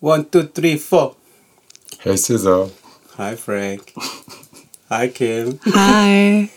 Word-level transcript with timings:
One, 0.00 0.26
two, 0.30 0.44
three, 0.44 0.78
four. 0.78 1.16
Hey 1.98 2.16
Cesar. 2.16 2.68
Hi 3.16 3.34
Frank. 3.34 3.92
Hi 4.88 5.08
Kim. 5.08 5.58
Hi. 5.74 6.48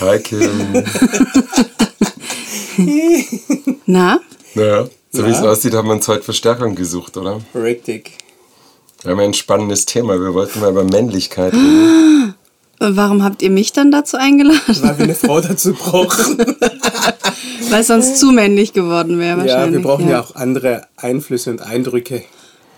Hi 0.00 0.18
Kim. 0.18 0.82
Na? 3.86 4.18
naja, 4.54 4.88
so 5.12 5.24
wie 5.24 5.30
es 5.30 5.38
aussieht, 5.38 5.74
haben 5.74 5.86
wir 5.86 5.92
uns 5.92 6.08
heute 6.08 6.24
Verstärkung 6.24 6.74
gesucht, 6.74 7.16
oder? 7.16 7.40
Richtig. 7.54 8.18
Wir 9.02 9.12
haben 9.12 9.20
ein 9.20 9.34
spannendes 9.34 9.86
Thema. 9.86 10.20
Wir 10.20 10.34
wollten 10.34 10.58
mal 10.58 10.70
über 10.70 10.82
Männlichkeit 10.82 11.52
reden. 11.52 12.34
Warum 12.80 13.22
habt 13.22 13.42
ihr 13.42 13.50
mich 13.50 13.72
dann 13.72 13.92
dazu 13.92 14.16
eingeladen? 14.16 14.60
Weil 14.80 14.98
wir 14.98 15.04
eine 15.04 15.14
Frau 15.14 15.40
dazu 15.40 15.72
brauchen. 15.78 16.36
Weil 17.70 17.80
es 17.80 17.86
sonst 17.86 18.18
zu 18.18 18.32
männlich 18.32 18.72
geworden 18.72 19.20
wäre 19.20 19.38
ja, 19.38 19.44
wahrscheinlich. 19.44 19.84
wir 19.84 19.88
brauchen 19.88 20.08
ja. 20.08 20.20
auch 20.20 20.34
andere 20.34 20.88
Einflüsse 20.96 21.50
und 21.50 21.62
Eindrücke. 21.62 22.24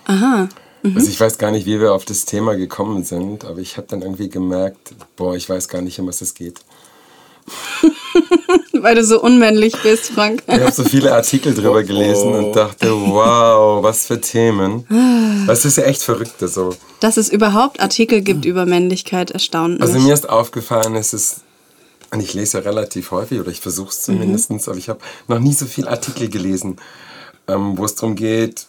Aha. 0.05 0.48
Also 0.94 1.08
ich 1.08 1.18
weiß 1.18 1.39
gar 1.39 1.50
nicht, 1.50 1.64
wie 1.64 1.81
wir 1.81 1.94
auf 1.94 2.04
das 2.04 2.26
Thema 2.26 2.57
gekommen 2.57 3.04
sind, 3.04 3.46
aber 3.46 3.58
ich 3.58 3.79
habe 3.79 3.86
dann 3.89 4.03
irgendwie 4.03 4.29
gemerkt, 4.29 4.94
boah, 5.17 5.35
ich 5.35 5.49
weiß 5.49 5.68
gar 5.68 5.80
nicht, 5.80 5.99
um 5.99 6.07
was 6.07 6.21
es 6.21 6.35
geht. 6.35 6.61
Weil 8.72 8.94
du 8.94 9.04
so 9.04 9.21
unmännlich 9.22 9.75
bist, 9.82 10.11
Frank. 10.11 10.43
Ich 10.46 10.61
habe 10.61 10.72
so 10.72 10.85
viele 10.85 11.14
Artikel 11.14 11.54
drüber 11.54 11.82
gelesen 11.82 12.35
oh. 12.35 12.39
und 12.39 12.57
dachte, 12.57 12.90
wow, 12.93 13.82
was 13.82 14.07
für 14.07 14.21
Themen. 14.21 14.86
Das 15.46 15.64
ist 15.64 15.79
ja 15.79 15.85
echt 15.85 16.03
verrückt 16.03 16.35
so. 16.41 16.75
Dass 17.00 17.16
es 17.16 17.30
überhaupt 17.30 17.80
Artikel 17.80 18.21
gibt 18.21 18.44
über 18.44 18.66
Männlichkeit, 18.66 19.30
erstaunt 19.30 19.75
mich. 19.75 19.82
Also 19.82 19.99
mir 20.00 20.13
ist 20.13 20.29
aufgefallen, 20.29 20.96
es 20.96 21.14
ist, 21.14 21.41
und 22.11 22.21
ich 22.21 22.35
lese 22.35 22.58
ja 22.58 22.64
relativ 22.64 23.11
häufig, 23.11 23.41
oder 23.41 23.50
ich 23.50 23.61
versuche 23.61 23.91
es 23.91 24.02
zumindest, 24.02 24.50
aber 24.68 24.77
ich 24.77 24.89
habe 24.91 25.00
noch 25.29 25.39
nie 25.39 25.52
so 25.52 25.64
viele 25.64 25.89
Artikel 25.89 26.29
gelesen, 26.29 26.77
ähm, 27.49 27.79
wo 27.79 27.85
es 27.85 27.94
darum 27.94 28.16
geht, 28.16 28.66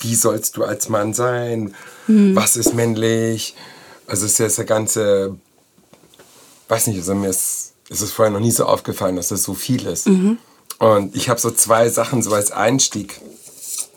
wie 0.00 0.14
sollst 0.14 0.56
du 0.56 0.64
als 0.64 0.88
Mann 0.88 1.14
sein, 1.14 1.74
was 2.34 2.56
ist 2.56 2.74
männlich. 2.74 3.54
Also 4.06 4.26
es 4.26 4.32
ist 4.32 4.38
ja 4.38 4.46
das 4.46 4.66
ganze, 4.66 5.36
weiß 6.68 6.88
nicht, 6.88 6.98
also 6.98 7.14
mir 7.14 7.28
ist, 7.30 7.72
ist 7.88 8.00
es 8.00 8.12
vorher 8.12 8.32
noch 8.32 8.40
nie 8.40 8.50
so 8.50 8.64
aufgefallen, 8.64 9.16
dass 9.16 9.28
das 9.28 9.42
so 9.42 9.54
viel 9.54 9.86
ist. 9.86 10.06
Und 10.78 11.14
ich 11.14 11.28
habe 11.28 11.40
so 11.40 11.50
zwei 11.50 11.88
Sachen 11.88 12.22
so 12.22 12.32
als 12.32 12.50
Einstieg 12.52 13.20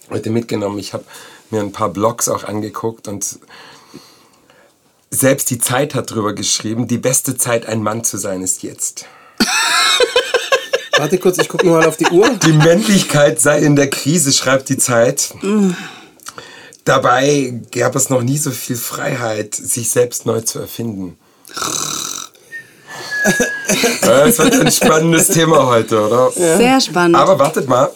heute 0.10 0.30
mitgenommen. 0.30 0.78
Ich 0.80 0.94
habe 0.94 1.06
mir 1.50 1.62
ein 1.62 1.72
paar 1.72 1.90
Blogs 1.90 2.28
auch 2.30 2.44
angeguckt 2.44 3.08
und 3.08 3.40
selbst 5.10 5.50
die 5.52 5.60
Zeit 5.60 5.96
hat 5.96 6.12
drüber 6.12 6.34
geschrieben, 6.34 6.88
die 6.88 6.98
beste 6.98 7.38
Zeit, 7.38 7.68
ein 7.68 7.84
Mann 7.84 8.04
zu 8.04 8.18
sein, 8.18 8.42
ist 8.42 8.64
jetzt. 8.64 9.06
Warte 10.98 11.18
kurz, 11.18 11.38
ich 11.40 11.50
gucke 11.50 11.66
mal 11.66 11.86
auf 11.86 11.98
die 11.98 12.08
Uhr. 12.08 12.30
Die 12.46 12.54
Männlichkeit 12.54 13.40
sei 13.40 13.60
in 13.60 13.76
der 13.76 13.90
Krise, 13.90 14.32
schreibt 14.32 14.70
die 14.70 14.78
Zeit. 14.78 15.34
Dabei 16.86 17.62
gab 17.72 17.96
es 17.96 18.10
noch 18.10 18.22
nie 18.22 18.38
so 18.38 18.52
viel 18.52 18.76
Freiheit, 18.76 19.56
sich 19.56 19.90
selbst 19.90 20.26
neu 20.26 20.42
zu 20.42 20.60
erfinden. 20.60 21.18
Das 24.02 24.38
wird 24.38 24.60
ein 24.60 24.72
spannendes 24.72 25.28
Thema 25.30 25.66
heute, 25.68 26.06
oder? 26.06 26.30
Sehr 26.32 26.80
spannend. 26.82 27.16
Aber 27.16 27.40
wartet 27.40 27.68
mal, 27.70 27.90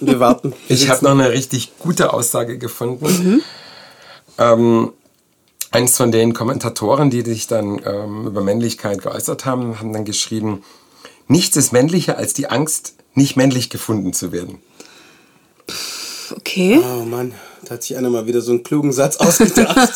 Wir 0.00 0.20
warten. 0.20 0.52
ich 0.68 0.88
habe 0.90 1.04
noch 1.04 1.12
eine 1.12 1.30
richtig 1.30 1.72
gute 1.78 2.12
Aussage 2.12 2.58
gefunden. 2.58 3.42
Ähm, 4.38 4.92
eins 5.70 5.96
von 5.96 6.12
den 6.12 6.34
Kommentatoren, 6.34 7.10
die 7.10 7.22
sich 7.22 7.46
dann 7.46 7.80
ähm, 7.84 8.26
über 8.26 8.42
Männlichkeit 8.42 9.02
geäußert 9.02 9.46
haben, 9.46 9.78
haben 9.78 9.92
dann 9.92 10.04
geschrieben, 10.04 10.62
nichts 11.32 11.56
ist 11.56 11.72
männlicher 11.72 12.16
als 12.16 12.34
die 12.34 12.48
Angst, 12.48 12.94
nicht 13.14 13.36
männlich 13.36 13.70
gefunden 13.70 14.12
zu 14.12 14.30
werden. 14.30 14.58
okay. 16.36 16.80
Oh 16.80 17.04
Mann, 17.04 17.34
da 17.64 17.74
hat 17.74 17.82
sich 17.82 17.96
einer 17.96 18.10
mal 18.10 18.26
wieder 18.26 18.40
so 18.40 18.52
einen 18.52 18.62
klugen 18.62 18.92
Satz 18.92 19.16
ausgedacht. 19.18 19.92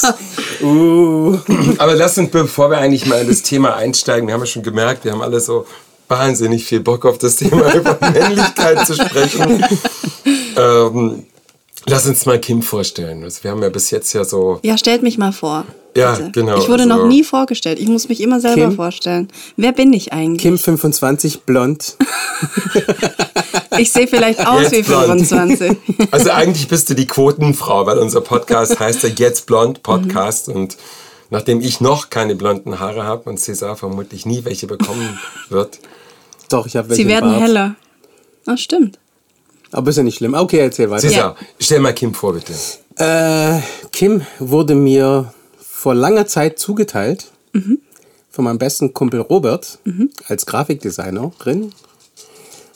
uh. 0.62 1.38
Aber 1.78 1.94
lass 1.94 2.18
uns, 2.18 2.30
bevor 2.30 2.70
wir 2.70 2.78
eigentlich 2.78 3.06
mal 3.06 3.20
in 3.20 3.28
das 3.28 3.42
Thema 3.42 3.76
einsteigen, 3.76 4.26
wir 4.26 4.34
haben 4.34 4.40
ja 4.40 4.46
schon 4.46 4.62
gemerkt, 4.62 5.04
wir 5.04 5.12
haben 5.12 5.22
alle 5.22 5.40
so 5.40 5.66
wahnsinnig 6.08 6.64
viel 6.64 6.80
Bock 6.80 7.04
auf 7.04 7.18
das 7.18 7.36
Thema 7.36 7.72
über 7.74 7.98
Männlichkeit 8.00 8.86
zu 8.86 8.94
sprechen. 8.94 9.64
ähm, 10.56 11.26
lass 11.88 12.06
uns 12.06 12.26
mal 12.26 12.40
Kim 12.40 12.62
vorstellen. 12.62 13.22
Also 13.24 13.44
wir 13.44 13.50
haben 13.50 13.62
ja 13.62 13.68
bis 13.68 13.90
jetzt 13.90 14.12
ja 14.12 14.24
so 14.24 14.58
Ja, 14.62 14.76
stellt 14.78 15.02
mich 15.02 15.18
mal 15.18 15.32
vor. 15.32 15.64
Ja, 15.96 16.12
bitte. 16.14 16.30
genau, 16.32 16.58
Ich 16.58 16.68
wurde 16.68 16.82
also- 16.82 16.94
noch 16.96 17.06
nie 17.06 17.24
vorgestellt. 17.24 17.78
Ich 17.78 17.88
muss 17.88 18.08
mich 18.08 18.20
immer 18.20 18.38
selber 18.40 18.66
Kim? 18.68 18.76
vorstellen. 18.76 19.28
Wer 19.56 19.72
bin 19.72 19.92
ich 19.94 20.12
eigentlich? 20.12 20.42
Kim 20.42 20.58
25, 20.58 21.42
blond. 21.42 21.96
Ich 23.78 23.92
sehe 23.92 24.06
vielleicht 24.06 24.46
aus 24.46 24.62
Jetzt 24.62 24.72
wie 24.72 24.82
blond. 24.82 25.26
25. 25.26 25.76
Also 26.10 26.30
eigentlich 26.30 26.68
bist 26.68 26.88
du 26.88 26.94
die 26.94 27.06
Quotenfrau, 27.06 27.84
weil 27.86 27.98
unser 27.98 28.20
Podcast 28.22 28.78
heißt 28.80 29.02
ja 29.02 29.08
Jetzt 29.10 29.46
Blond 29.46 29.82
Podcast 29.82 30.48
und 30.48 30.76
nachdem 31.30 31.60
ich 31.60 31.80
noch 31.80 32.08
keine 32.10 32.34
blonden 32.36 32.78
Haare 32.78 33.04
habe 33.04 33.28
und 33.28 33.38
Cesar 33.38 33.76
vermutlich 33.76 34.24
nie 34.26 34.44
welche 34.44 34.66
bekommen 34.66 35.18
wird, 35.50 35.78
Doch, 36.48 36.66
ich 36.66 36.76
habe 36.76 36.88
welche 36.90 37.02
Sie 37.02 37.08
werden 37.08 37.30
Bart. 37.32 37.42
heller. 37.42 37.74
Ah, 38.46 38.56
stimmt. 38.56 38.98
Aber 39.72 39.90
ist 39.90 39.96
ja 39.96 40.02
nicht 40.02 40.16
schlimm. 40.18 40.34
Okay, 40.34 40.58
erzähl 40.58 40.90
weiter. 40.90 41.08
Cesar, 41.08 41.36
stell 41.58 41.80
mal 41.80 41.92
Kim 41.92 42.14
vor 42.14 42.32
bitte. 42.34 42.52
Äh, 42.96 43.60
Kim 43.92 44.22
wurde 44.38 44.74
mir 44.74 45.32
vor 45.58 45.94
langer 45.94 46.26
Zeit 46.26 46.58
zugeteilt 46.58 47.26
von 48.30 48.44
meinem 48.44 48.58
besten 48.58 48.92
Kumpel 48.94 49.20
Robert 49.20 49.78
als 50.28 50.44
Grafikdesignerin, 50.46 51.72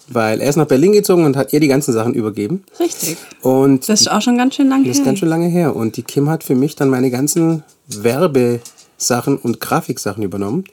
weil 0.08 0.40
er 0.40 0.48
ist 0.48 0.56
nach 0.56 0.66
Berlin 0.66 0.92
gezogen 0.92 1.24
und 1.24 1.36
hat 1.36 1.52
ihr 1.52 1.60
die 1.60 1.68
ganzen 1.68 1.92
Sachen 1.92 2.14
übergeben. 2.14 2.64
Richtig. 2.78 3.16
Und 3.42 3.88
Das 3.88 4.00
ist 4.00 4.10
auch 4.10 4.22
schon 4.22 4.36
ganz 4.38 4.54
schön 4.56 4.68
lang 4.68 4.84
das 4.84 4.92
ist 4.92 4.98
her. 4.98 5.04
ganz 5.06 5.18
schön 5.20 5.28
lange 5.28 5.48
her. 5.48 5.76
Und 5.76 5.96
die 5.96 6.02
Kim 6.02 6.28
hat 6.30 6.44
für 6.44 6.54
mich 6.54 6.76
dann 6.76 6.88
meine 6.88 7.10
ganzen 7.10 7.62
Werbesachen 7.88 9.36
und 9.38 9.60
Grafiksachen 9.60 10.22
übernommen. 10.22 10.64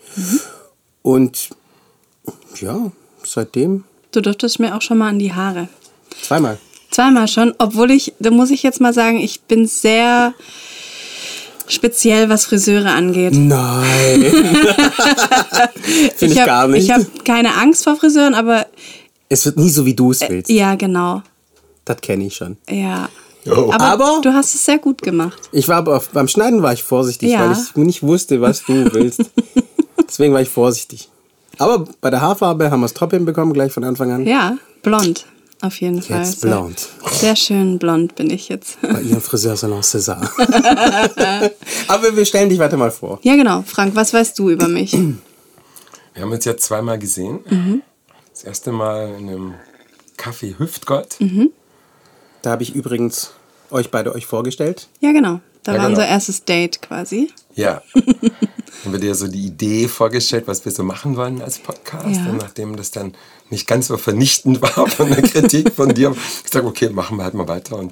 Und 1.02 1.50
ja, 2.60 2.92
seitdem 3.24 3.84
Du 4.12 4.22
durftest 4.22 4.60
mir 4.60 4.76
auch 4.76 4.82
schon 4.82 4.98
mal 4.98 5.10
an 5.10 5.20
die 5.20 5.34
Haare. 5.34 5.68
Zweimal. 6.22 6.58
Zweimal 6.92 7.28
schon, 7.28 7.54
obwohl 7.58 7.92
ich, 7.92 8.14
da 8.20 8.32
muss 8.32 8.50
ich 8.50 8.64
jetzt 8.64 8.80
mal 8.82 8.94
sagen, 8.94 9.20
ich 9.20 9.42
bin 9.42 9.68
sehr 9.68 10.34
speziell, 11.68 12.30
was 12.30 12.46
Friseure 12.46 12.92
angeht. 12.92 13.34
Nein. 13.34 14.22
Finde 16.16 16.34
ich, 16.34 16.40
hab, 16.40 16.46
gar 16.48 16.68
nicht. 16.68 16.86
Ich 16.86 16.92
habe 16.92 17.06
keine 17.26 17.56
Angst 17.56 17.84
vor 17.84 17.96
Friseuren, 17.98 18.34
aber 18.34 18.66
es 19.30 19.46
wird 19.46 19.58
nie 19.58 19.70
so, 19.70 19.86
wie 19.86 19.94
du 19.94 20.12
es 20.12 20.22
willst. 20.22 20.50
ja, 20.50 20.76
genau. 20.76 21.22
Das 21.86 22.02
kenne 22.02 22.26
ich 22.26 22.36
schon. 22.36 22.58
Ja. 22.70 23.10
Oh. 23.46 23.72
Aber, 23.72 23.86
Aber- 23.86 24.20
du 24.22 24.34
hast 24.34 24.56
es 24.56 24.66
sehr 24.66 24.78
gut 24.78 25.02
gemacht. 25.02 25.38
Ich 25.52 25.68
war 25.68 25.78
aber 25.78 26.02
beim 26.14 26.28
Schneiden 26.28 26.62
war 26.64 26.74
ich 26.74 26.84
vorsichtig, 26.84 27.32
Ja. 27.32 27.42
weil 27.50 27.52
ich 27.58 27.76
nicht 27.76 28.04
wusste, 28.04 28.42
was 28.42 28.64
du 28.66 28.92
willst. 28.94 29.22
Deswegen 30.08 30.34
war 30.34 30.42
ich 30.42 30.50
vorsichtig. 30.50 31.10
Aber 31.58 31.86
bei 32.02 32.10
der 32.10 32.22
Haarfarbe 32.22 32.72
haben 32.72 32.82
wir 32.82 32.86
es 32.86 32.94
top 32.94 33.12
hinbekommen, 33.12 33.54
gleich 33.54 33.72
von 33.72 33.84
Anfang 33.84 34.12
an. 34.12 34.26
Ja, 34.28 34.58
blond. 34.84 35.26
Auf 35.62 35.82
jeden 35.82 36.02
Fall. 36.02 36.20
Jetzt 36.24 36.42
Sehr- 36.42 36.52
blond. 36.52 36.88
Sehr 37.12 37.36
schön 37.36 37.80
blond 37.80 38.16
bin 38.16 38.30
ich 38.30 38.48
jetzt. 38.50 38.80
Bei 38.82 39.02
ihrem 39.02 39.22
Friseursalon 39.22 39.82
César. 39.82 40.22
aber 41.88 42.16
wir 42.16 42.26
stellen 42.26 42.50
dich 42.50 42.60
weiter 42.60 42.78
mal 42.78 42.92
vor. 42.92 43.20
Ja, 43.24 43.36
genau. 43.36 43.64
Frank, 43.66 43.96
was 43.96 44.14
weißt 44.14 44.38
du 44.40 44.50
über 44.50 44.68
mich? 44.68 44.94
Wir 46.14 46.24
haben 46.24 46.32
uns 46.32 46.46
jetzt 46.46 46.64
zweimal 46.66 46.98
gesehen. 46.98 47.84
Das 48.34 48.44
erste 48.44 48.72
Mal 48.72 49.10
in 49.20 49.30
einem 49.30 49.54
Café 50.18 50.58
Hüftgott. 50.58 51.18
Da 52.42 52.50
habe 52.50 52.64
ich 52.64 52.74
übrigens 52.74 53.34
euch 53.70 53.92
beide 53.92 54.16
euch 54.16 54.26
vorgestellt. 54.26 54.88
Ja, 55.00 55.12
genau. 55.12 55.42
Da 55.62 55.74
Ja, 55.74 55.78
war 55.80 55.86
genau. 55.90 56.00
unser 56.00 56.08
erstes 56.08 56.44
Date 56.44 56.82
quasi. 56.82 57.32
Ja. 57.54 57.84
Haben 58.88 58.94
wir 58.94 59.02
dir 59.02 59.16
so 59.16 59.28
die 59.28 59.48
Idee 59.48 59.90
vorgestellt, 59.90 60.48
was 60.48 60.64
wir 60.64 60.72
so 60.72 60.82
machen 60.82 61.18
wollen 61.18 61.42
als 61.42 61.60
Podcast. 61.60 62.22
Ja. 62.22 62.30
Und 62.30 62.38
nachdem 62.38 62.78
das 62.78 62.90
dann 62.90 63.16
nicht 63.50 63.68
ganz 63.68 63.88
so 63.88 63.98
vernichtend 63.98 64.62
war 64.62 64.88
von 64.88 65.10
der 65.10 65.24
Kritik 65.24 65.74
von 65.74 65.94
dir, 65.94 66.16
ich 66.16 66.44
gesagt, 66.46 66.66
okay, 66.66 66.88
machen 66.88 67.18
wir 67.18 67.26
halt 67.26 67.34
mal 67.34 67.50
weiter. 67.50 67.76
Und, 67.76 67.92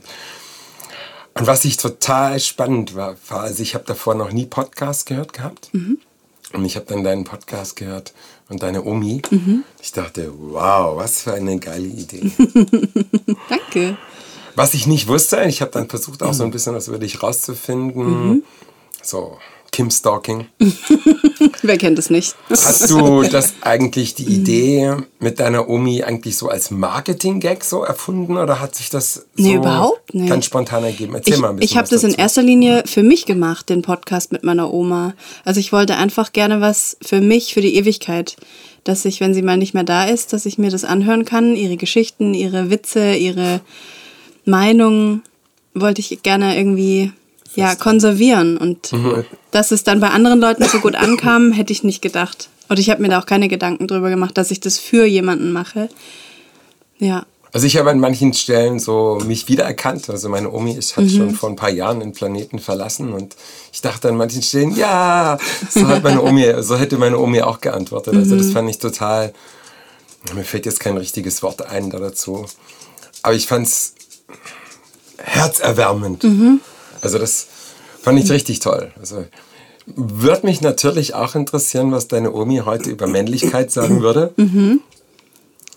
und 1.33 1.47
was 1.47 1.65
ich 1.65 1.75
total 1.75 2.39
spannend 2.39 2.95
war, 2.95 3.17
war, 3.27 3.41
also 3.41 3.61
ich 3.61 3.75
habe 3.75 3.83
davor 3.83 4.15
noch 4.15 4.31
nie 4.31 4.45
Podcast 4.45 5.05
gehört 5.05 5.33
gehabt. 5.33 5.69
Und 6.53 6.63
ich 6.63 6.77
habe 6.77 6.85
dann 6.85 7.03
deinen 7.03 7.25
Podcast 7.25 7.75
gehört 7.75 8.13
und 8.47 8.63
deine 8.63 8.85
Omi. 8.85 9.21
Ich 9.81 9.91
dachte, 9.91 10.31
wow, 10.33 10.95
was 10.95 11.23
für 11.23 11.33
eine 11.33 11.59
geile 11.59 11.87
Idee. 11.87 12.31
Danke. 13.49 13.97
Was 14.55 14.73
ich 14.73 14.87
nicht 14.87 15.09
wusste, 15.09 15.43
ich 15.43 15.59
habe 15.59 15.71
dann 15.71 15.89
versucht 15.89 16.23
auch 16.23 16.33
so 16.33 16.45
ein 16.45 16.51
bisschen 16.51 16.73
was 16.73 16.87
über 16.87 16.99
dich 16.99 17.21
rauszufinden. 17.21 18.43
So, 19.01 19.37
Kim 19.75 19.91
Stalking. 19.91 20.45
Wer 21.61 21.77
kennt 21.77 21.99
es 21.99 22.09
nicht? 22.09 22.33
Hast 22.49 22.89
du 22.89 23.23
das 23.23 23.55
eigentlich 23.59 24.15
die 24.15 24.23
Idee 24.23 24.95
mit 25.19 25.41
deiner 25.41 25.67
Omi 25.67 26.01
eigentlich 26.01 26.37
so 26.37 26.47
als 26.47 26.71
Marketing-Gag 26.71 27.61
so 27.65 27.83
erfunden 27.83 28.37
oder 28.37 28.61
hat 28.61 28.73
sich 28.73 28.89
das 28.89 29.13
so 29.15 29.21
Nee, 29.35 29.55
überhaupt 29.55 30.13
nicht. 30.13 30.29
ganz 30.29 30.45
spontan 30.45 30.85
ergeben? 30.85 31.15
Erzähl 31.15 31.33
Ich, 31.33 31.39
mal 31.41 31.49
ein 31.49 31.57
bisschen. 31.57 31.69
ich 31.71 31.77
habe 31.77 31.89
das 31.89 32.03
in 32.03 32.11
dazu. 32.11 32.21
erster 32.21 32.41
Linie 32.43 32.83
für 32.85 33.03
mich 33.03 33.25
gemacht, 33.25 33.67
den 33.69 33.81
Podcast 33.81 34.31
mit 34.31 34.45
meiner 34.45 34.73
Oma. 34.73 35.13
Also 35.43 35.59
ich 35.59 35.73
wollte 35.73 35.97
einfach 35.97 36.31
gerne 36.31 36.61
was 36.61 36.95
für 37.01 37.19
mich, 37.19 37.53
für 37.53 37.59
die 37.61 37.75
Ewigkeit. 37.75 38.37
Dass 38.85 39.03
ich, 39.03 39.19
wenn 39.19 39.33
sie 39.33 39.41
mal 39.41 39.57
nicht 39.57 39.73
mehr 39.73 39.83
da 39.83 40.05
ist, 40.05 40.31
dass 40.31 40.45
ich 40.45 40.57
mir 40.57 40.69
das 40.71 40.85
anhören 40.85 41.25
kann, 41.25 41.57
ihre 41.57 41.75
Geschichten, 41.75 42.33
ihre 42.33 42.69
Witze, 42.69 43.15
ihre 43.15 43.59
Meinungen. 44.45 45.21
wollte 45.73 45.99
ich 45.99 46.23
gerne 46.23 46.55
irgendwie 46.57 47.11
ja, 47.55 47.75
konservieren. 47.75 48.57
Und 48.57 48.91
dass 49.51 49.71
es 49.71 49.83
dann 49.83 49.99
bei 49.99 50.09
anderen 50.09 50.39
Leuten 50.39 50.63
so 50.65 50.79
gut 50.79 50.95
ankam, 50.95 51.51
hätte 51.53 51.73
ich 51.73 51.83
nicht 51.83 52.01
gedacht. 52.01 52.49
Und 52.67 52.79
ich 52.79 52.89
habe 52.89 53.01
mir 53.01 53.09
da 53.09 53.19
auch 53.19 53.25
keine 53.25 53.47
Gedanken 53.47 53.87
drüber 53.87 54.09
gemacht, 54.09 54.37
dass 54.37 54.51
ich 54.51 54.59
das 54.59 54.79
für 54.79 55.05
jemanden 55.05 55.51
mache. 55.51 55.89
Ja. 56.97 57.25
Also 57.55 57.67
ich 57.67 57.77
habe 57.77 57.89
an 57.89 57.99
manchen 57.99 58.33
Stellen 58.33 58.79
so 58.79 59.21
mich 59.25 59.47
wiedererkannt. 59.47 60.09
Also 60.09 60.27
meine 60.27 60.51
Omi 60.51 60.73
ist, 60.73 60.97
hat 60.97 61.09
schon 61.09 61.33
vor 61.33 61.47
ein 61.47 61.55
paar 61.55 61.69
Jahren 61.69 62.01
den 62.01 62.11
Planeten 62.11 62.59
verlassen 62.59 63.13
und 63.13 63.37
ich 63.71 63.79
dachte 63.79 64.09
an 64.09 64.17
manchen 64.17 64.41
Stellen, 64.41 64.75
ja, 64.75 65.37
so 65.69 65.87
hat 65.87 66.03
meine 66.03 66.21
Omi, 66.21 66.53
so 66.59 66.75
hätte 66.75 66.97
meine 66.97 67.17
Omi 67.17 67.41
auch 67.41 67.61
geantwortet. 67.61 68.13
Also 68.15 68.35
das 68.35 68.51
fand 68.51 68.69
ich 68.69 68.79
total, 68.79 69.33
mir 70.33 70.43
fällt 70.43 70.65
jetzt 70.65 70.81
kein 70.81 70.97
richtiges 70.97 71.43
Wort 71.43 71.65
ein 71.65 71.89
da 71.91 71.99
dazu. 71.99 72.45
Aber 73.21 73.35
ich 73.35 73.47
fand 73.47 73.67
es 73.67 73.93
herzerwärmend. 75.17 76.25
Also 77.05 77.17
das 77.19 77.47
fand 78.01 78.19
ich 78.19 78.29
richtig 78.31 78.59
toll. 78.59 78.91
Also 78.99 79.25
würde 79.85 80.45
mich 80.45 80.61
natürlich 80.61 81.13
auch 81.13 81.35
interessieren, 81.35 81.91
was 81.91 82.07
deine 82.07 82.33
Omi 82.33 82.63
heute 82.65 82.89
über 82.89 83.07
Männlichkeit 83.07 83.71
sagen 83.71 84.01
würde. 84.01 84.33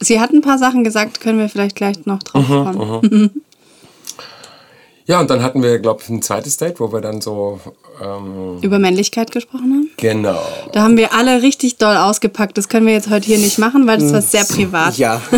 Sie 0.01 0.21
hat 0.21 0.31
ein 0.31 0.41
paar 0.41 0.59
Sachen 0.59 0.85
gesagt, 0.85 1.21
können 1.21 1.39
wir 1.39 1.49
vielleicht 1.49 1.77
gleich 1.77 2.07
noch 2.07 2.23
drauf 2.23 2.47
kommen. 2.47 3.43
Ja, 5.09 5.21
und 5.21 5.31
dann 5.31 5.43
hatten 5.43 5.63
wir, 5.63 5.79
glaube 5.79 6.03
ich, 6.03 6.09
ein 6.11 6.21
zweites 6.21 6.59
Date, 6.59 6.81
wo 6.81 6.93
wir 6.93 7.01
dann 7.01 7.23
so, 7.23 7.59
ähm, 8.05 8.59
Über 8.61 8.79
Männlichkeit 8.79 9.31
gesprochen 9.33 9.73
haben. 9.73 9.91
genau. 9.97 10.39
Da 10.73 10.83
haben 10.83 10.99
wir 10.99 11.15
alle 11.15 11.41
richtig 11.43 11.79
doll 11.79 11.97
ausgepackt. 11.97 12.59
Das 12.59 12.69
können 12.69 12.87
wir 12.87 12.93
jetzt 12.93 13.09
heute 13.09 13.25
hier 13.27 13.39
nicht 13.39 13.59
machen, 13.59 13.87
weil 13.87 13.99
das 13.99 14.13
war 14.13 14.21
sehr 14.21 14.45
privat. 14.45 14.99
Ja. 14.99 15.21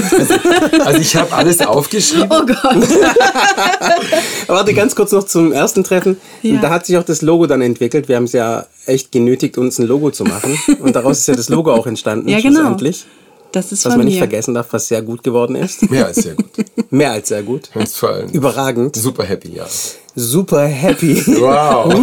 Also 0.85 1.01
ich 1.01 1.15
habe 1.15 1.33
alles 1.35 1.61
aufgeschrieben. 1.61 2.29
Oh 2.31 2.45
Gott. 2.45 2.89
Warte, 4.49 4.75
ganz 4.75 4.95
kurz 4.97 5.13
noch 5.13 5.25
zum 5.25 5.53
ersten 5.53 5.85
Treffen. 5.85 6.17
Ja. 6.43 6.61
Da 6.61 6.71
hat 6.71 6.87
sich 6.87 6.97
auch 6.99 7.05
das 7.05 7.23
Logo 7.23 7.47
dann 7.47 7.63
entwickelt. 7.63 8.09
Wir 8.09 8.17
haben 8.17 8.25
es 8.25 8.33
ja 8.33 8.67
echt 8.87 9.13
genötigt, 9.13 9.57
uns 9.59 9.79
ein 9.79 9.87
Logo 9.87 10.11
zu 10.11 10.25
machen. 10.25 10.59
Und 10.81 10.97
daraus 10.97 11.19
ist 11.19 11.29
ja 11.29 11.35
das 11.35 11.49
Logo 11.49 11.73
auch 11.73 11.87
entstanden, 11.87 12.29
Ja, 12.29 12.41
genau. 12.41 12.61
schlussendlich. 12.61 13.07
Das 13.53 13.73
ist 13.73 13.85
Was 13.85 13.93
von 13.93 13.99
man 13.99 14.07
nicht 14.07 14.15
mir. 14.15 14.21
vergessen 14.21 14.55
darf, 14.55 14.69
was 14.71 14.89
sehr 14.89 15.03
gut 15.03 15.23
geworden 15.23 15.57
ist. 15.57 15.83
Ja, 15.91 16.05
ist 16.07 16.23
sehr 16.23 16.35
gut. 16.35 16.47
Mehr 16.91 17.13
als 17.13 17.29
sehr 17.29 17.43
gut. 17.43 17.69
Vor 17.95 18.11
allem 18.11 18.29
Überragend. 18.31 18.95
super 18.97 19.25
happy, 19.25 19.53
ja. 19.57 19.67
Super 20.17 20.67
happy. 20.67 21.25
Wow. 21.41 21.95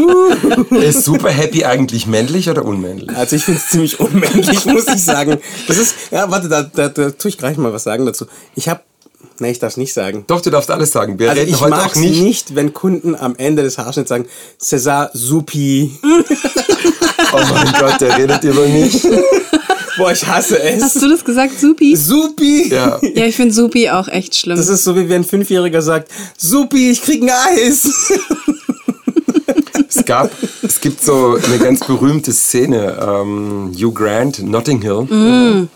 Ist 0.71 1.03
super 1.03 1.29
happy 1.29 1.65
eigentlich 1.65 2.07
männlich 2.07 2.49
oder 2.49 2.63
unmännlich? 2.63 3.09
Also 3.15 3.35
ich 3.35 3.43
finde 3.43 3.59
es 3.59 3.69
ziemlich 3.69 3.99
unmännlich, 3.99 4.65
muss 4.65 4.87
ich 4.87 5.03
sagen. 5.03 5.37
Das 5.67 5.77
ist, 5.77 5.93
ja, 6.11 6.31
warte, 6.31 6.47
da, 6.47 6.63
da, 6.63 6.87
da 6.87 7.11
tue 7.11 7.29
ich 7.29 7.37
gleich 7.37 7.57
mal 7.57 7.73
was 7.73 7.83
sagen 7.83 8.05
dazu. 8.05 8.25
Ich 8.55 8.69
habe, 8.69 8.79
ne, 9.39 9.51
ich 9.51 9.59
darf 9.59 9.73
es 9.73 9.77
nicht 9.77 9.93
sagen. 9.93 10.23
Doch, 10.27 10.39
du 10.41 10.49
darfst 10.49 10.71
alles 10.71 10.91
sagen. 10.93 11.19
Wir 11.19 11.29
Also 11.31 11.41
reden 11.41 11.53
ich 11.53 11.59
heute 11.59 11.69
mag 11.71 11.85
auch 11.85 11.91
es 11.95 11.99
nicht. 11.99 12.21
nicht. 12.21 12.55
wenn 12.55 12.73
Kunden 12.73 13.13
am 13.15 13.35
Ende 13.35 13.61
des 13.63 13.77
Haarschnitts 13.77 14.09
sagen, 14.09 14.25
César 14.61 15.09
Supi. 15.13 15.91
Oh 17.33 17.41
mein 17.53 17.73
Gott, 17.77 17.99
der 17.99 18.17
redet 18.17 18.43
über 18.45 18.65
mich. 18.67 19.05
Boah, 19.97 20.11
ich 20.11 20.25
hasse 20.25 20.61
es. 20.61 20.83
Hast 20.83 21.01
du 21.01 21.09
das 21.09 21.25
gesagt, 21.25 21.59
Supi? 21.59 21.95
Supi. 21.95 22.69
Ja. 22.69 22.99
Ja, 23.01 23.25
ich 23.25 23.35
finde 23.35 23.53
Supi 23.53 23.89
auch 23.89 24.07
echt 24.07 24.35
schlimm. 24.35 24.57
Das 24.57 24.67
ist 24.67 24.83
so, 24.83 24.95
wie 24.95 25.09
wenn 25.09 25.21
ein 25.21 25.25
Fünfjähriger 25.25 25.81
sagt, 25.81 26.11
Supi, 26.37 26.91
ich 26.91 27.01
krieg 27.01 27.23
ein 27.23 27.29
Eis. 27.29 27.89
Es 29.89 30.05
gab, 30.05 30.31
es 30.63 30.81
gibt 30.81 31.03
so 31.03 31.37
eine 31.43 31.57
ganz 31.59 31.85
berühmte 31.85 32.33
Szene, 32.33 32.97
ähm, 33.01 33.71
Hugh 33.73 33.93
Grant, 33.93 34.43
Notting 34.43 34.81
Hill. 34.81 35.03
Mm. 35.03 35.69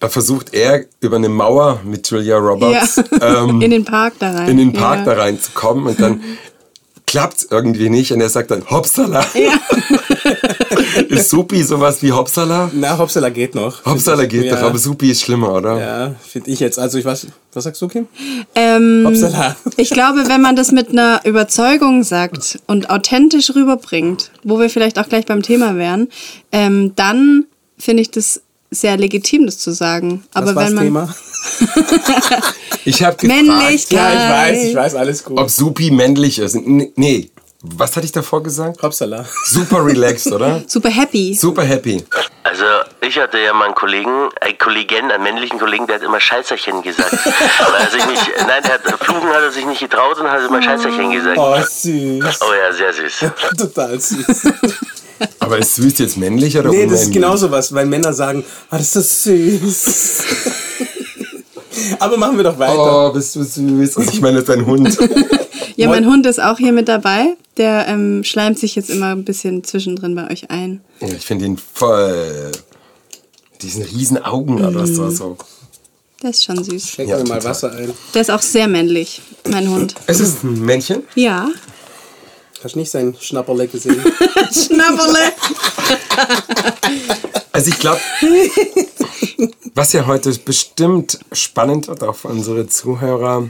Da 0.00 0.08
versucht 0.08 0.52
er 0.52 0.84
über 1.00 1.16
eine 1.16 1.28
Mauer 1.28 1.80
mit 1.84 2.10
Julia 2.10 2.36
Roberts 2.36 2.96
ja. 2.96 3.44
ähm, 3.44 3.60
in 3.62 3.70
den 3.70 3.84
Park 3.84 4.14
da 4.18 4.32
rein. 4.32 4.48
in 4.48 4.56
den 4.56 4.72
Park 4.72 5.06
ja. 5.06 5.14
da 5.14 5.20
reinzukommen 5.20 5.86
und 5.86 6.00
dann 6.00 6.22
klappt 7.12 7.36
es 7.36 7.48
irgendwie 7.50 7.90
nicht 7.90 8.10
und 8.12 8.22
er 8.22 8.30
sagt 8.30 8.50
dann 8.50 8.70
Hopsala. 8.70 9.22
Ja. 9.34 9.60
Ist 11.08 11.28
Supi 11.28 11.62
sowas 11.62 12.02
wie 12.02 12.10
Hopsala? 12.10 12.70
Na, 12.72 12.96
Hopsala 12.96 13.28
geht 13.28 13.54
noch. 13.54 13.84
Hopsala 13.84 14.24
geht 14.24 14.44
ja. 14.44 14.56
doch, 14.56 14.62
aber 14.62 14.78
Supi 14.78 15.10
ist 15.10 15.20
schlimmer, 15.20 15.52
oder? 15.52 15.78
Ja, 15.78 16.14
finde 16.26 16.50
ich 16.50 16.60
jetzt. 16.60 16.78
Also 16.78 16.96
ich 16.96 17.04
weiß, 17.04 17.26
was 17.52 17.64
sagst 17.64 17.82
du, 17.82 17.88
Kim? 17.88 18.06
Ähm, 18.54 19.04
Hopsala. 19.06 19.56
ich 19.76 19.90
glaube, 19.90 20.26
wenn 20.26 20.40
man 20.40 20.56
das 20.56 20.72
mit 20.72 20.88
einer 20.88 21.20
Überzeugung 21.24 22.02
sagt 22.02 22.58
und 22.66 22.88
authentisch 22.88 23.54
rüberbringt, 23.54 24.30
wo 24.42 24.58
wir 24.58 24.70
vielleicht 24.70 24.98
auch 24.98 25.08
gleich 25.08 25.26
beim 25.26 25.42
Thema 25.42 25.76
wären, 25.76 26.08
ähm, 26.50 26.94
dann 26.96 27.44
finde 27.76 28.00
ich 28.00 28.10
das 28.10 28.40
sehr 28.70 28.96
legitim, 28.96 29.44
das 29.44 29.58
zu 29.58 29.72
sagen. 29.72 30.24
Aber 30.32 30.46
Was 30.46 30.54
war 30.54 30.62
wenn 30.64 30.70
das 30.70 30.74
man 30.76 30.84
Thema? 30.84 31.14
Ich 32.84 33.02
habe 33.04 33.16
gefragt, 33.16 33.42
Männlichkeit. 33.46 33.92
Ja, 33.92 34.12
ich 34.48 34.54
weiß, 34.54 34.64
ich 34.64 34.74
weiß, 34.74 34.94
alles 34.96 35.22
gut. 35.24 35.38
ob 35.38 35.48
Supi 35.48 35.92
männlich 35.92 36.40
ist. 36.40 36.56
Nee, 36.56 37.30
was 37.62 37.94
hatte 37.94 38.04
ich 38.06 38.10
davor 38.10 38.42
gesagt? 38.42 38.82
Hopsala. 38.82 39.24
Super 39.46 39.84
relaxed, 39.86 40.32
oder? 40.32 40.64
super 40.66 40.88
happy. 40.90 41.32
Super 41.34 41.62
happy. 41.62 42.04
Also 42.42 42.64
ich 43.00 43.16
hatte 43.18 43.38
ja 43.38 43.52
mal 43.52 43.66
einen 43.66 43.74
Kollegen, 43.76 44.30
einen 44.40 44.58
Kollegen, 44.58 45.12
einen 45.12 45.22
männlichen 45.22 45.60
Kollegen, 45.60 45.86
der 45.86 45.96
hat 45.96 46.02
immer 46.02 46.18
Scheißerchen 46.18 46.82
gesagt. 46.82 47.12
Weil 47.24 47.82
er 47.84 47.90
sich 47.90 48.04
nicht, 48.04 48.22
nein, 48.38 48.64
er 48.64 48.72
hat, 48.74 49.00
Fluchen 49.04 49.28
hat 49.28 49.42
er 49.42 49.52
sich 49.52 49.64
nicht 49.64 49.80
getraut 49.80 50.18
und 50.18 50.28
hat 50.28 50.40
immer 50.44 50.60
Scheißerchen 50.60 51.12
gesagt. 51.12 51.38
Oh, 51.38 51.54
süß. 51.56 52.40
Oh 52.40 52.52
ja, 52.52 52.72
sehr 52.72 52.92
süß. 52.92 53.30
Total 53.56 54.00
süß. 54.00 54.42
Aber 55.38 55.58
ist 55.58 55.76
süß 55.76 55.98
jetzt 56.00 56.16
männlich 56.16 56.58
oder 56.58 56.70
Nee, 56.70 56.82
unmännlich? 56.82 56.98
das 56.98 57.02
ist 57.08 57.12
genauso 57.12 57.48
was, 57.52 57.72
weil 57.72 57.86
Männer 57.86 58.12
sagen, 58.12 58.44
ah, 58.70 58.78
das 58.78 58.96
ist 58.96 59.22
so 59.22 59.30
süß. 59.30 60.24
Aber 61.98 62.16
machen 62.16 62.36
wir 62.36 62.44
doch 62.44 62.58
weiter. 62.58 63.10
Oh, 63.10 63.12
bist 63.12 63.34
du 63.36 63.42
süß. 63.42 63.96
Und 63.96 64.12
ich 64.12 64.20
meine, 64.20 64.42
dein 64.42 64.66
Hund. 64.66 64.98
Ja, 65.74 65.88
mein 65.88 66.06
Hund 66.06 66.26
ist 66.26 66.40
auch 66.40 66.58
hier 66.58 66.70
mit 66.72 66.86
dabei. 66.86 67.34
Der 67.56 67.88
ähm, 67.88 68.22
schleimt 68.24 68.58
sich 68.58 68.76
jetzt 68.76 68.90
immer 68.90 69.06
ein 69.06 69.24
bisschen 69.24 69.64
zwischendrin 69.64 70.14
bei 70.14 70.30
euch 70.30 70.50
ein. 70.50 70.82
Ja, 71.00 71.08
ich 71.08 71.24
finde 71.24 71.46
ihn 71.46 71.56
voll. 71.56 72.52
mit 73.52 73.62
Diesen 73.62 73.82
riesen 73.82 74.22
Augen 74.22 74.62
oder 74.64 74.86
so. 74.86 75.08
so. 75.08 75.38
Der 76.22 76.30
ist 76.30 76.44
schon 76.44 76.62
süß. 76.62 76.88
Schenken 76.90 77.10
Ja, 77.10 77.16
wir 77.18 77.24
mal 77.26 77.36
total. 77.38 77.50
Wasser 77.50 77.72
ein. 77.72 77.90
Der 78.12 78.20
ist 78.20 78.30
auch 78.30 78.42
sehr 78.42 78.68
männlich, 78.68 79.22
mein 79.50 79.68
Hund. 79.70 79.94
Es 80.06 80.20
ist 80.20 80.44
ein 80.44 80.60
Männchen. 80.62 81.04
Ja. 81.14 81.48
Hast 82.62 82.74
du 82.74 82.78
nicht 82.78 82.90
sein 82.90 83.16
Schnapperle 83.18 83.66
gesehen? 83.66 83.96
Schnapperle. 84.52 85.18
Also 87.52 87.68
ich 87.70 87.78
glaube, 87.78 88.00
was 89.74 89.92
ja 89.92 90.06
heute 90.06 90.32
bestimmt 90.38 91.18
spannend 91.32 91.88
wird 91.88 92.02
auch 92.02 92.14
für 92.16 92.28
unsere 92.28 92.66
Zuhörer, 92.66 93.48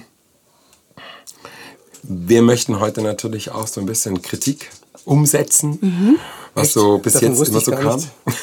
wir 2.02 2.42
möchten 2.42 2.80
heute 2.80 3.00
natürlich 3.02 3.50
auch 3.52 3.66
so 3.68 3.80
ein 3.80 3.86
bisschen 3.86 4.20
Kritik 4.22 4.70
umsetzen, 5.04 6.18
was 6.54 6.72
so 6.72 6.98
bis 6.98 7.14
Davon 7.14 7.28
jetzt 7.36 7.48
immer 7.48 7.60
so 7.60 7.70
kam. 7.72 7.96
nicht. 7.96 8.08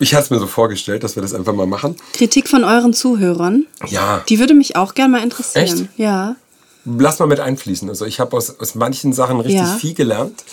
Ich 0.00 0.14
hatte 0.14 0.26
es 0.26 0.30
mir 0.30 0.38
so 0.38 0.46
vorgestellt, 0.46 1.02
dass 1.02 1.16
wir 1.16 1.22
das 1.22 1.34
einfach 1.34 1.52
mal 1.54 1.66
machen. 1.66 1.96
Kritik 2.12 2.48
von 2.48 2.62
euren 2.62 2.94
Zuhörern. 2.94 3.66
Ja, 3.88 4.22
Die 4.28 4.38
würde 4.38 4.54
mich 4.54 4.76
auch 4.76 4.94
gerne 4.94 5.10
mal 5.16 5.24
interessieren. 5.24 5.64
Echt? 5.64 5.98
Ja. 5.98 6.36
lass 6.84 7.18
mal 7.18 7.26
mit 7.26 7.40
einfließen. 7.40 7.88
Also 7.88 8.04
ich 8.04 8.20
habe 8.20 8.36
aus, 8.36 8.60
aus 8.60 8.76
manchen 8.76 9.12
Sachen 9.12 9.40
richtig 9.40 9.58
Ja. 9.62 9.74
viel 9.76 9.94
gelernt. 9.94 10.44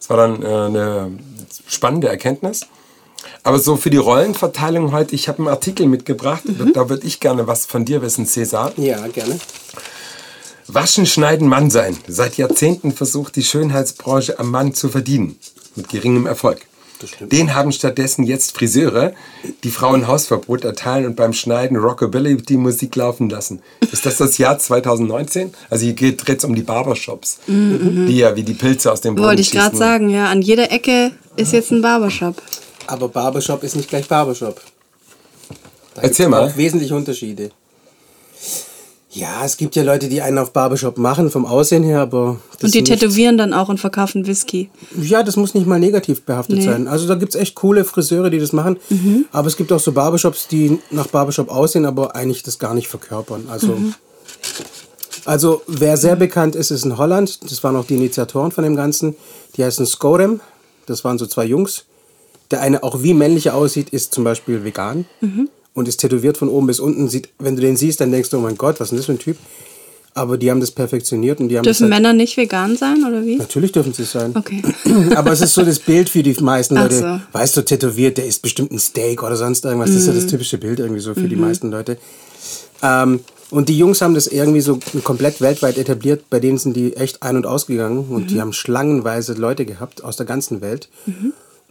Das 0.00 0.10
war 0.10 0.16
dann 0.16 0.42
äh, 0.42 0.46
eine 0.46 1.12
spannende 1.68 2.08
Erkenntnis. 2.08 2.62
Aber 3.42 3.58
so 3.58 3.76
für 3.76 3.90
die 3.90 3.96
Rollenverteilung 3.96 4.92
heute, 4.92 5.14
ich 5.14 5.28
habe 5.28 5.38
einen 5.38 5.48
Artikel 5.48 5.86
mitgebracht, 5.86 6.42
da 6.74 6.88
würde 6.88 7.06
ich 7.06 7.20
gerne 7.20 7.46
was 7.46 7.66
von 7.66 7.84
dir 7.84 8.02
wissen, 8.02 8.26
Cäsar. 8.26 8.72
Ja, 8.76 9.06
gerne. 9.08 9.38
Waschen, 10.68 11.06
schneiden, 11.06 11.48
Mann 11.48 11.70
sein. 11.70 11.96
Seit 12.08 12.36
Jahrzehnten 12.36 12.92
versucht 12.92 13.36
die 13.36 13.44
Schönheitsbranche 13.44 14.38
am 14.38 14.50
Mann 14.50 14.74
zu 14.74 14.88
verdienen. 14.88 15.38
Mit 15.76 15.88
geringem 15.88 16.26
Erfolg. 16.26 16.62
Den 17.20 17.54
haben 17.54 17.72
stattdessen 17.72 18.24
jetzt 18.24 18.56
Friseure, 18.56 19.12
die 19.64 19.70
Frauen 19.70 20.06
Hausverbot 20.06 20.64
erteilen 20.64 21.06
und 21.06 21.16
beim 21.16 21.32
Schneiden 21.32 21.76
Rockabilly 21.76 22.38
die 22.38 22.56
Musik 22.56 22.96
laufen 22.96 23.28
lassen. 23.28 23.60
Ist 23.92 24.06
das 24.06 24.16
das 24.16 24.38
Jahr 24.38 24.58
2019? 24.58 25.52
Also 25.68 25.84
hier 25.84 25.94
geht 25.94 26.26
es 26.26 26.44
um 26.44 26.54
die 26.54 26.62
Barbershops, 26.62 27.40
die 27.46 28.16
ja 28.16 28.34
wie 28.34 28.42
die 28.42 28.54
Pilze 28.54 28.90
aus 28.90 29.02
dem 29.02 29.14
Boden 29.14 29.26
Wollte 29.26 29.42
ich 29.42 29.50
gerade 29.50 29.76
sagen, 29.76 30.08
ja. 30.08 30.30
An 30.30 30.40
jeder 30.40 30.72
Ecke 30.72 31.12
ist 31.36 31.52
jetzt 31.52 31.70
ein 31.70 31.82
Barbershop. 31.82 32.40
Aber 32.86 33.08
Barbershop 33.08 33.62
ist 33.62 33.76
nicht 33.76 33.88
gleich 33.88 34.08
Barbershop. 34.08 34.60
Da 35.94 36.02
Erzähl 36.02 36.28
mal. 36.28 36.48
Auch 36.48 36.56
wesentliche 36.56 36.94
Unterschiede. 36.94 37.50
Ja, 39.10 39.46
es 39.46 39.56
gibt 39.56 39.74
ja 39.76 39.82
Leute, 39.82 40.10
die 40.10 40.20
einen 40.20 40.36
auf 40.36 40.52
Barbershop 40.52 40.98
machen, 40.98 41.30
vom 41.30 41.46
Aussehen 41.46 41.82
her, 41.82 42.00
aber. 42.00 42.38
Und 42.62 42.74
die 42.74 42.84
tätowieren 42.84 43.38
dann 43.38 43.54
auch 43.54 43.70
und 43.70 43.80
verkaufen 43.80 44.26
Whisky. 44.26 44.68
Ja, 45.00 45.22
das 45.22 45.36
muss 45.36 45.54
nicht 45.54 45.66
mal 45.66 45.80
negativ 45.80 46.22
behaftet 46.22 46.58
Nee. 46.58 46.64
sein. 46.66 46.86
Also 46.86 47.08
da 47.08 47.14
gibt 47.14 47.34
es 47.34 47.40
echt 47.40 47.54
coole 47.54 47.84
Friseure, 47.86 48.28
die 48.28 48.38
das 48.38 48.52
machen. 48.52 48.76
Aber 49.32 49.48
es 49.48 49.56
gibt 49.56 49.72
auch 49.72 49.80
so 49.80 49.92
Barbershops, 49.92 50.48
die 50.48 50.78
nach 50.90 51.06
Barbershop 51.06 51.48
aussehen, 51.48 51.86
aber 51.86 52.14
eigentlich 52.14 52.42
das 52.42 52.58
gar 52.58 52.74
nicht 52.74 52.88
verkörpern. 52.88 53.46
Also, 53.48 53.78
also 55.24 55.62
wer 55.66 55.96
sehr 55.96 56.16
bekannt 56.16 56.54
ist, 56.54 56.70
ist 56.70 56.84
in 56.84 56.98
Holland. 56.98 57.50
Das 57.50 57.64
waren 57.64 57.74
auch 57.76 57.86
die 57.86 57.94
Initiatoren 57.94 58.52
von 58.52 58.64
dem 58.64 58.76
Ganzen. 58.76 59.16
Die 59.56 59.64
heißen 59.64 59.86
Skorem. 59.86 60.40
Das 60.84 61.04
waren 61.04 61.16
so 61.16 61.24
zwei 61.26 61.46
Jungs. 61.46 61.84
Der 62.50 62.60
eine 62.60 62.82
auch 62.82 63.02
wie 63.02 63.14
männlicher 63.14 63.54
aussieht, 63.54 63.90
ist 63.90 64.12
zum 64.14 64.24
Beispiel 64.24 64.64
vegan 64.64 65.04
und 65.74 65.88
ist 65.88 65.98
tätowiert 65.98 66.36
von 66.38 66.48
oben 66.48 66.66
bis 66.68 66.80
unten. 66.80 67.08
Sieht, 67.08 67.28
wenn 67.38 67.56
du 67.56 67.62
den 67.62 67.76
siehst, 67.76 68.00
dann 68.00 68.12
denkst 68.12 68.30
du, 68.30 68.38
oh 68.38 68.40
mein 68.40 68.56
Gott, 68.56 68.80
was 68.80 68.86
ist 68.86 68.90
denn 68.92 68.96
das 68.98 69.06
für 69.06 69.12
ein 69.12 69.18
Typ? 69.18 69.36
Aber 70.14 70.38
die 70.38 70.50
haben 70.50 70.60
das 70.60 70.70
perfektioniert 70.70 71.40
und 71.40 71.48
die 71.50 71.58
haben 71.58 71.64
Dürfen 71.64 71.82
halt, 71.92 72.02
Männer 72.02 72.14
nicht 72.14 72.38
vegan 72.38 72.74
sein 72.78 73.04
oder 73.06 73.22
wie? 73.26 73.36
Natürlich 73.36 73.72
dürfen 73.72 73.92
sie 73.92 74.04
es 74.04 74.12
sein. 74.12 74.34
Okay. 74.34 74.62
Aber 75.14 75.32
es 75.32 75.42
ist 75.42 75.52
so 75.52 75.62
das 75.62 75.78
Bild 75.78 76.08
für 76.08 76.22
die 76.22 76.32
meisten 76.40 76.74
Leute. 76.76 76.98
so. 77.00 77.20
Weißt 77.38 77.54
du, 77.54 77.62
tätowiert, 77.62 78.16
der 78.16 78.24
isst 78.26 78.40
bestimmt 78.40 78.72
ein 78.72 78.78
Steak 78.78 79.22
oder 79.22 79.36
sonst 79.36 79.66
irgendwas. 79.66 79.90
Das 79.90 79.98
ist 79.98 80.06
ja 80.06 80.12
Mhm. 80.14 80.16
das 80.16 80.26
typische 80.28 80.56
Bild 80.56 80.78
irgendwie 80.80 81.02
so 81.02 81.12
für 81.12 81.28
die 81.28 81.36
meisten 81.36 81.70
Leute. 81.70 81.98
Ähm, 82.82 83.20
und 83.50 83.68
die 83.68 83.76
Jungs 83.76 84.00
haben 84.00 84.14
das 84.14 84.26
irgendwie 84.26 84.62
so 84.62 84.78
komplett 85.04 85.42
weltweit 85.42 85.76
etabliert. 85.76 86.24
Bei 86.30 86.40
denen 86.40 86.56
sind 86.56 86.74
die 86.76 86.96
echt 86.96 87.22
ein- 87.22 87.36
und 87.36 87.44
ausgegangen 87.46 88.06
und 88.08 88.22
Mhm. 88.22 88.26
die 88.28 88.40
haben 88.40 88.52
schlangenweise 88.54 89.34
Leute 89.34 89.66
gehabt 89.66 90.02
aus 90.02 90.16
der 90.16 90.24
ganzen 90.24 90.62
Welt. 90.62 90.88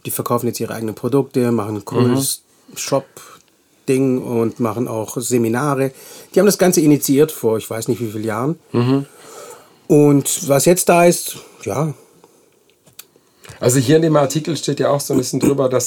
Die 0.06 0.10
verkaufen 0.10 0.46
jetzt 0.46 0.60
ihre 0.60 0.72
eigenen 0.74 0.94
Produkte, 0.94 1.52
machen 1.52 1.84
cooles 1.84 2.42
Shop-Ding 2.74 4.22
und 4.22 4.60
machen 4.60 4.88
auch 4.88 5.16
Seminare. 5.18 5.92
Die 6.34 6.38
haben 6.38 6.46
das 6.46 6.58
Ganze 6.58 6.80
initiiert 6.80 7.32
vor, 7.32 7.58
ich 7.58 7.68
weiß 7.68 7.88
nicht 7.88 8.00
wie 8.00 8.10
vielen 8.10 8.24
Jahren. 8.24 8.58
Und 9.88 10.48
was 10.48 10.64
jetzt 10.64 10.88
da 10.88 11.04
ist, 11.04 11.36
ja, 11.64 11.92
Also 13.60 13.78
hier 13.78 13.96
in 13.96 14.02
dem 14.02 14.16
Artikel 14.16 14.56
steht 14.56 14.80
ja 14.80 14.90
auch 14.90 15.00
so 15.00 15.14
ein 15.14 15.18
bisschen 15.18 15.40
drüber, 15.40 15.68
dass 15.68 15.84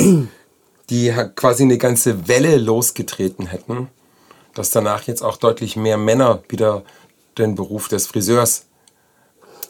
die 0.90 1.14
quasi 1.36 1.64
eine 1.64 1.78
ganze 1.78 2.28
Welle 2.28 2.58
losgetreten 2.58 3.46
hätten, 3.48 3.90
dass 4.54 4.72
danach 4.72 5.04
jetzt 5.04 5.22
auch 5.22 5.38
deutlich 5.38 5.76
mehr 5.76 5.98
Männer 5.98 6.42
wieder 6.50 6.84
den 7.38 7.56
Beruf 7.56 7.88
des 7.88 8.08
Friseurs 8.08 8.64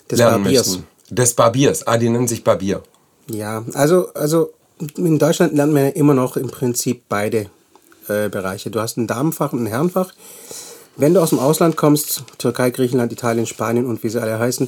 des 0.09 0.19
lernen 0.19 0.43
Barbiers. 0.43 0.67
möchten. 0.67 0.87
Des 1.11 1.33
Barbiers. 1.33 1.87
Ah, 1.87 1.97
die 1.97 2.09
nennen 2.09 2.27
sich 2.27 2.43
Barbier. 2.43 2.83
Ja, 3.29 3.63
also, 3.73 4.13
also 4.13 4.53
in 4.97 5.19
Deutschland 5.19 5.53
lernt 5.53 5.73
man 5.73 5.83
ja 5.83 5.89
immer 5.89 6.13
noch 6.13 6.37
im 6.37 6.49
Prinzip 6.49 7.03
beide 7.09 7.49
äh, 8.07 8.29
Bereiche. 8.29 8.71
Du 8.71 8.79
hast 8.79 8.97
ein 8.97 9.07
Damenfach 9.07 9.53
und 9.53 9.63
ein 9.63 9.67
Herrenfach. 9.67 10.13
Wenn 10.95 11.13
du 11.13 11.21
aus 11.21 11.29
dem 11.29 11.39
Ausland 11.39 11.77
kommst, 11.77 12.23
Türkei, 12.37 12.71
Griechenland, 12.71 13.11
Italien, 13.13 13.45
Spanien 13.45 13.85
und 13.85 14.03
wie 14.03 14.09
sie 14.09 14.21
alle 14.21 14.39
heißen, 14.39 14.67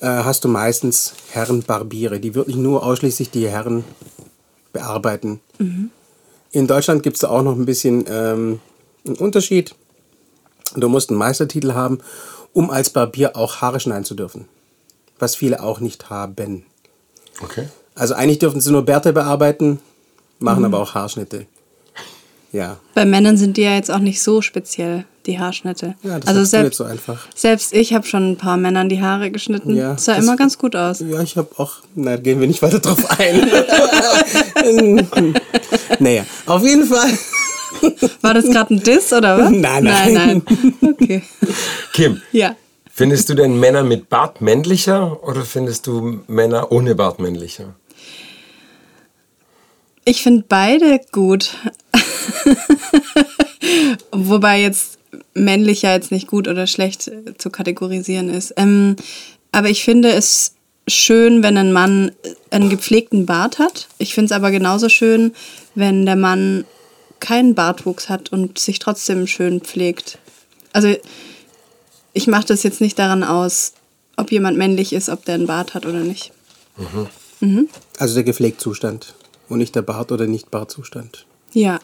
äh, 0.00 0.06
hast 0.06 0.44
du 0.44 0.48
meistens 0.48 1.14
Herrenbarbiere, 1.30 2.20
die 2.20 2.34
wirklich 2.34 2.56
nur 2.56 2.82
ausschließlich 2.84 3.30
die 3.30 3.48
Herren 3.48 3.84
bearbeiten. 4.72 5.40
In 6.52 6.66
Deutschland 6.66 7.02
gibt 7.02 7.16
es 7.16 7.20
da 7.20 7.28
auch 7.28 7.42
noch 7.42 7.54
ein 7.54 7.66
bisschen 7.66 8.04
ähm, 8.08 8.60
einen 9.04 9.16
Unterschied. 9.16 9.74
Du 10.74 10.88
musst 10.88 11.10
einen 11.10 11.18
Meistertitel 11.18 11.74
haben, 11.74 11.98
um 12.52 12.70
als 12.70 12.90
Barbier 12.90 13.36
auch 13.36 13.60
Haare 13.60 13.80
schneiden 13.80 14.04
zu 14.04 14.14
dürfen. 14.14 14.48
Was 15.18 15.36
viele 15.36 15.62
auch 15.62 15.80
nicht 15.80 16.10
haben. 16.10 16.64
Okay. 17.42 17.68
Also 18.00 18.14
eigentlich 18.14 18.38
dürfen 18.38 18.60
sie 18.62 18.72
nur 18.72 18.82
Bärte 18.82 19.12
bearbeiten, 19.12 19.78
machen 20.38 20.64
aber 20.64 20.78
auch 20.80 20.94
Haarschnitte. 20.94 21.44
Ja. 22.50 22.78
Bei 22.94 23.04
Männern 23.04 23.36
sind 23.36 23.58
die 23.58 23.62
ja 23.62 23.74
jetzt 23.74 23.90
auch 23.90 23.98
nicht 23.98 24.22
so 24.22 24.40
speziell, 24.40 25.04
die 25.26 25.38
Haarschnitte. 25.38 25.96
Ja, 26.02 26.18
das 26.18 26.28
also 26.28 26.44
selbst, 26.44 26.78
so 26.78 26.84
einfach. 26.84 27.26
selbst 27.34 27.74
ich 27.74 27.92
habe 27.92 28.06
schon 28.06 28.32
ein 28.32 28.36
paar 28.38 28.56
Männern 28.56 28.88
die 28.88 29.02
Haare 29.02 29.30
geschnitten. 29.30 29.76
Ja, 29.76 29.92
das 29.92 30.06
sah 30.06 30.14
das- 30.16 30.24
immer 30.24 30.36
ganz 30.36 30.56
gut 30.56 30.74
aus. 30.74 31.00
Ja, 31.00 31.20
ich 31.20 31.36
habe 31.36 31.50
auch. 31.58 31.74
Na, 31.94 32.16
gehen 32.16 32.40
wir 32.40 32.46
nicht 32.48 32.62
weiter 32.62 32.78
drauf 32.80 32.98
ein. 33.20 33.50
naja, 35.98 36.24
auf 36.46 36.62
jeden 36.64 36.84
Fall. 36.84 37.10
War 38.22 38.34
das 38.34 38.46
gerade 38.46 38.74
ein 38.74 38.82
Diss 38.82 39.12
oder 39.12 39.38
was? 39.38 39.50
Nein, 39.50 39.84
nein. 39.84 40.12
Nein, 40.14 40.42
nein. 40.80 40.94
Okay. 40.94 41.22
Kim, 41.92 42.20
Ja. 42.32 42.56
findest 42.92 43.28
du 43.28 43.34
denn 43.34 43.60
Männer 43.60 43.84
mit 43.84 44.08
Bart 44.08 44.40
männlicher 44.40 45.22
oder 45.22 45.42
findest 45.42 45.86
du 45.86 46.20
Männer 46.26 46.72
ohne 46.72 46.94
Bart 46.94 47.20
männlicher? 47.20 47.74
Ich 50.04 50.22
finde 50.22 50.44
beide 50.48 51.00
gut. 51.12 51.56
Wobei 54.12 54.60
jetzt 54.60 54.98
männlich 55.34 55.82
ja 55.82 55.94
jetzt 55.94 56.10
nicht 56.10 56.26
gut 56.26 56.48
oder 56.48 56.66
schlecht 56.66 57.08
äh, 57.08 57.36
zu 57.36 57.50
kategorisieren 57.50 58.28
ist. 58.28 58.54
Ähm, 58.56 58.96
aber 59.52 59.68
ich 59.68 59.84
finde 59.84 60.12
es 60.12 60.54
schön, 60.88 61.42
wenn 61.42 61.56
ein 61.56 61.72
Mann 61.72 62.12
einen 62.50 62.70
gepflegten 62.70 63.26
Bart 63.26 63.58
hat. 63.58 63.88
Ich 63.98 64.14
finde 64.14 64.26
es 64.26 64.32
aber 64.32 64.50
genauso 64.50 64.88
schön, 64.88 65.32
wenn 65.74 66.06
der 66.06 66.16
Mann 66.16 66.64
keinen 67.20 67.54
Bartwuchs 67.54 68.08
hat 68.08 68.32
und 68.32 68.58
sich 68.58 68.78
trotzdem 68.78 69.26
schön 69.26 69.60
pflegt. 69.60 70.18
Also 70.72 70.94
ich 72.12 72.26
mache 72.26 72.46
das 72.46 72.62
jetzt 72.62 72.80
nicht 72.80 72.98
daran 72.98 73.22
aus, 73.22 73.74
ob 74.16 74.32
jemand 74.32 74.56
männlich 74.56 74.92
ist, 74.92 75.08
ob 75.08 75.24
der 75.24 75.36
einen 75.36 75.46
Bart 75.46 75.74
hat 75.74 75.86
oder 75.86 76.00
nicht. 76.00 76.32
Also 77.98 78.14
der 78.14 78.24
Gepflegtzustand 78.24 79.14
und 79.50 79.58
nicht 79.58 79.74
der 79.74 79.82
Bart- 79.82 80.12
oder 80.12 80.26
Nicht-Bartzustand. 80.26 81.26
Ja. 81.52 81.80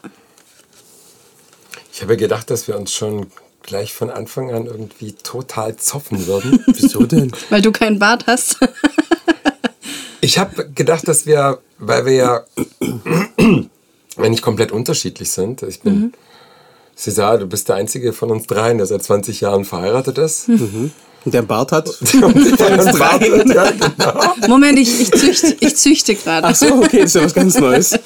Ich 1.93 2.01
habe 2.01 2.17
gedacht, 2.17 2.49
dass 2.49 2.67
wir 2.67 2.77
uns 2.77 2.93
schon 2.93 3.27
gleich 3.63 3.93
von 3.93 4.09
Anfang 4.09 4.51
an 4.51 4.65
irgendwie 4.65 5.13
total 5.13 5.75
zoffen 5.75 6.25
würden. 6.27 6.63
Wieso 6.67 7.03
denn? 7.05 7.31
Weil 7.49 7.61
du 7.61 7.71
keinen 7.71 7.99
Bart 7.99 8.25
hast. 8.27 8.57
Ich 10.19 10.39
habe 10.39 10.71
gedacht, 10.71 11.07
dass 11.07 11.27
wir, 11.27 11.59
weil 11.77 12.05
wir 12.07 12.13
ja 12.13 12.45
wenn 14.17 14.31
nicht 14.31 14.41
komplett 14.41 14.71
unterschiedlich 14.71 15.31
sind. 15.31 15.63
Ich 15.63 15.81
bin 15.81 16.13
César, 16.97 17.37
du 17.37 17.47
bist 17.47 17.69
der 17.69 17.75
einzige 17.75 18.11
von 18.13 18.31
uns 18.31 18.47
dreien, 18.47 18.77
der 18.77 18.87
seit 18.87 19.03
20 19.03 19.41
Jahren 19.41 19.63
verheiratet 19.63 20.17
ist. 20.17 20.49
Und 21.25 21.33
der 21.33 21.41
Bart 21.41 21.71
hat. 21.71 21.89
Verheiratet, 22.03 23.49
ja, 23.53 23.71
genau. 23.71 24.23
Moment, 24.47 24.79
ich, 24.79 25.01
ich, 25.01 25.11
züchte, 25.11 25.57
ich 25.59 25.75
züchte 25.75 26.15
gerade. 26.15 26.47
Ach 26.47 26.55
so, 26.55 26.67
okay, 26.75 27.01
das 27.01 27.07
ist 27.07 27.15
ja 27.15 27.23
was 27.23 27.33
ganz 27.33 27.59
Neues. 27.59 27.99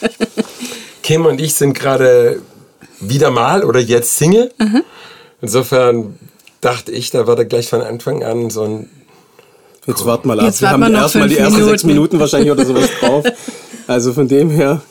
Kim 1.04 1.26
und 1.26 1.40
ich 1.40 1.54
sind 1.54 1.74
gerade 1.74 2.42
wieder 3.00 3.32
mal 3.32 3.64
oder 3.64 3.80
jetzt 3.80 4.18
Single. 4.18 4.52
Insofern 5.42 6.18
dachte 6.62 6.92
ich, 6.92 7.12
da 7.12 7.28
würde 7.28 7.46
gleich 7.46 7.68
von 7.68 7.82
Anfang 7.82 8.24
an 8.24 8.50
so 8.50 8.64
ein 8.64 8.90
Jetzt 9.88 10.06
warten 10.06 10.28
wir 10.28 10.36
mal 10.36 10.40
ab. 10.42 10.46
Jetzt 10.46 10.62
wir 10.62 10.70
haben 10.70 10.94
erstmal 10.94 11.28
die 11.28 11.38
ersten 11.38 11.66
sechs 11.66 11.84
Minuten. 11.84 11.88
Minuten 11.88 12.20
wahrscheinlich 12.20 12.52
oder 12.52 12.66
sowas 12.66 12.90
drauf. 13.00 13.26
Also 13.88 14.14
von 14.14 14.28
dem 14.28 14.52
her. 14.52 14.82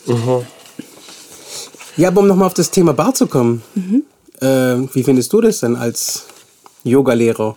Ja, 1.97 2.09
aber 2.09 2.21
um 2.21 2.27
nochmal 2.27 2.47
auf 2.47 2.55
das 2.55 2.73
Thema 2.73 2.93
Bart 2.93 3.17
zu 3.17 3.29
kommen. 3.29 3.63
Ähm, 4.41 4.89
wie 4.93 5.03
findest 5.03 5.33
du 5.33 5.41
das 5.41 5.61
denn 5.61 5.77
als 5.77 6.25
Yogalehrer? 6.85 7.57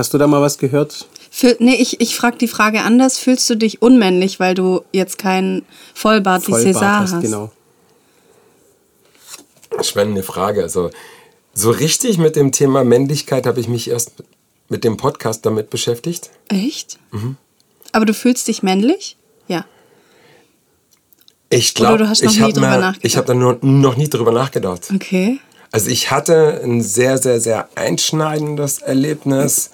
Hast 0.00 0.14
du 0.14 0.16
da 0.18 0.26
mal 0.26 0.40
was 0.40 0.56
gehört? 0.56 1.06
Fühl, 1.30 1.56
nee, 1.58 1.74
ich, 1.74 2.00
ich 2.00 2.16
frage 2.16 2.38
die 2.38 2.48
Frage 2.48 2.80
anders. 2.80 3.18
Fühlst 3.18 3.50
du 3.50 3.54
dich 3.54 3.82
unmännlich, 3.82 4.40
weil 4.40 4.54
du 4.54 4.80
jetzt 4.92 5.18
keinen 5.18 5.62
Vollbart 5.92 6.48
wie 6.48 6.52
César 6.54 7.00
hast, 7.00 7.12
hast? 7.12 7.20
genau. 7.20 7.52
spannende 9.82 10.22
Frage. 10.22 10.62
Also 10.62 10.90
so 11.52 11.70
richtig 11.70 12.16
mit 12.16 12.34
dem 12.34 12.50
Thema 12.50 12.82
Männlichkeit 12.82 13.46
habe 13.46 13.60
ich 13.60 13.68
mich 13.68 13.90
erst 13.90 14.12
mit 14.70 14.84
dem 14.84 14.96
Podcast 14.96 15.44
damit 15.44 15.68
beschäftigt. 15.68 16.30
Echt? 16.48 16.98
Mhm. 17.10 17.36
Aber 17.92 18.06
du 18.06 18.14
fühlst 18.14 18.48
dich 18.48 18.62
männlich? 18.62 19.18
Ja. 19.48 19.66
Ich 21.50 21.74
glaube, 21.74 21.98
du 21.98 22.08
hast 22.08 22.22
noch 22.24 22.30
ich 22.30 22.38
nie 22.38 22.42
habe 22.44 22.52
drüber 22.54 22.70
mir- 22.70 22.78
nachgedacht. 22.78 23.04
ich 23.04 23.16
habe 23.18 23.26
da 23.26 23.34
nur, 23.34 23.58
noch 23.60 23.98
nie 23.98 24.08
drüber 24.08 24.32
nachgedacht. 24.32 24.88
Okay. 24.94 25.40
Also 25.72 25.88
ich 25.90 26.10
hatte 26.10 26.60
ein 26.64 26.82
sehr, 26.82 27.18
sehr, 27.18 27.40
sehr 27.40 27.68
einschneidendes 27.76 28.78
Erlebnis, 28.78 29.70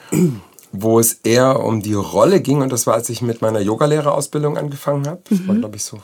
wo 0.73 1.01
es 1.01 1.15
eher 1.25 1.61
um 1.65 1.81
die 1.81 1.95
Rolle 1.95 2.41
ging. 2.41 2.61
Und 2.61 2.71
das 2.71 2.87
war, 2.87 2.95
als 2.95 3.09
ich 3.09 3.23
mit 3.23 3.41
meiner 3.41 3.61
Yogalehrerausbildung 3.61 4.59
angefangen 4.59 5.07
habe. 5.07 5.23
Das 5.31 5.47
war, 5.49 5.55
glaube 5.55 5.77
ich, 5.77 5.85
so 5.85 5.99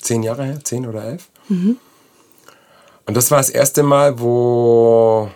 zehn 0.00 0.22
Jahre 0.22 0.44
her, 0.44 0.60
zehn 0.64 0.86
oder 0.86 1.04
elf. 1.04 1.28
Und 1.48 3.16
das 3.16 3.30
war 3.30 3.38
das 3.38 3.50
erste 3.50 3.82
Mal, 3.82 4.18
wo... 4.18 5.30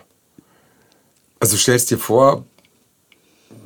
Also 1.39 1.55
du 1.55 1.59
stellst 1.59 1.91
dir 1.91 1.99
vor, 1.99 2.45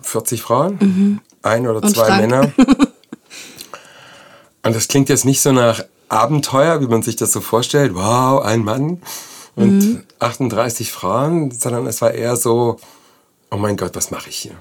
40 0.01 0.41
Frauen, 0.41 1.21
ein 1.41 1.67
oder 1.67 1.81
Und 1.81 1.95
zwei 1.95 2.07
Frank. 2.07 2.21
Männer. 2.21 2.51
Und 4.63 4.75
das 4.75 4.89
klingt 4.89 5.07
jetzt 5.07 5.23
nicht 5.23 5.39
so 5.39 5.53
nach 5.53 5.85
Abenteuer, 6.09 6.81
wie 6.81 6.87
man 6.87 7.01
sich 7.01 7.15
das 7.15 7.31
so 7.31 7.39
vorstellt. 7.39 7.95
Wow, 7.95 8.43
ein 8.43 8.65
Mann 8.65 9.01
und 9.61 10.03
38 10.19 10.91
Frauen, 10.91 11.51
sondern 11.51 11.87
es 11.87 12.01
war 12.01 12.13
eher 12.13 12.35
so, 12.35 12.79
oh 13.49 13.57
mein 13.57 13.77
Gott, 13.77 13.95
was 13.95 14.11
mache 14.11 14.29
ich 14.29 14.37
hier? 14.37 14.55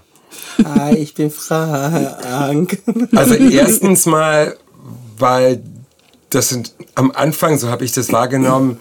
Hi, 0.65 0.95
ich 0.95 1.15
bin 1.15 1.31
Frank. 1.31 2.83
Also 3.15 3.35
erstens 3.35 4.07
mal, 4.07 4.57
weil 5.19 5.63
das 6.31 6.49
sind 6.49 6.75
am 6.95 7.11
Anfang, 7.11 7.59
so 7.59 7.69
habe 7.69 7.85
ich 7.85 7.93
das 7.93 8.13
wahrgenommen, 8.13 8.79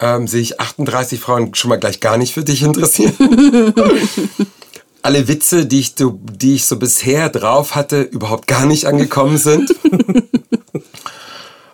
ähm, 0.00 0.26
sehe 0.26 0.40
ich 0.40 0.60
38 0.60 1.20
Frauen 1.20 1.54
schon 1.54 1.68
mal 1.68 1.78
gleich 1.78 2.00
gar 2.00 2.16
nicht 2.16 2.34
für 2.34 2.42
dich 2.42 2.62
interessieren. 2.62 3.14
Alle 5.02 5.28
Witze, 5.28 5.66
die 5.66 5.80
ich, 5.80 5.94
die 5.94 6.54
ich 6.54 6.66
so 6.66 6.76
bisher 6.76 7.30
drauf 7.30 7.74
hatte, 7.74 8.02
überhaupt 8.02 8.46
gar 8.46 8.66
nicht 8.66 8.86
angekommen 8.86 9.38
sind. 9.38 9.74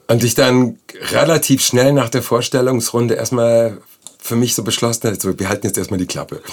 Und 0.08 0.22
ich 0.22 0.34
dann 0.34 0.78
relativ 1.10 1.64
schnell 1.64 1.92
nach 1.92 2.08
der 2.08 2.22
Vorstellungsrunde 2.22 3.14
erstmal 3.14 3.78
für 4.18 4.36
mich 4.36 4.54
so 4.54 4.62
beschlossen 4.62 5.08
habe, 5.08 5.20
so, 5.20 5.38
wir 5.38 5.48
halten 5.48 5.66
jetzt 5.66 5.78
erstmal 5.78 5.98
die 5.98 6.06
Klappe. 6.06 6.42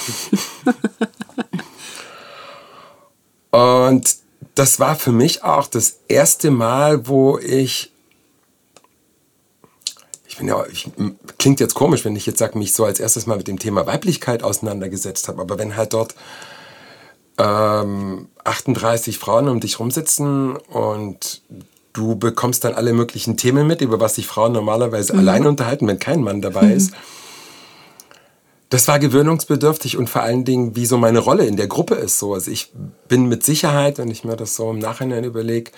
Und 3.51 4.15
das 4.55 4.79
war 4.79 4.95
für 4.95 5.12
mich 5.12 5.43
auch 5.43 5.67
das 5.67 6.00
erste 6.07 6.50
Mal, 6.51 7.07
wo 7.07 7.38
ich, 7.38 7.91
ich 10.27 10.38
bin 10.38 10.48
ja, 10.48 10.65
ich, 10.72 10.89
klingt 11.38 11.60
jetzt 11.60 11.75
komisch, 11.75 12.05
wenn 12.05 12.15
ich 12.15 12.25
jetzt 12.25 12.39
sage, 12.39 12.57
mich 12.57 12.74
so 12.74 12.86
als 12.86 13.00
erstes 13.00 13.27
mal 13.27 13.38
mit 13.38 13.48
dem 13.48 13.60
Thema 13.60 13.86
Weiblichkeit 13.86 14.41
auseinandergesetzt 14.43 15.27
habe, 15.27 15.41
aber 15.41 15.60
wenn 15.60 15.75
halt 15.75 15.93
dort 15.93 16.15
ähm, 17.38 18.27
38 18.43 19.17
Frauen 19.17 19.50
um 19.50 19.60
dich 19.60 19.79
rumsitzen 19.79 20.55
und 20.55 21.41
du 21.93 22.15
bekommst 22.15 22.63
dann 22.63 22.73
alle 22.73 22.93
möglichen 22.93 23.38
Themen 23.38 23.67
mit, 23.67 23.81
über 23.81 24.00
was 24.00 24.15
sich 24.15 24.27
Frauen 24.27 24.51
normalerweise 24.51 25.13
mhm. 25.13 25.19
allein 25.19 25.45
unterhalten, 25.45 25.88
wenn 25.88 26.00
kein 26.00 26.21
Mann 26.21 26.41
dabei 26.41 26.65
mhm. 26.65 26.77
ist. 26.77 26.91
Das 28.69 28.88
war 28.88 28.97
gewöhnungsbedürftig 28.97 29.97
und 29.97 30.09
vor 30.09 30.23
allen 30.23 30.45
Dingen, 30.45 30.75
wie 30.75 30.88
so 30.88 30.97
meine 30.97 31.19
Rolle 31.19 31.45
in 31.45 31.57
der 31.57 31.67
Gruppe 31.67 31.93
ist. 31.93 32.17
So. 32.17 32.33
Also 32.33 32.50
ich 32.50 32.71
bin 33.07 33.27
mit 33.27 33.43
Sicherheit, 33.43 34.00
wenn 34.00 34.09
ich 34.09 34.23
mir 34.23 34.35
das 34.35 34.55
so 34.55 34.71
im 34.71 34.79
Nachhinein 34.79 35.23
überlege, 35.23 35.71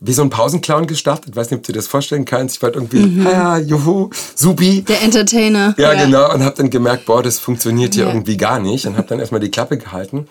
wie 0.00 0.12
so 0.12 0.22
ein 0.22 0.30
Pausenclown 0.30 0.86
gestartet. 0.86 1.30
Ich 1.30 1.36
weiß 1.36 1.50
nicht, 1.50 1.58
ob 1.58 1.64
du 1.64 1.72
dir 1.72 1.78
das 1.78 1.88
vorstellen 1.88 2.26
kannst. 2.26 2.56
Ich 2.56 2.62
war 2.62 2.72
irgendwie, 2.74 3.00
mhm. 3.00 3.24
ja, 3.24 3.56
juhu, 3.56 4.10
supi. 4.34 4.82
Der 4.82 5.02
Entertainer. 5.02 5.74
Ja, 5.78 5.94
ja. 5.94 6.04
genau. 6.04 6.34
Und 6.34 6.44
habe 6.44 6.56
dann 6.56 6.68
gemerkt, 6.68 7.06
boah, 7.06 7.22
das 7.22 7.38
funktioniert 7.38 7.94
hier 7.94 8.04
ja. 8.04 8.10
irgendwie 8.10 8.36
gar 8.36 8.60
nicht. 8.60 8.86
Und 8.86 8.98
habe 8.98 9.08
dann 9.08 9.18
erstmal 9.18 9.40
die 9.40 9.50
Klappe 9.50 9.78
gehalten. 9.78 10.28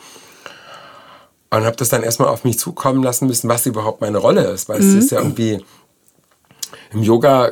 Und 1.49 1.63
habe 1.63 1.77
das 1.77 1.89
dann 1.89 2.03
erstmal 2.03 2.27
auf 2.27 2.43
mich 2.43 2.59
zukommen 2.59 3.03
lassen 3.03 3.27
müssen, 3.27 3.49
was 3.49 3.65
überhaupt 3.65 4.01
meine 4.01 4.17
Rolle 4.17 4.43
ist. 4.47 4.67
Weil 4.67 4.81
mhm. 4.81 4.89
es 4.89 5.05
ist 5.05 5.11
ja 5.11 5.19
irgendwie, 5.19 5.63
im 6.91 7.03
Yoga 7.03 7.51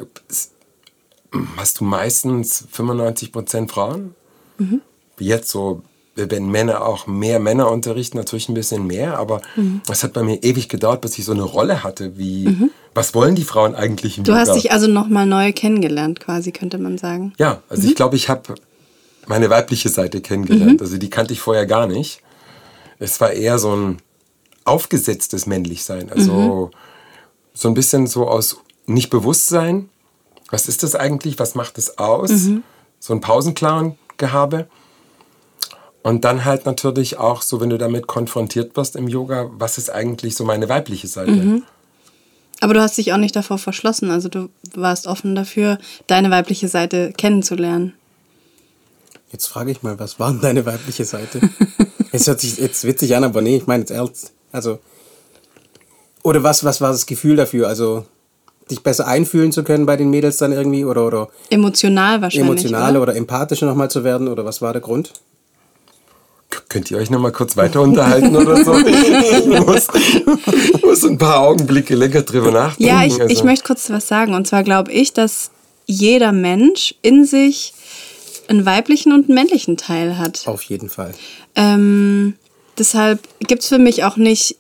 hast 1.58 1.80
du 1.80 1.86
meistens 1.86 2.68
95% 2.74 3.70
Frauen. 3.70 4.16
Mhm. 4.58 4.82
Jetzt 5.18 5.50
so 5.50 5.82
wenn 6.16 6.50
Männer 6.50 6.86
auch 6.86 7.08
mehr 7.08 7.40
Männer 7.40 7.70
unterrichten, 7.70 8.18
natürlich 8.18 8.48
ein 8.48 8.54
bisschen 8.54 8.88
mehr, 8.88 9.20
aber 9.20 9.42
mhm. 9.56 9.82
es 9.90 10.04
hat 10.04 10.14
bei 10.14 10.24
mir 10.24 10.42
ewig 10.44 10.70
gedauert, 10.70 11.02
bis 11.02 11.18
ich 11.18 11.26
so 11.26 11.34
eine 11.34 11.44
Rolle 11.44 11.84
hatte, 11.84 12.18
wie, 12.18 12.48
mhm. 12.48 12.72
was 12.94 13.14
wollen 13.14 13.36
die 13.36 13.44
Frauen 13.44 13.76
eigentlich 13.76 14.18
im 14.18 14.24
Du 14.24 14.32
Yoga? 14.32 14.42
hast 14.42 14.56
dich 14.56 14.72
also 14.72 14.88
nochmal 14.88 15.26
neu 15.26 15.52
kennengelernt, 15.52 16.22
quasi, 16.22 16.52
könnte 16.52 16.78
man 16.78 16.98
sagen. 16.98 17.34
Ja, 17.38 17.62
also 17.68 17.84
mhm. 17.84 17.90
ich 17.90 17.96
glaube, 17.96 18.16
ich 18.16 18.30
habe 18.30 18.56
meine 19.28 19.50
weibliche 19.50 19.90
Seite 19.90 20.22
kennengelernt, 20.22 20.80
mhm. 20.80 20.86
also 20.86 20.98
die 20.98 21.10
kannte 21.10 21.34
ich 21.34 21.42
vorher 21.42 21.66
gar 21.66 21.86
nicht. 21.86 22.22
Es 23.00 23.20
war 23.22 23.32
eher 23.32 23.60
so 23.60 23.76
ein 23.76 23.98
aufgesetztes 24.64 25.46
Männlichsein, 25.46 26.12
also 26.12 26.34
mhm. 26.34 26.72
so 27.54 27.68
ein 27.68 27.74
bisschen 27.74 28.08
so 28.08 28.28
aus 28.28 28.58
Nicht-Bewusstsein, 28.88 29.90
was 30.50 30.68
ist 30.68 30.84
das 30.84 30.96
eigentlich, 30.96 31.40
was 31.40 31.56
macht 31.56 31.78
es 31.78 31.98
aus, 31.98 32.32
mhm. 32.32 32.64
so 33.00 33.14
ein 33.14 33.22
Pausenclown-Gehabe. 33.22 34.68
Und 36.02 36.24
dann 36.24 36.46
halt 36.46 36.68
natürlich 36.68 37.18
auch 37.18 37.42
so, 37.42 37.62
wenn 37.62 37.72
du 37.72 37.80
damit 37.80 38.06
konfrontiert 38.06 38.76
wirst 38.78 38.96
im 38.96 39.08
Yoga, 39.08 39.50
was 39.54 39.80
ist 39.80 39.90
eigentlich 39.90 40.36
so 40.36 40.46
meine 40.46 40.70
weibliche 40.70 41.08
Seite? 41.08 41.32
Mhm. 41.32 41.64
Aber 42.60 42.74
du 42.74 42.82
hast 42.82 42.98
dich 42.98 43.12
auch 43.12 43.18
nicht 43.18 43.36
davor 43.36 43.58
verschlossen, 43.58 44.12
also 44.12 44.30
du 44.30 44.50
warst 44.76 45.08
offen 45.08 45.36
dafür, 45.36 45.78
deine 46.08 46.32
weibliche 46.32 46.68
Seite 46.68 47.12
kennenzulernen. 47.18 47.94
Jetzt 49.32 49.48
frage 49.48 49.72
ich 49.72 49.84
mal, 49.84 50.00
was 50.00 50.20
war 50.20 50.32
denn 50.32 50.42
deine 50.42 50.66
weibliche 50.66 51.06
Seite? 51.06 51.42
Es 52.12 52.28
hört 52.28 52.40
sich 52.40 52.58
jetzt 52.60 52.86
witzig 52.86 53.14
an, 53.18 53.26
aber 53.26 53.42
nee, 53.42 53.58
ich 53.58 53.68
meine 53.68 53.82
jetzt 53.82 53.92
ernst. 53.92 54.32
Also, 54.54 54.80
oder 56.24 56.44
was, 56.44 56.64
was 56.64 56.80
war 56.80 56.94
das 56.94 57.08
Gefühl 57.08 57.36
dafür? 57.36 57.68
Also, 57.68 58.06
dich 58.72 58.82
besser 58.84 59.06
einfühlen 59.06 59.52
zu 59.52 59.66
können 59.66 59.86
bei 59.86 59.98
den 59.98 60.10
Mädels 60.10 60.38
dann 60.38 60.54
irgendwie 60.54 60.86
oder 60.86 61.06
oder 61.06 61.28
emotional 61.50 62.22
wahrscheinlich 62.22 62.50
emotional 62.50 62.92
oder, 62.92 63.02
oder 63.02 63.16
empathischer 63.16 63.66
nochmal 63.66 63.92
zu 63.92 64.06
werden 64.06 64.30
oder 64.30 64.46
was 64.46 64.62
war 64.62 64.72
der 64.72 64.82
Grund? 64.82 65.12
Könnt 66.70 66.90
ihr 66.90 66.98
euch 66.98 67.10
noch 67.10 67.20
mal 67.20 67.32
kurz 67.32 67.58
weiter 67.58 67.82
unterhalten 67.82 68.36
oder 68.36 68.64
so? 68.64 68.74
Ich 68.86 69.46
muss, 69.46 69.88
muss 70.84 71.04
ein 71.04 71.18
paar 71.18 71.40
Augenblicke 71.42 71.96
länger 71.96 72.22
drüber 72.22 72.52
nachdenken. 72.52 72.84
Ja, 72.94 73.04
ich, 73.04 73.20
also. 73.20 73.34
ich 73.34 73.44
möchte 73.44 73.66
kurz 73.66 73.90
was 73.90 74.08
sagen. 74.08 74.34
Und 74.34 74.48
zwar 74.48 74.64
glaube 74.64 74.92
ich, 74.92 75.14
dass 75.14 75.52
jeder 75.86 76.32
Mensch 76.32 76.96
in 77.02 77.26
sich 77.26 77.74
einen 78.50 78.66
weiblichen 78.66 79.12
und 79.14 79.26
einen 79.26 79.36
männlichen 79.36 79.78
Teil 79.78 80.18
hat. 80.18 80.44
Auf 80.48 80.64
jeden 80.64 80.90
Fall. 80.90 81.14
Ähm, 81.56 82.36
deshalb 82.78 83.20
gibt 83.40 83.64
es 83.64 83.70
für 83.70 83.80
mich 83.80 84.04
auch 84.04 84.18
nicht, 84.18 84.58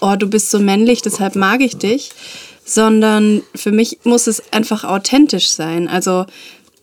oh, 0.00 0.16
du 0.18 0.28
bist 0.28 0.50
so 0.50 0.58
männlich, 0.58 1.02
deshalb 1.02 1.36
mag 1.36 1.60
ich 1.60 1.76
dich, 1.76 2.10
sondern 2.64 3.42
für 3.54 3.72
mich 3.72 3.98
muss 4.04 4.26
es 4.26 4.42
einfach 4.52 4.84
authentisch 4.84 5.50
sein. 5.50 5.88
Also 5.88 6.26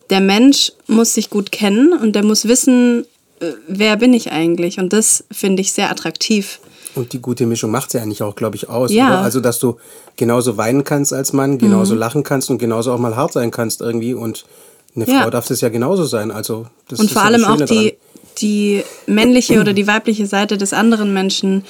der 0.10 0.22
Mensch 0.22 0.72
muss 0.88 1.14
sich 1.14 1.30
gut 1.30 1.52
kennen 1.52 1.94
und 1.94 2.16
der 2.16 2.24
muss 2.24 2.48
wissen, 2.48 3.06
äh, 3.40 3.52
wer 3.68 3.98
bin 3.98 4.14
ich 4.14 4.32
eigentlich? 4.32 4.80
Und 4.80 4.94
das 4.94 5.24
finde 5.32 5.62
ich 5.62 5.74
sehr 5.74 5.90
attraktiv. 5.90 6.60
Und 6.96 7.12
die 7.12 7.22
gute 7.22 7.46
Mischung 7.46 7.72
macht 7.72 7.88
es 7.88 7.94
ja 7.94 8.02
eigentlich 8.02 8.24
auch, 8.24 8.36
glaube 8.36 8.56
ich, 8.56 8.70
aus. 8.70 8.92
Ja. 8.92 9.08
Oder? 9.08 9.20
Also, 9.20 9.42
dass 9.42 9.60
du 9.60 9.78
genauso 10.16 10.58
weinen 10.58 10.84
kannst 10.84 11.12
als 11.12 11.34
Mann, 11.34 11.58
genauso 11.58 11.94
mhm. 11.94 12.00
lachen 12.00 12.24
kannst 12.24 12.50
und 12.50 12.58
genauso 12.58 12.94
auch 12.94 13.00
mal 13.00 13.16
hart 13.16 13.34
sein 13.34 13.52
kannst 13.52 13.82
irgendwie. 13.82 14.14
Und 14.14 14.46
eine 14.96 15.06
ja. 15.08 15.22
Frau 15.22 15.30
darf 15.30 15.50
es 15.50 15.62
ja 15.62 15.70
genauso 15.70 16.06
sein. 16.06 16.32
Also, 16.32 16.68
das 16.88 17.00
und 17.00 17.12
vor 17.12 17.24
allem 17.24 17.44
auch 17.46 17.62
die, 17.62 17.96
die 18.38 18.84
männliche 19.08 19.60
oder 19.60 19.74
die 19.74 19.88
weibliche 19.88 20.26
Seite 20.26 20.58
des 20.58 20.74
anderen 20.74 21.14
Menschen 21.14 21.64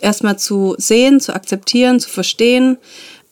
erstmal 0.00 0.38
zu 0.38 0.74
sehen, 0.78 1.20
zu 1.20 1.34
akzeptieren, 1.34 2.00
zu 2.00 2.08
verstehen. 2.08 2.78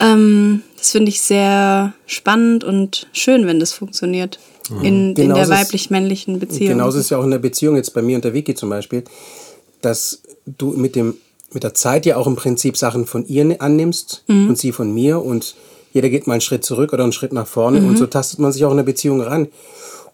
Ähm, 0.01 0.63
das 0.77 0.91
finde 0.91 1.09
ich 1.09 1.21
sehr 1.21 1.95
spannend 2.07 2.65
und 2.65 3.07
schön, 3.13 3.47
wenn 3.47 3.61
das 3.61 3.73
funktioniert. 3.73 4.39
Mhm. 4.71 4.85
In, 4.85 5.17
in 5.17 5.35
der 5.35 5.49
weiblich-männlichen 5.49 6.39
Beziehung. 6.39 6.71
Genauso 6.71 6.99
ist 6.99 7.05
es 7.05 7.11
ja 7.11 7.19
auch 7.19 7.25
in 7.25 7.31
der 7.31 7.39
Beziehung 7.39 7.77
jetzt 7.77 7.93
bei 7.93 8.01
mir 8.01 8.17
und 8.17 8.25
der 8.25 8.33
Vicky 8.33 8.55
zum 8.55 8.71
Beispiel, 8.71 9.05
dass 9.83 10.23
du 10.47 10.71
mit, 10.71 10.97
dem, 10.97 11.17
mit 11.53 11.63
der 11.63 11.75
Zeit 11.75 12.07
ja 12.07 12.17
auch 12.17 12.27
im 12.27 12.35
Prinzip 12.35 12.77
Sachen 12.77 13.05
von 13.05 13.27
ihr 13.27 13.61
annimmst 13.61 14.25
mhm. 14.27 14.49
und 14.49 14.59
sie 14.59 14.73
von 14.73 14.93
mir 14.93 15.23
und 15.23 15.55
jeder 15.95 16.11
geht 16.11 16.27
mal 16.27 16.35
einen 16.35 16.41
Schritt 16.43 16.65
zurück 16.65 16.93
oder 16.93 17.05
einen 17.05 17.13
Schritt 17.13 17.33
nach 17.33 17.47
vorne 17.47 17.81
mhm. 17.81 17.89
und 17.89 17.97
so 17.97 18.07
tastet 18.07 18.41
man 18.41 18.53
sich 18.53 18.65
auch 18.67 18.71
in 18.73 18.77
der 18.77 18.85
Beziehung 18.85 19.23
ran. 19.23 19.49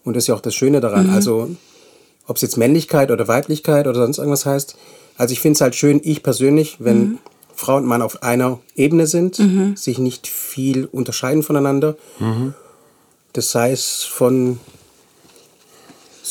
Und 0.05 0.15
das 0.15 0.23
ist 0.23 0.27
ja 0.27 0.35
auch 0.35 0.41
das 0.41 0.55
Schöne 0.55 0.79
daran. 0.79 1.07
Mhm. 1.07 1.13
Also, 1.13 1.49
ob 2.27 2.37
es 2.37 2.41
jetzt 2.41 2.57
Männlichkeit 2.57 3.11
oder 3.11 3.27
Weiblichkeit 3.27 3.87
oder 3.87 3.99
sonst 3.99 4.19
irgendwas 4.19 4.45
heißt. 4.45 4.77
Also, 5.17 5.33
ich 5.33 5.41
finde 5.41 5.55
es 5.55 5.61
halt 5.61 5.75
schön, 5.75 5.99
ich 6.03 6.23
persönlich, 6.23 6.77
wenn 6.79 6.99
mhm. 6.99 7.17
Frau 7.53 7.77
und 7.77 7.85
Mann 7.85 8.01
auf 8.01 8.23
einer 8.23 8.59
Ebene 8.75 9.07
sind, 9.07 9.39
mhm. 9.39 9.75
sich 9.75 9.99
nicht 9.99 10.27
viel 10.27 10.85
unterscheiden 10.85 11.43
voneinander 11.43 11.97
mhm. 12.19 12.53
Das 13.33 13.55
heißt, 13.55 14.07
von 14.07 14.59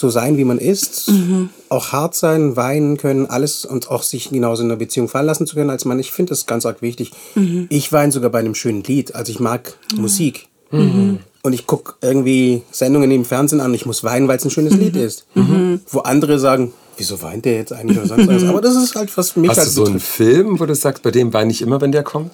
so 0.00 0.10
sein, 0.10 0.36
wie 0.36 0.44
man 0.44 0.58
ist, 0.58 1.08
mhm. 1.10 1.50
auch 1.68 1.92
hart 1.92 2.16
sein, 2.16 2.56
weinen 2.56 2.96
können, 2.96 3.26
alles 3.26 3.64
und 3.64 3.90
auch 3.90 4.02
sich 4.02 4.30
genauso 4.30 4.62
in 4.62 4.70
einer 4.70 4.78
Beziehung 4.78 5.08
fallen 5.08 5.26
lassen 5.26 5.46
zu 5.46 5.54
können 5.54 5.70
als 5.70 5.84
Mann. 5.84 5.98
Ich 5.98 6.10
finde 6.10 6.30
das 6.30 6.46
ganz 6.46 6.66
arg 6.66 6.82
wichtig. 6.82 7.12
Mhm. 7.34 7.66
Ich 7.68 7.92
weine 7.92 8.10
sogar 8.10 8.30
bei 8.30 8.40
einem 8.40 8.54
schönen 8.54 8.82
Lied. 8.82 9.14
Also 9.14 9.30
ich 9.30 9.40
mag 9.40 9.76
mhm. 9.94 10.02
Musik. 10.02 10.48
Mhm. 10.70 11.20
Und 11.42 11.52
ich 11.52 11.66
gucke 11.66 11.94
irgendwie 12.00 12.62
Sendungen 12.70 13.10
im 13.10 13.24
Fernsehen 13.24 13.60
an. 13.60 13.72
Ich 13.74 13.86
muss 13.86 14.04
weinen, 14.04 14.28
weil 14.28 14.36
es 14.36 14.44
ein 14.44 14.50
schönes 14.50 14.74
Lied 14.74 14.94
mhm. 14.94 15.02
ist. 15.02 15.26
Mhm. 15.34 15.80
Wo 15.88 16.00
andere 16.00 16.38
sagen, 16.38 16.72
wieso 16.96 17.22
weint 17.22 17.44
der 17.44 17.54
jetzt 17.54 17.72
eigentlich 17.72 17.98
oder 17.98 18.08
sonst 18.08 18.28
was? 18.28 18.44
Aber 18.44 18.60
das 18.60 18.76
ist 18.76 18.94
halt 18.94 19.16
was 19.16 19.36
mich 19.36 19.50
Hast 19.50 19.58
halt 19.58 19.68
du 19.68 19.72
so 19.72 19.84
einen 19.84 20.00
Film, 20.00 20.60
wo 20.60 20.66
du 20.66 20.74
sagst, 20.74 21.02
bei 21.02 21.10
dem 21.10 21.32
weine 21.32 21.50
ich 21.50 21.62
immer, 21.62 21.80
wenn 21.80 21.92
der 21.92 22.02
kommt? 22.02 22.32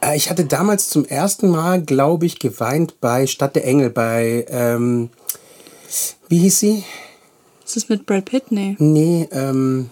Äh, 0.00 0.16
ich 0.16 0.30
hatte 0.30 0.44
damals 0.44 0.88
zum 0.88 1.04
ersten 1.04 1.50
Mal, 1.50 1.82
glaube 1.82 2.26
ich, 2.26 2.38
geweint 2.38 3.00
bei 3.00 3.26
Stadt 3.26 3.56
der 3.56 3.66
Engel, 3.66 3.90
bei, 3.90 4.46
ähm, 4.48 5.10
wie 6.30 6.38
hieß 6.38 6.60
sie? 6.60 6.84
Ist 7.64 7.76
das 7.76 7.88
mit 7.88 8.06
Brad 8.06 8.24
Pitt? 8.24 8.50
Nee. 8.50 8.76
Nee, 8.78 9.28
ähm, 9.32 9.90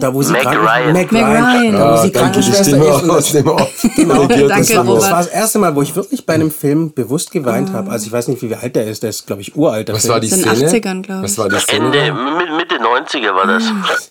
da 0.00 0.12
wo 0.12 0.22
sie 0.22 0.32
Meg 0.32 0.44
Ryan. 0.44 0.92
Meg 0.92 1.12
Ryan. 1.12 1.72
Da 1.72 1.92
wo 1.92 2.02
sie 2.02 2.10
Krankenschwester 2.10 2.76
ist. 2.76 3.08
Aus 3.08 3.32
dem 3.32 3.44
genau. 3.96 4.26
Danke, 4.26 4.48
das, 4.48 4.76
war, 4.76 4.84
das 4.84 5.10
war 5.10 5.18
das 5.18 5.26
erste 5.28 5.58
Mal, 5.60 5.74
wo 5.74 5.82
ich 5.82 5.94
wirklich 5.94 6.26
bei 6.26 6.34
einem 6.34 6.50
Film 6.50 6.92
bewusst 6.92 7.30
geweint 7.30 7.70
oh. 7.70 7.74
habe. 7.74 7.90
Also 7.90 8.06
ich 8.06 8.12
weiß 8.12 8.28
nicht, 8.28 8.42
wie 8.42 8.54
alt 8.54 8.74
der 8.74 8.86
ist. 8.86 9.04
Der 9.04 9.10
ist, 9.10 9.26
glaube 9.26 9.42
ich, 9.42 9.56
uralt. 9.56 9.88
Was 9.92 10.02
Film. 10.02 10.14
war 10.14 10.20
die 10.20 10.28
Szene? 10.28 10.52
In 10.52 10.58
den 10.58 10.68
80ern, 10.68 11.02
glaube 11.02 11.26
ich. 11.26 11.30
Was 11.30 11.38
war 11.38 11.48
die 11.48 11.58
Szene? 11.58 11.96
Ende, 11.96 12.56
Mitte 12.56 12.76
90er 12.76 13.34
war 13.34 13.46
das. 13.46 13.64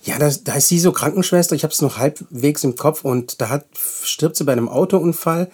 Ja, 0.03 0.17
das, 0.17 0.43
da 0.43 0.53
ist 0.53 0.69
sie 0.69 0.79
so 0.79 0.93
Krankenschwester. 0.93 1.53
Ich 1.55 1.63
habe 1.63 1.73
es 1.73 1.81
noch 1.81 1.97
halbwegs 1.97 2.63
im 2.63 2.77
Kopf. 2.77 3.03
Und 3.03 3.41
da 3.41 3.49
hat, 3.49 3.65
stirbt 4.03 4.37
sie 4.37 4.45
bei 4.45 4.53
einem 4.53 4.69
Autounfall. 4.69 5.49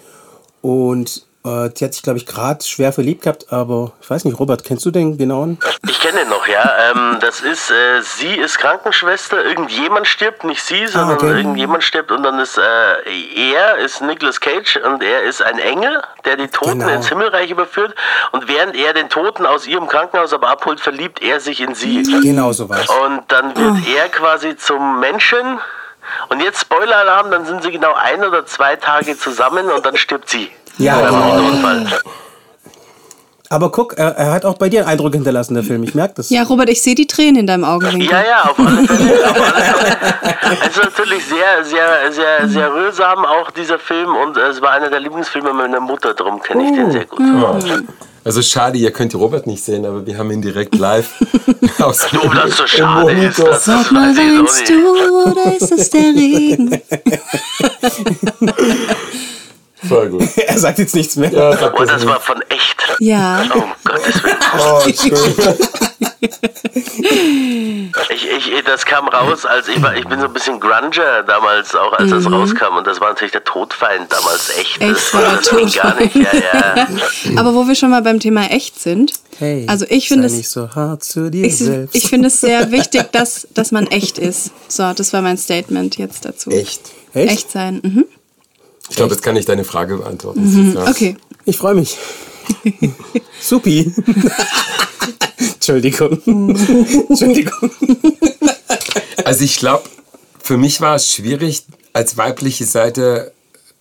Und 0.61 1.25
äh, 1.43 1.69
die 1.69 1.85
hat 1.85 1.93
sich, 1.93 2.03
glaube 2.03 2.17
ich, 2.17 2.25
gerade 2.25 2.63
schwer 2.63 2.93
verliebt 2.93 3.23
gehabt, 3.23 3.51
aber 3.51 3.93
ich 4.01 4.09
weiß 4.09 4.25
nicht, 4.25 4.39
Robert, 4.39 4.63
kennst 4.63 4.85
du 4.85 4.91
den 4.91 5.17
genauen? 5.17 5.57
Ich 5.87 5.99
kenne 5.99 6.19
den 6.19 6.29
noch, 6.29 6.47
ja. 6.47 6.91
Ähm, 6.91 7.17
das 7.19 7.41
ist, 7.41 7.71
äh, 7.71 8.01
sie 8.01 8.35
ist 8.35 8.59
Krankenschwester, 8.59 9.43
irgendjemand 9.43 10.07
stirbt, 10.07 10.43
nicht 10.43 10.63
sie, 10.63 10.85
sondern 10.87 11.17
ah, 11.17 11.23
okay. 11.23 11.37
irgendjemand 11.37 11.83
stirbt 11.83 12.11
und 12.11 12.23
dann 12.23 12.39
ist 12.39 12.57
äh, 12.57 13.51
er, 13.53 13.77
ist 13.77 14.01
Nicolas 14.01 14.39
Cage 14.39 14.77
und 14.77 15.01
er 15.01 15.23
ist 15.23 15.41
ein 15.41 15.57
Engel, 15.57 16.01
der 16.25 16.37
die 16.37 16.47
Toten 16.47 16.79
genau. 16.79 16.93
ins 16.93 17.09
Himmelreich 17.09 17.49
überführt 17.49 17.95
und 18.31 18.47
während 18.47 18.75
er 18.75 18.93
den 18.93 19.09
Toten 19.09 19.45
aus 19.45 19.65
ihrem 19.65 19.87
Krankenhaus 19.87 20.33
aber 20.33 20.49
abholt, 20.49 20.79
verliebt 20.79 21.21
er 21.21 21.39
sich 21.39 21.61
in 21.61 21.73
sie. 21.73 22.03
Genau 22.21 22.51
so 22.51 22.69
was. 22.69 22.87
Und 22.87 23.23
dann 23.29 23.55
wird 23.57 23.83
oh. 23.83 23.97
er 23.97 24.09
quasi 24.09 24.55
zum 24.57 24.99
Menschen 24.99 25.59
und 26.29 26.41
jetzt 26.41 26.61
Spoiler-Alarm, 26.61 27.31
dann 27.31 27.45
sind 27.45 27.63
sie 27.63 27.71
genau 27.71 27.93
ein 27.93 28.23
oder 28.23 28.45
zwei 28.45 28.75
Tage 28.75 29.17
zusammen 29.17 29.69
und 29.69 29.85
dann 29.85 29.97
stirbt 29.97 30.29
sie. 30.29 30.51
Ja, 30.77 31.01
genau. 31.01 31.87
Aber 33.51 33.69
guck, 33.69 33.97
er, 33.97 34.15
er 34.15 34.31
hat 34.31 34.45
auch 34.45 34.57
bei 34.57 34.69
dir 34.69 34.79
einen 34.79 34.89
Eindruck 34.89 35.13
hinterlassen, 35.13 35.55
der 35.55 35.63
Film. 35.63 35.83
Ich 35.83 35.93
merke 35.93 36.13
das. 36.15 36.29
Ja, 36.29 36.43
Robert, 36.43 36.69
ich 36.69 36.81
sehe 36.81 36.95
die 36.95 37.05
Tränen 37.05 37.41
in 37.41 37.47
deinem 37.47 37.65
Augenwinkel. 37.65 38.09
Ja, 38.09 38.23
ja, 38.23 38.43
auf 38.49 38.57
alle 38.57 38.87
Fälle. 38.87 39.19
Es 40.63 40.77
ist 40.77 40.83
natürlich 40.83 41.25
sehr, 41.25 41.63
sehr, 41.63 42.11
sehr, 42.11 42.47
sehr 42.47 42.73
rührsam 42.73 43.25
auch 43.25 43.51
dieser 43.51 43.79
Film 43.79 44.15
und 44.15 44.37
es 44.37 44.61
war 44.61 44.71
einer 44.71 44.89
der 44.89 44.99
Lieblingsfilme 45.01 45.53
meiner 45.53 45.79
Mutter, 45.79 46.13
darum 46.13 46.41
kenne 46.41 46.63
ich 46.65 46.71
den 46.71 46.91
sehr 46.91 47.05
gut. 47.05 47.21
Also 48.23 48.41
schade, 48.41 48.77
ihr 48.77 48.91
könnt 48.91 49.15
Robert 49.15 49.47
nicht 49.47 49.63
sehen, 49.63 49.85
aber 49.85 50.05
wir 50.05 50.17
haben 50.17 50.29
ihn 50.31 50.41
direkt 50.41 50.75
live 50.75 51.09
aus 51.79 52.07
Du, 52.11 52.19
das 52.29 52.55
so 52.55 52.67
schade 52.67 53.11
ist. 53.13 53.39
Das, 53.39 53.65
Sag 53.65 53.91
mal, 53.91 54.15
weinst 54.15 54.69
du 54.69 55.29
oder 55.31 55.55
ist 55.55 55.71
es 55.71 55.89
der 55.89 56.01
Regen? 56.01 56.81
Voll 59.87 60.09
gut. 60.09 60.23
Er 60.47 60.57
sagt 60.57 60.79
jetzt 60.79 60.95
nichts 60.95 61.15
mehr. 61.15 61.31
Ja, 61.31 61.57
sag 61.57 61.73
Und 61.79 61.89
das 61.89 62.01
das 62.01 62.05
war 62.07 62.19
von 62.19 62.41
echt. 62.49 62.77
Ja. 62.99 63.43
Oh, 63.53 63.59
um 63.59 63.71
Gottes 63.83 64.23
Willen. 64.23 64.37
Oh, 64.59 64.81
schön. 64.87 65.57
Ich, 68.13 68.27
ich, 68.29 68.63
das 68.65 68.85
kam 68.85 69.07
raus, 69.07 69.45
als 69.45 69.67
ich 69.67 69.81
war, 69.81 69.95
ich 69.95 70.05
bin 70.05 70.19
so 70.19 70.27
ein 70.27 70.33
bisschen 70.33 70.59
Grunger 70.59 71.23
damals, 71.25 71.75
auch 71.75 71.93
als 71.93 72.11
das 72.11 72.31
rauskam. 72.31 72.77
Und 72.77 72.85
das 72.87 73.01
war 73.01 73.09
natürlich 73.09 73.31
der 73.31 73.43
Todfeind 73.43 74.11
damals 74.11 74.49
echt. 74.57 74.79
Mhm. 74.81 74.91
Echt 74.91 74.95
das 74.95 75.13
war 75.13 75.41
der 75.41 75.59
ging 75.59 75.71
gar 75.71 75.99
nicht. 75.99 76.15
Ja, 76.15 76.75
ja. 76.75 76.87
Aber 77.37 77.53
wo 77.55 77.67
wir 77.67 77.75
schon 77.75 77.89
mal 77.89 78.01
beim 78.01 78.19
Thema 78.19 78.45
echt 78.51 78.79
sind, 78.79 79.13
Hey, 79.37 79.65
also 79.67 79.85
ich 79.89 80.07
finde 80.07 80.27
es 80.27 80.33
nicht 80.33 80.49
so 80.49 80.69
hart 80.75 81.03
zu 81.03 81.31
dir 81.31 81.45
Ich, 81.45 81.57
selbst. 81.57 81.95
ich 81.95 82.07
finde 82.07 82.27
es 82.27 82.39
sehr 82.41 82.71
wichtig, 82.71 83.11
dass, 83.11 83.47
dass 83.53 83.71
man 83.71 83.87
echt 83.87 84.17
ist. 84.19 84.51
So, 84.67 84.93
das 84.93 85.13
war 85.13 85.21
mein 85.21 85.37
Statement 85.37 85.97
jetzt 85.97 86.25
dazu. 86.25 86.51
Echt. 86.51 86.81
Echt? 87.13 87.31
Echt 87.31 87.51
sein. 87.51 87.81
Mhm. 87.83 88.05
Ich 88.91 88.97
glaube, 88.97 89.13
jetzt 89.13 89.23
kann 89.23 89.37
ich 89.37 89.45
deine 89.45 89.63
Frage 89.63 89.97
beantworten. 89.97 90.73
Ja. 90.75 90.89
Okay. 90.89 91.15
Ich 91.45 91.57
freue 91.57 91.75
mich. 91.75 91.97
Supi. 93.41 93.89
Entschuldigung. 95.53 96.21
Entschuldigung. 97.07 97.71
Also 99.23 99.45
ich 99.45 99.57
glaube, 99.57 99.83
für 100.43 100.57
mich 100.57 100.81
war 100.81 100.95
es 100.95 101.09
schwierig, 101.09 101.63
als 101.93 102.17
weibliche 102.17 102.65
Seite 102.65 103.31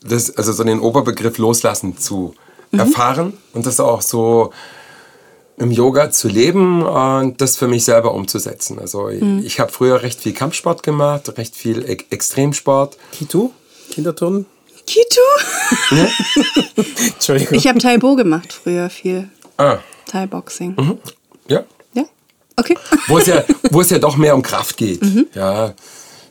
das, 0.01 0.37
also 0.37 0.53
so 0.53 0.62
den 0.62 0.79
Oberbegriff 0.79 1.38
loslassen 1.38 1.99
zu 1.99 2.35
erfahren 2.70 3.33
und 3.53 3.66
das 3.66 3.81
auch 3.81 4.03
so 4.03 4.53
im 5.57 5.73
Yoga 5.73 6.12
zu 6.12 6.29
leben 6.29 6.85
und 6.85 7.40
das 7.40 7.57
für 7.57 7.66
mich 7.66 7.85
selber 7.85 8.14
umzusetzen. 8.14 8.79
Also 8.79 9.09
ich 9.09 9.59
habe 9.59 9.73
früher 9.73 10.03
recht 10.03 10.20
viel 10.20 10.35
Kampfsport 10.35 10.85
gemacht, 10.85 11.37
recht 11.37 11.57
viel 11.57 11.83
e 11.83 11.99
Extremsport. 12.11 12.96
Kitu? 13.11 13.51
Kinderturnen? 13.90 14.46
Kitu? 14.90 15.20
Entschuldigung. 17.14 17.57
Ich 17.57 17.68
habe 17.68 17.79
Taibo 17.79 18.16
gemacht 18.16 18.53
früher 18.53 18.90
viel. 18.90 19.29
Ah, 19.57 19.79
Thai-Boxing. 20.07 20.74
ja. 21.46 21.62
Ja? 21.92 22.05
Okay. 22.57 22.76
Wo 23.07 23.18
es, 23.18 23.26
ja, 23.26 23.44
wo 23.70 23.83
es 23.83 23.90
ja 23.90 24.00
doch 24.00 24.16
mehr 24.16 24.35
um 24.35 24.42
Kraft 24.42 24.76
geht. 24.76 25.00
Ja, 25.33 25.74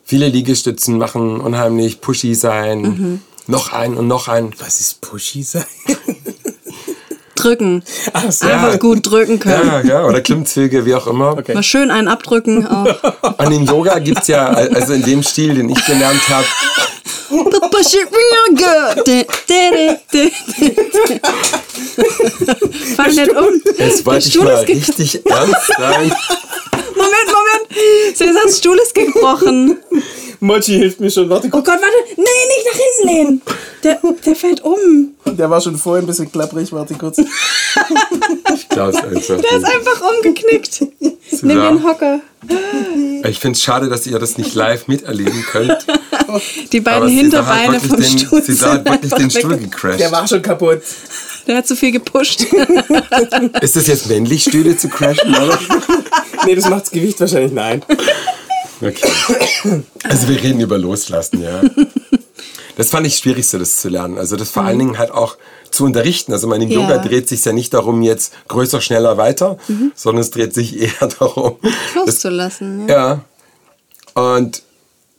viele 0.04 0.28
Liegestützen 0.28 0.98
machen 0.98 1.40
unheimlich 1.40 2.02
pushy 2.02 2.36
sein. 2.36 3.22
Noch 3.48 3.72
ein 3.72 3.94
und 3.96 4.08
noch 4.08 4.28
ein. 4.28 4.54
Was 4.60 4.82
ist 4.82 5.00
Pushy 5.00 5.44
sein? 5.44 5.66
Drücken. 7.36 7.84
Ach 8.12 8.30
so. 8.30 8.46
Einfach 8.46 8.78
gut 8.80 9.10
drücken 9.10 9.40
können. 9.40 9.66
Ja, 9.66 9.82
ja, 9.82 10.06
oder 10.06 10.20
Klimmzüge, 10.20 10.86
wie 10.86 10.94
auch 10.94 11.08
immer. 11.08 11.38
Okay. 11.38 11.54
Mal 11.54 11.64
schön 11.64 11.90
einen 11.92 12.10
abdrücken. 12.10 12.68
Auch. 12.68 13.38
Und 13.38 13.52
im 13.54 13.64
Yoga 13.64 14.00
gibt 14.00 14.24
es 14.24 14.28
ja, 14.28 14.48
also 14.48 14.92
in 14.92 15.04
dem 15.04 15.24
Stil, 15.24 15.56
den 15.56 15.70
ich 15.70 15.86
gelernt 15.86 16.28
habe, 16.28 16.46
Push 17.30 17.94
it 17.94 18.08
real 18.12 18.50
good. 18.56 19.06
Fall 22.96 23.12
nicht 23.14 23.32
um. 23.36 23.62
jetzt 23.78 24.06
wollte 24.06 24.26
ich 24.28 24.34
Stuhl 24.34 24.44
mal 24.46 24.54
ist 24.62 24.66
ge- 24.68 24.76
richtig 24.78 25.26
ernst 25.26 25.68
sein. 25.78 26.12
Moment, 26.96 27.28
Moment. 27.28 28.18
Cäsars 28.18 28.58
Stuhl 28.58 28.78
ist 28.80 28.94
gebrochen. 28.96 29.78
Mochi 30.42 30.78
hilft 30.78 31.00
mir 31.02 31.12
schon. 31.12 31.30
Warte, 31.30 31.48
Oh. 31.48 31.50
Gott, 31.52 31.68
warte. 31.68 31.86
Nee, 32.16 32.24
nicht 32.24 32.66
nach 32.66 32.80
hinten 32.80 33.08
lehnen. 33.08 33.42
Der, 33.84 34.00
der 34.26 34.36
fällt 34.36 34.62
um. 34.64 35.14
Der 35.26 35.50
war 35.50 35.60
schon 35.62 35.78
vorhin 35.78 36.06
ein 36.06 36.08
bisschen 36.08 36.32
klapprig. 36.32 36.72
Warte 36.72 36.94
kurz. 36.96 37.18
Ich 37.18 38.70
glaube 38.70 38.90
es 38.92 38.96
einfach. 38.98 39.42
Der 39.42 39.58
ist 39.58 39.66
einfach 39.66 40.02
umgeknickt. 40.16 40.82
Nimm 41.42 41.62
einen 41.62 41.84
Hocker. 41.84 42.22
Ich 43.26 43.40
finde 43.40 43.58
es 43.58 43.64
schade, 43.64 43.90
dass 43.90 44.08
ihr 44.08 44.18
das 44.18 44.38
nicht 44.38 44.56
live 44.56 44.88
miterleben 44.88 45.44
könnt. 45.52 45.86
Die 46.72 46.80
beiden 46.82 47.04
Aber 47.04 47.10
Hinterbeine 47.12 47.74
hat 47.76 47.82
vom 47.84 48.00
den, 48.02 48.20
Stuhl 48.20 48.44
sie 48.44 48.54
sind 48.54 48.70
hat 48.70 48.86
wirklich 48.86 49.14
den 49.14 49.30
Stuhl 49.30 49.52
weg. 49.52 49.62
gecrashed. 49.72 50.00
Der 50.00 50.12
war 50.12 50.28
schon 50.28 50.42
kaputt. 50.42 50.82
Der 51.48 51.58
hat 51.58 51.68
zu 51.68 51.76
viel 51.76 51.92
gepusht. 51.92 52.42
Ist 53.62 53.76
das 53.76 53.88
jetzt 53.88 54.08
männlich, 54.10 54.44
Stühle 54.44 54.78
zu 54.78 54.90
crashen? 54.90 55.34
Oder? 55.36 55.58
Nee, 56.46 56.56
das 56.56 56.70
macht 56.70 56.84
das 56.84 56.92
Gewicht 56.92 57.20
wahrscheinlich. 57.20 57.52
Nein. 57.52 57.84
Okay. 58.82 59.10
Also 60.04 60.30
wir 60.30 60.42
reden 60.42 60.62
über 60.62 60.78
Loslassen, 60.78 61.42
ja. 61.44 61.60
Das 62.78 62.92
fand 62.92 63.06
ich 63.08 63.14
das 63.14 63.20
Schwierigste, 63.22 63.60
das 63.60 63.82
zu 63.82 63.90
lernen. 63.90 64.18
Also 64.18 64.38
das 64.38 64.50
vor 64.50 64.64
allen 64.64 64.80
Dingen 64.80 64.98
halt 64.98 65.12
auch 65.12 65.36
zu 65.70 65.84
unterrichten. 65.84 66.32
Also 66.32 66.48
mein 66.48 66.62
Mhm. 66.62 66.70
Ja. 66.72 66.80
Yoga 66.80 66.98
dreht 67.00 67.28
sich 67.28 67.44
ja 67.44 67.52
nicht 67.52 67.74
darum, 67.74 68.02
jetzt 68.04 68.32
größer, 68.48 68.80
schneller, 68.80 69.18
weiter, 69.18 69.58
Mhm. 69.68 69.92
sondern 69.96 70.22
es 70.22 70.32
dreht 70.32 70.54
sich 70.54 70.80
eher 70.80 71.08
darum, 71.20 71.58
das, 71.62 72.06
Loszulassen. 72.06 72.88
Ja. 72.88 73.22
ja. 74.16 74.24
Und 74.38 74.64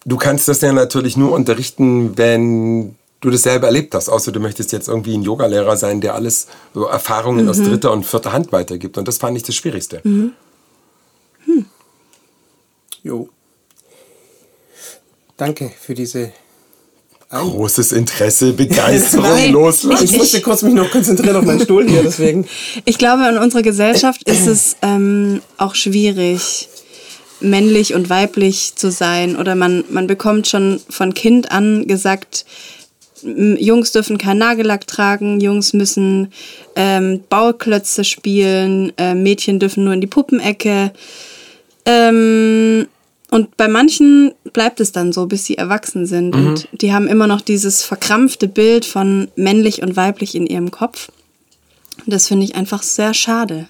du 0.05 0.17
kannst 0.17 0.49
das 0.49 0.61
ja 0.61 0.73
natürlich 0.73 1.17
nur 1.17 1.33
unterrichten, 1.33 2.17
wenn 2.17 2.97
du 3.21 3.31
das 3.31 3.43
selber 3.43 3.67
erlebt 3.67 3.95
hast. 3.95 4.09
Außer 4.09 4.33
du 4.33 4.41
möchtest 4.41 4.73
jetzt 4.73 4.89
irgendwie 4.89 5.15
ein 5.15 5.23
Yogalehrer 5.23 5.77
sein, 5.77 6.01
der 6.01 6.15
alles 6.15 6.47
so 6.75 6.85
Erfahrungen 6.87 7.49
aus 7.49 7.59
Mhm. 7.59 7.65
dritter 7.65 7.93
und 7.93 8.07
vierter 8.07 8.33
Hand 8.33 8.51
weitergibt. 8.53 8.97
Und 8.99 9.07
das 9.09 9.19
fand 9.19 9.37
ich 9.37 9.43
das 9.43 9.55
Schwierigste. 9.55 10.01
Jo. 13.03 13.29
Danke 15.37 15.71
für 15.81 15.95
diese. 15.95 16.33
Großes 17.33 17.93
Interesse, 17.93 18.53
Begeisterung, 18.55 19.23
Nein, 19.31 19.53
Loslassen. 19.53 20.05
Ich 20.05 20.19
musste 20.19 20.41
kurz 20.41 20.63
mich 20.63 20.75
noch 20.75 20.91
konzentrieren 20.91 21.37
auf 21.37 21.45
meinen 21.45 21.61
Stuhl 21.61 21.89
hier, 21.89 22.03
deswegen. 22.03 22.45
Ich 22.85 22.99
glaube, 22.99 23.23
in 23.29 23.39
unserer 23.39 23.63
Gesellschaft 23.63 24.25
ist 24.25 24.49
es 24.49 24.75
ähm, 24.83 25.41
auch 25.57 25.77
schwierig, 25.77 26.69
männlich 27.41 27.95
und 27.95 28.11
weiblich 28.11 28.75
zu 28.77 28.91
sein. 28.91 29.37
Oder 29.37 29.55
man, 29.55 29.85
man 29.91 30.07
bekommt 30.07 30.49
schon 30.49 30.81
von 30.89 31.15
Kind 31.15 31.51
an 31.51 31.87
gesagt, 31.87 32.45
Jungs 33.23 33.93
dürfen 33.93 34.19
keinen 34.19 34.39
Nagellack 34.39 34.87
tragen, 34.87 35.41
Jungs 35.41 35.73
müssen 35.73 36.33
ähm, 36.77 37.23
Bauklötze 37.29 38.05
spielen, 38.05 38.93
äh, 38.97 39.15
Mädchen 39.15 39.59
dürfen 39.59 39.85
nur 39.85 39.93
in 39.93 40.01
die 40.01 40.07
Puppenecke. 40.07 40.93
Ähm, 41.85 42.87
und 43.31 43.57
bei 43.57 43.69
manchen 43.69 44.33
bleibt 44.53 44.81
es 44.81 44.91
dann 44.93 45.13
so, 45.13 45.27
bis 45.27 45.45
sie 45.45 45.57
erwachsen 45.57 46.07
sind. 46.07 46.35
Und 46.35 46.69
die 46.73 46.93
haben 46.93 47.07
immer 47.07 47.29
noch 47.29 47.41
dieses 47.41 47.83
verkrampfte 47.83 48.49
Bild 48.49 48.85
von 48.85 49.29
männlich 49.37 49.83
und 49.83 49.97
weiblich 49.97 50.35
in 50.35 50.47
ihrem 50.47 50.73
Kopf. 50.73 51.11
Und 52.05 52.13
das 52.13 52.27
finde 52.27 52.45
ich 52.45 52.57
einfach 52.57 52.83
sehr 52.83 53.15
schade. 53.15 53.69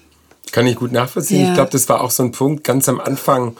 Kann 0.51 0.67
ich 0.67 0.75
gut 0.75 0.91
nachvollziehen. 0.91 1.41
Ja. 1.43 1.47
Ich 1.49 1.53
glaube, 1.55 1.71
das 1.71 1.87
war 1.89 2.01
auch 2.01 2.11
so 2.11 2.23
ein 2.23 2.31
Punkt 2.31 2.63
ganz 2.63 2.87
am 2.89 2.99
Anfang 2.99 3.55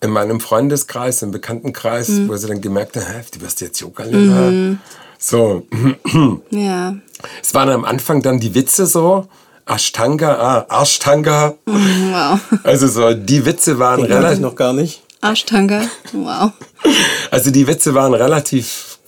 in 0.00 0.10
meinem 0.10 0.40
Freundeskreis, 0.40 1.22
im 1.22 1.30
Bekanntenkreis, 1.32 2.08
Mhm. 2.08 2.28
wo 2.28 2.36
sie 2.36 2.46
dann 2.46 2.60
gemerkt 2.60 2.96
haben, 2.96 3.06
"Hä, 3.06 3.22
du 3.32 3.40
wirst 3.40 3.60
jetzt 3.60 3.80
Yogalehrer. 3.80 4.76
So, 5.18 5.66
Ja. 6.50 6.94
es 7.42 7.52
waren 7.54 7.68
am 7.70 7.84
Anfang 7.84 8.22
dann 8.22 8.38
die 8.38 8.54
Witze 8.54 8.86
so, 8.86 9.26
Ashtanga, 9.66 10.66
ah, 10.68 10.82
Ashtanga. 10.82 11.54
Wow. 11.66 12.38
Also 12.62 12.86
so, 12.86 13.12
die 13.12 13.44
Witze 13.44 13.78
waren 13.78 14.00
Den 14.02 14.08
kannte 14.08 14.14
ich 14.14 14.24
relativ, 14.24 14.40
noch 14.42 14.54
gar 14.54 14.72
nicht. 14.72 15.02
Arschtanga. 15.20 15.82
Wow. 16.12 16.52
also 17.32 17.50
die 17.50 17.66
Witze 17.66 17.92
waren 17.94 18.14
relativ, 18.14 18.98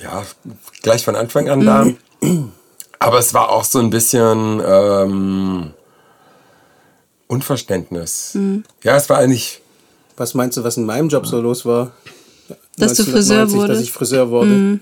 ja, 0.00 0.22
gleich 0.82 1.04
von 1.04 1.16
Anfang 1.16 1.48
an 1.50 1.66
da. 1.66 1.86
Aber 3.00 3.18
es 3.18 3.34
war 3.34 3.50
auch 3.50 3.64
so 3.64 3.80
ein 3.80 3.90
bisschen 3.90 4.62
ähm, 4.64 5.70
Unverständnis. 7.28 8.32
Mhm. 8.34 8.64
Ja, 8.82 8.96
es 8.96 9.08
war 9.08 9.18
eigentlich 9.18 9.60
Was 10.16 10.34
meinst 10.34 10.56
du, 10.56 10.64
was 10.64 10.76
in 10.76 10.84
meinem 10.84 11.08
Job 11.08 11.26
so 11.26 11.40
los 11.40 11.64
war? 11.64 11.92
Dass 12.76 12.94
du 12.94 13.04
Friseur 13.04 13.42
1990, 13.42 13.46
Dass 13.46 13.52
wurdest? 13.54 13.82
ich 13.82 13.92
Friseur 13.92 14.30
wurde. 14.30 14.80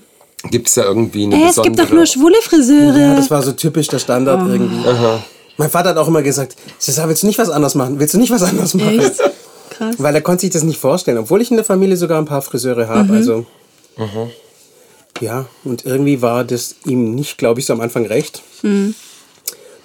Gibt 0.51 0.69
es 0.69 0.75
da 0.75 0.85
irgendwie 0.85 1.25
eine 1.25 1.35
Ey, 1.37 1.49
es 1.51 1.61
gibt 1.63 1.79
doch 1.79 1.91
nur 1.91 2.07
schwule 2.07 2.37
Friseure. 2.43 2.97
Ja, 2.99 3.17
das 3.17 3.31
war 3.31 3.43
so 3.43 3.53
typisch 3.53 3.89
der 3.89 3.99
Standard 3.99 4.41
Oh. 4.45 4.49
irgendwie. 4.51 4.85
Mein 5.59 5.71
Vater 5.71 5.91
hat 5.91 5.97
auch 5.97 6.09
immer 6.09 6.23
gesagt, 6.23 6.55
Cesar, 6.79 7.09
willst 7.09 7.23
du 7.23 7.27
nicht 7.27 7.39
was 7.39 7.49
anderes 7.51 7.75
machen? 7.75 7.99
Willst 7.99 8.15
du 8.15 8.19
nicht 8.19 8.31
was 8.31 8.43
anderes 8.43 8.75
machen? 8.75 9.01
Echt? 9.01 9.15
Krass. 9.71 9.95
Weil 9.99 10.15
er 10.15 10.21
konnte 10.21 10.43
sich 10.43 10.51
das 10.51 10.63
nicht 10.63 10.79
vorstellen, 10.79 11.19
obwohl 11.19 11.41
ich 11.43 11.51
in 11.51 11.57
der 11.57 11.65
Familie 11.65 11.97
sogar 11.97 12.19
ein 12.19 12.27
paar 12.27 12.43
Friseure 12.43 12.89
habe. 12.89 13.13
Also 13.15 13.45
ja, 15.21 15.47
und 15.65 15.87
irgendwie 15.87 16.21
war 16.23 16.45
das 16.45 16.77
ihm 16.85 17.15
nicht, 17.15 17.39
glaube 17.39 17.61
ich, 17.61 17.67
so 17.67 17.73
am 17.73 17.81
Anfang 17.81 18.05
recht. 18.07 18.43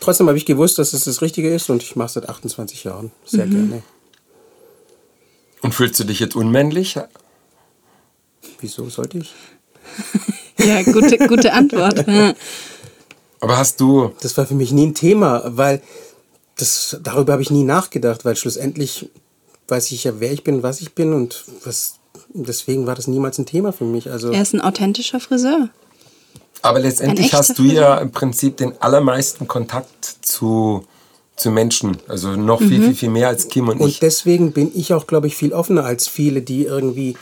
Trotzdem 0.02 0.28
habe 0.28 0.38
ich 0.38 0.46
gewusst, 0.46 0.80
dass 0.80 0.94
es 0.94 1.06
das 1.06 1.22
Richtige 1.22 1.54
ist 1.54 1.70
und 1.70 1.82
ich 1.84 1.96
mache 1.96 2.08
es 2.08 2.14
seit 2.14 2.28
28 2.28 2.84
Jahren 2.84 3.12
sehr 3.24 3.48
gerne. 3.48 3.84
Und 5.62 5.74
fühlst 5.74 6.00
du 6.00 6.04
dich 6.04 6.20
jetzt 6.20 6.36
unmännlich? 6.36 7.00
Wieso 8.60 8.90
sollte 8.90 9.20
ich? 9.20 9.34
Ja, 10.58 10.84
gute, 10.84 11.18
gute 11.28 11.54
Antwort. 11.54 12.06
Aber 13.40 13.58
hast 13.58 13.82
du. 13.82 14.12
Das 14.22 14.38
war 14.38 14.46
für 14.46 14.54
mich 14.54 14.72
nie 14.72 14.86
ein 14.86 14.94
Thema, 14.94 15.42
weil 15.46 15.82
das, 16.58 16.98
darüber 17.02 17.34
habe 17.34 17.42
ich 17.42 17.50
nie 17.50 17.64
nachgedacht, 17.64 18.26
weil 18.26 18.36
schlussendlich 18.36 19.10
weiß 19.70 19.92
ich 19.92 20.04
ja, 20.04 20.20
wer 20.20 20.32
ich 20.32 20.44
bin, 20.44 20.62
was 20.62 20.82
ich 20.82 20.94
bin 20.94 21.14
und 21.14 21.46
was. 21.64 21.96
Deswegen 22.34 22.86
war 22.86 22.94
das 22.94 23.08
niemals 23.08 23.40
ein 23.40 23.48
Thema 23.48 23.74
für 23.74 23.86
mich. 23.86 24.12
Also 24.12 24.32
Er 24.32 24.44
ist 24.44 24.54
ein 24.54 24.62
authentischer 24.62 25.20
Friseur. 25.20 25.70
Aber 26.62 26.80
letztendlich 26.80 27.34
hast 27.34 27.58
du 27.58 27.64
ja 27.64 27.98
im 27.98 28.12
Prinzip 28.12 28.58
den 28.58 28.74
allermeisten 28.82 29.48
Kontakt 29.48 30.18
zu, 30.22 30.86
zu 31.36 31.50
Menschen. 31.52 31.98
Also 32.08 32.36
noch 32.36 32.60
viel, 32.60 32.80
Mhm. 32.80 32.84
viel, 32.86 32.96
viel 32.96 33.10
mehr 33.10 33.28
als 33.30 33.48
Kim 33.48 33.68
und, 33.68 33.80
Und 33.80 33.90
ich. 33.90 34.00
deswegen 34.00 34.52
bin 34.52 34.72
ich 34.76 34.94
auch, 34.94 35.08
glaube 35.08 35.28
ich, 35.28 35.36
viel 35.36 35.54
offener 35.54 35.86
als 35.86 36.08
viele, 36.08 36.42
die 36.42 36.64
irgendwie 36.66 37.16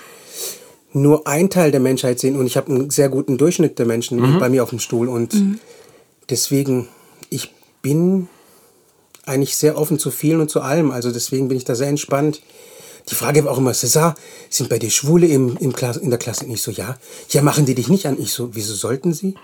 nur 0.91 1.27
ein 1.27 1.49
Teil 1.49 1.71
der 1.71 1.79
Menschheit 1.79 2.19
sehen. 2.19 2.37
Und 2.37 2.47
ich 2.47 2.57
habe 2.57 2.71
einen 2.71 2.89
sehr 2.89 3.09
guten 3.09 3.37
Durchschnitt 3.37 3.79
der 3.79 3.85
Menschen 3.85 4.39
bei 4.39 4.49
mir 4.49 4.63
auf 4.63 4.71
dem 4.71 4.79
Stuhl. 4.79 5.07
Und 5.07 5.33
deswegen, 6.29 6.87
ich 7.29 7.53
bin 7.81 8.27
eigentlich 9.25 9.55
sehr 9.55 9.77
offen 9.77 9.99
zu 9.99 10.11
vielen 10.11 10.41
und 10.41 10.49
zu 10.49 10.61
allem. 10.61 10.91
Also 10.91 11.11
deswegen 11.11 11.47
bin 11.47 11.57
ich 11.57 11.63
da 11.65 11.75
sehr 11.75 11.87
entspannt. 11.87 12.41
Die 13.09 13.15
Frage 13.15 13.43
war 13.43 13.51
auch 13.51 13.57
immer, 13.57 13.71
César, 13.71 14.15
sind 14.49 14.69
bei 14.69 14.79
dir 14.79 14.89
Schwule 14.89 15.27
im, 15.27 15.57
im 15.57 15.73
Kla 15.73 15.91
in 15.91 16.09
der 16.09 16.19
Klasse? 16.19 16.45
Und 16.45 16.51
ich 16.51 16.61
so, 16.61 16.71
ja. 16.71 16.97
Ja, 17.29 17.41
machen 17.41 17.65
die 17.65 17.75
dich 17.75 17.87
nicht 17.87 18.05
an? 18.05 18.17
Ich 18.19 18.33
so, 18.33 18.49
wieso 18.53 18.73
sollten 18.73 19.13
sie? 19.13 19.35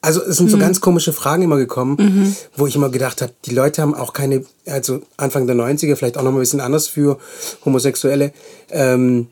Also 0.00 0.22
es 0.22 0.36
sind 0.36 0.48
so 0.48 0.58
ganz 0.58 0.80
komische 0.80 1.12
Fragen 1.12 1.42
immer 1.42 1.56
gekommen, 1.56 2.36
wo 2.56 2.68
ich 2.68 2.76
immer 2.76 2.88
gedacht 2.88 3.20
habe, 3.20 3.32
die 3.46 3.54
Leute 3.54 3.82
haben 3.82 3.94
auch 3.94 4.12
keine, 4.12 4.44
also 4.64 5.00
Anfang 5.16 5.48
der 5.48 5.56
90er, 5.56 5.96
vielleicht 5.96 6.16
auch 6.16 6.22
noch 6.22 6.30
mal 6.30 6.38
ein 6.38 6.42
bisschen 6.42 6.60
anders 6.60 6.86
für 6.86 7.18
Homosexuelle. 7.64 8.32
Ähm, 8.70 9.26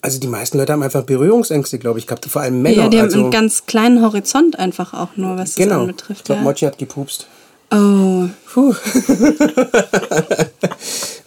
also 0.00 0.20
die 0.20 0.28
meisten 0.28 0.58
Leute 0.58 0.72
haben 0.72 0.82
einfach 0.82 1.02
Berührungsängste, 1.02 1.78
glaube 1.78 1.98
ich, 1.98 2.06
gehabt, 2.06 2.24
vor 2.26 2.42
allem 2.42 2.62
Männer. 2.62 2.84
Ja, 2.84 2.88
die 2.88 2.98
haben 2.98 3.06
also, 3.06 3.20
einen 3.20 3.30
ganz 3.30 3.66
kleinen 3.66 4.00
Horizont 4.02 4.58
einfach 4.58 4.94
auch 4.94 5.16
nur, 5.16 5.36
was 5.36 5.54
das 5.54 5.56
genau. 5.56 5.88
Ich 5.88 6.24
glaube, 6.24 6.40
Ja. 6.40 6.44
Mochi 6.44 6.64
hat 6.64 6.78
gepupst. 6.78 7.26
Oh, 7.70 8.28
Puh. 8.56 8.74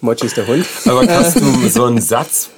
Mochi 0.02 0.26
ist 0.26 0.38
der 0.38 0.48
Hund. 0.48 0.66
Aber 0.86 1.08
hast 1.08 1.40
du 1.40 1.70
so 1.70 1.86
einen 1.86 2.02
Satz, 2.02 2.50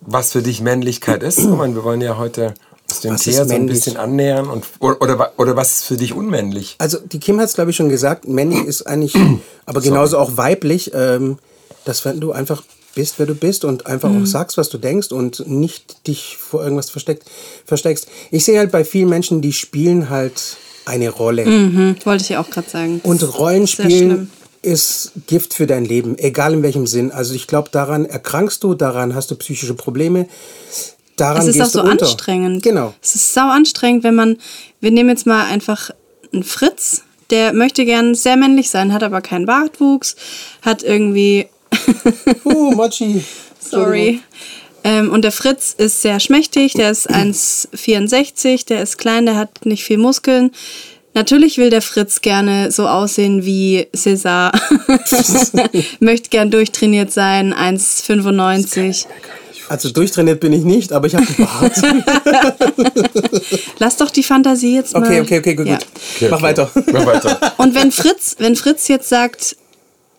was 0.00 0.32
für 0.32 0.42
dich 0.42 0.60
Männlichkeit 0.60 1.22
ist? 1.22 1.38
Ich 1.38 1.46
meine, 1.46 1.76
wir 1.76 1.84
wollen 1.84 2.00
ja 2.00 2.16
heute 2.16 2.54
uns 2.88 3.00
dem 3.00 3.16
Thea 3.16 3.42
ist 3.42 3.48
so 3.48 3.54
ein 3.54 3.66
bisschen 3.66 3.96
annähern. 3.96 4.48
Und, 4.48 4.64
oder, 4.80 5.00
oder, 5.00 5.32
oder 5.36 5.56
was 5.56 5.76
ist 5.76 5.84
für 5.84 5.96
dich 5.96 6.12
unmännlich? 6.12 6.74
Also 6.78 6.98
die 6.98 7.20
Kim 7.20 7.38
hat 7.38 7.46
es, 7.46 7.54
glaube 7.54 7.70
ich, 7.70 7.76
schon 7.76 7.88
gesagt, 7.88 8.26
männlich 8.26 8.64
ist 8.64 8.82
eigentlich, 8.82 9.14
aber 9.66 9.80
genauso 9.80 10.18
auch 10.18 10.36
weiblich, 10.36 10.92
ähm, 10.94 11.38
dass 11.84 12.04
wenn 12.04 12.18
du 12.18 12.32
einfach 12.32 12.62
bist, 12.96 13.18
wer 13.18 13.26
du 13.26 13.34
bist 13.34 13.64
und 13.64 13.86
einfach 13.86 14.10
auch 14.10 14.26
sagst, 14.26 14.56
was 14.56 14.70
du 14.70 14.78
denkst 14.78 15.12
und 15.12 15.46
nicht 15.46 16.08
dich 16.08 16.38
vor 16.38 16.64
irgendwas 16.64 16.90
versteckt, 16.90 17.30
versteckst. 17.64 18.08
Ich 18.30 18.44
sehe 18.44 18.58
halt 18.58 18.72
bei 18.72 18.84
vielen 18.84 19.10
Menschen, 19.10 19.42
die 19.42 19.52
spielen 19.52 20.08
halt 20.08 20.56
eine 20.86 21.10
Rolle. 21.10 21.44
mhm, 21.44 21.96
wollte 22.04 22.22
ich 22.24 22.28
ja 22.30 22.40
auch 22.40 22.48
gerade 22.50 22.68
sagen. 22.70 23.00
Und 23.02 23.18
Sehr 23.20 23.28
schlimm. 23.28 23.38
Rollenspielen 23.40 24.30
ist 24.62 25.12
Gift 25.26 25.54
für 25.54 25.66
dein 25.66 25.84
Leben, 25.84 26.18
egal 26.18 26.54
in 26.54 26.62
welchem 26.62 26.86
Sinn. 26.86 27.12
Also 27.12 27.34
ich 27.34 27.46
glaube, 27.46 27.68
daran 27.70 28.04
erkrankst 28.06 28.62
du, 28.64 28.74
daran 28.74 29.14
hast 29.14 29.30
du 29.30 29.36
psychische 29.36 29.74
Probleme. 29.74 30.26
Daran 31.16 31.46
Es 31.46 31.54
ist 31.54 31.60
auch 31.62 31.66
so 31.66 31.82
unter. 31.82 32.04
anstrengend. 32.06 32.62
Genau. 32.62 32.94
Es 33.02 33.14
ist 33.14 33.32
sau 33.32 33.48
anstrengend, 33.48 34.02
wenn 34.04 34.14
man, 34.14 34.38
wir 34.80 34.90
nehmen 34.90 35.08
jetzt 35.10 35.26
mal 35.26 35.44
einfach 35.46 35.90
einen 36.32 36.42
Fritz, 36.42 37.02
der 37.30 37.52
möchte 37.52 37.84
gern 37.84 38.14
sehr 38.14 38.36
männlich 38.36 38.70
sein, 38.70 38.92
hat 38.92 39.02
aber 39.02 39.20
keinen 39.20 39.46
Bartwuchs, 39.46 40.16
hat 40.62 40.82
irgendwie, 40.82 41.46
Uh, 42.44 42.72
Mochi. 42.74 43.24
sorry. 43.60 44.20
Ähm, 44.86 45.10
und 45.10 45.22
der 45.22 45.32
Fritz 45.32 45.74
ist 45.76 46.00
sehr 46.02 46.20
schmächtig, 46.20 46.74
der 46.74 46.92
ist 46.92 47.10
1,64, 47.10 48.66
der 48.66 48.82
ist 48.82 48.98
klein, 48.98 49.26
der 49.26 49.34
hat 49.36 49.66
nicht 49.66 49.82
viel 49.82 49.98
Muskeln. 49.98 50.52
Natürlich 51.12 51.58
will 51.58 51.70
der 51.70 51.82
Fritz 51.82 52.20
gerne 52.20 52.70
so 52.70 52.86
aussehen 52.86 53.44
wie 53.44 53.88
César. 53.96 54.52
Möchte 56.00 56.28
gern 56.28 56.50
durchtrainiert 56.52 57.10
sein, 57.10 57.52
1,95. 57.52 59.06
Also 59.68 59.90
durchtrainiert 59.90 60.38
bin 60.38 60.52
ich 60.52 60.62
nicht, 60.62 60.92
aber 60.92 61.08
ich 61.08 61.16
habe 61.16 61.26
Bart. 61.36 61.82
Lass 63.78 63.96
doch 63.96 64.10
die 64.10 64.22
Fantasie 64.22 64.76
jetzt 64.76 64.94
mal. 64.94 65.02
Okay, 65.02 65.20
okay, 65.20 65.38
okay, 65.40 65.54
gut, 65.54 65.66
Ja. 65.66 65.78
gut. 66.20 66.30
Mach 66.30 66.42
weiter. 66.42 66.70
Mach 66.92 67.06
weiter. 67.06 67.54
Und 67.56 67.74
wenn 67.74 67.90
Fritz, 67.90 68.36
wenn 68.38 68.54
Fritz 68.54 68.86
jetzt 68.86 69.08
sagt, 69.08 69.56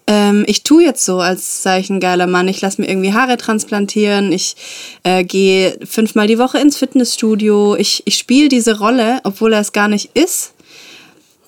ähm, 0.07 0.45
ich 0.47 0.63
tue 0.63 0.83
jetzt 0.83 1.03
so, 1.03 1.19
als 1.19 1.61
sei 1.63 1.79
ich 1.79 1.89
ein 1.89 1.99
geiler 1.99 2.27
Mann, 2.27 2.47
ich 2.47 2.61
lasse 2.61 2.81
mir 2.81 2.87
irgendwie 2.87 3.13
Haare 3.13 3.37
transplantieren, 3.37 4.31
ich 4.31 4.55
äh, 5.03 5.23
gehe 5.23 5.77
fünfmal 5.85 6.27
die 6.27 6.39
Woche 6.39 6.59
ins 6.59 6.77
Fitnessstudio, 6.77 7.75
ich, 7.75 8.03
ich 8.05 8.17
spiele 8.17 8.47
diese 8.47 8.79
Rolle, 8.79 9.19
obwohl 9.23 9.53
er 9.53 9.59
es 9.59 9.73
gar 9.73 9.89
nicht 9.89 10.11
ist, 10.13 10.53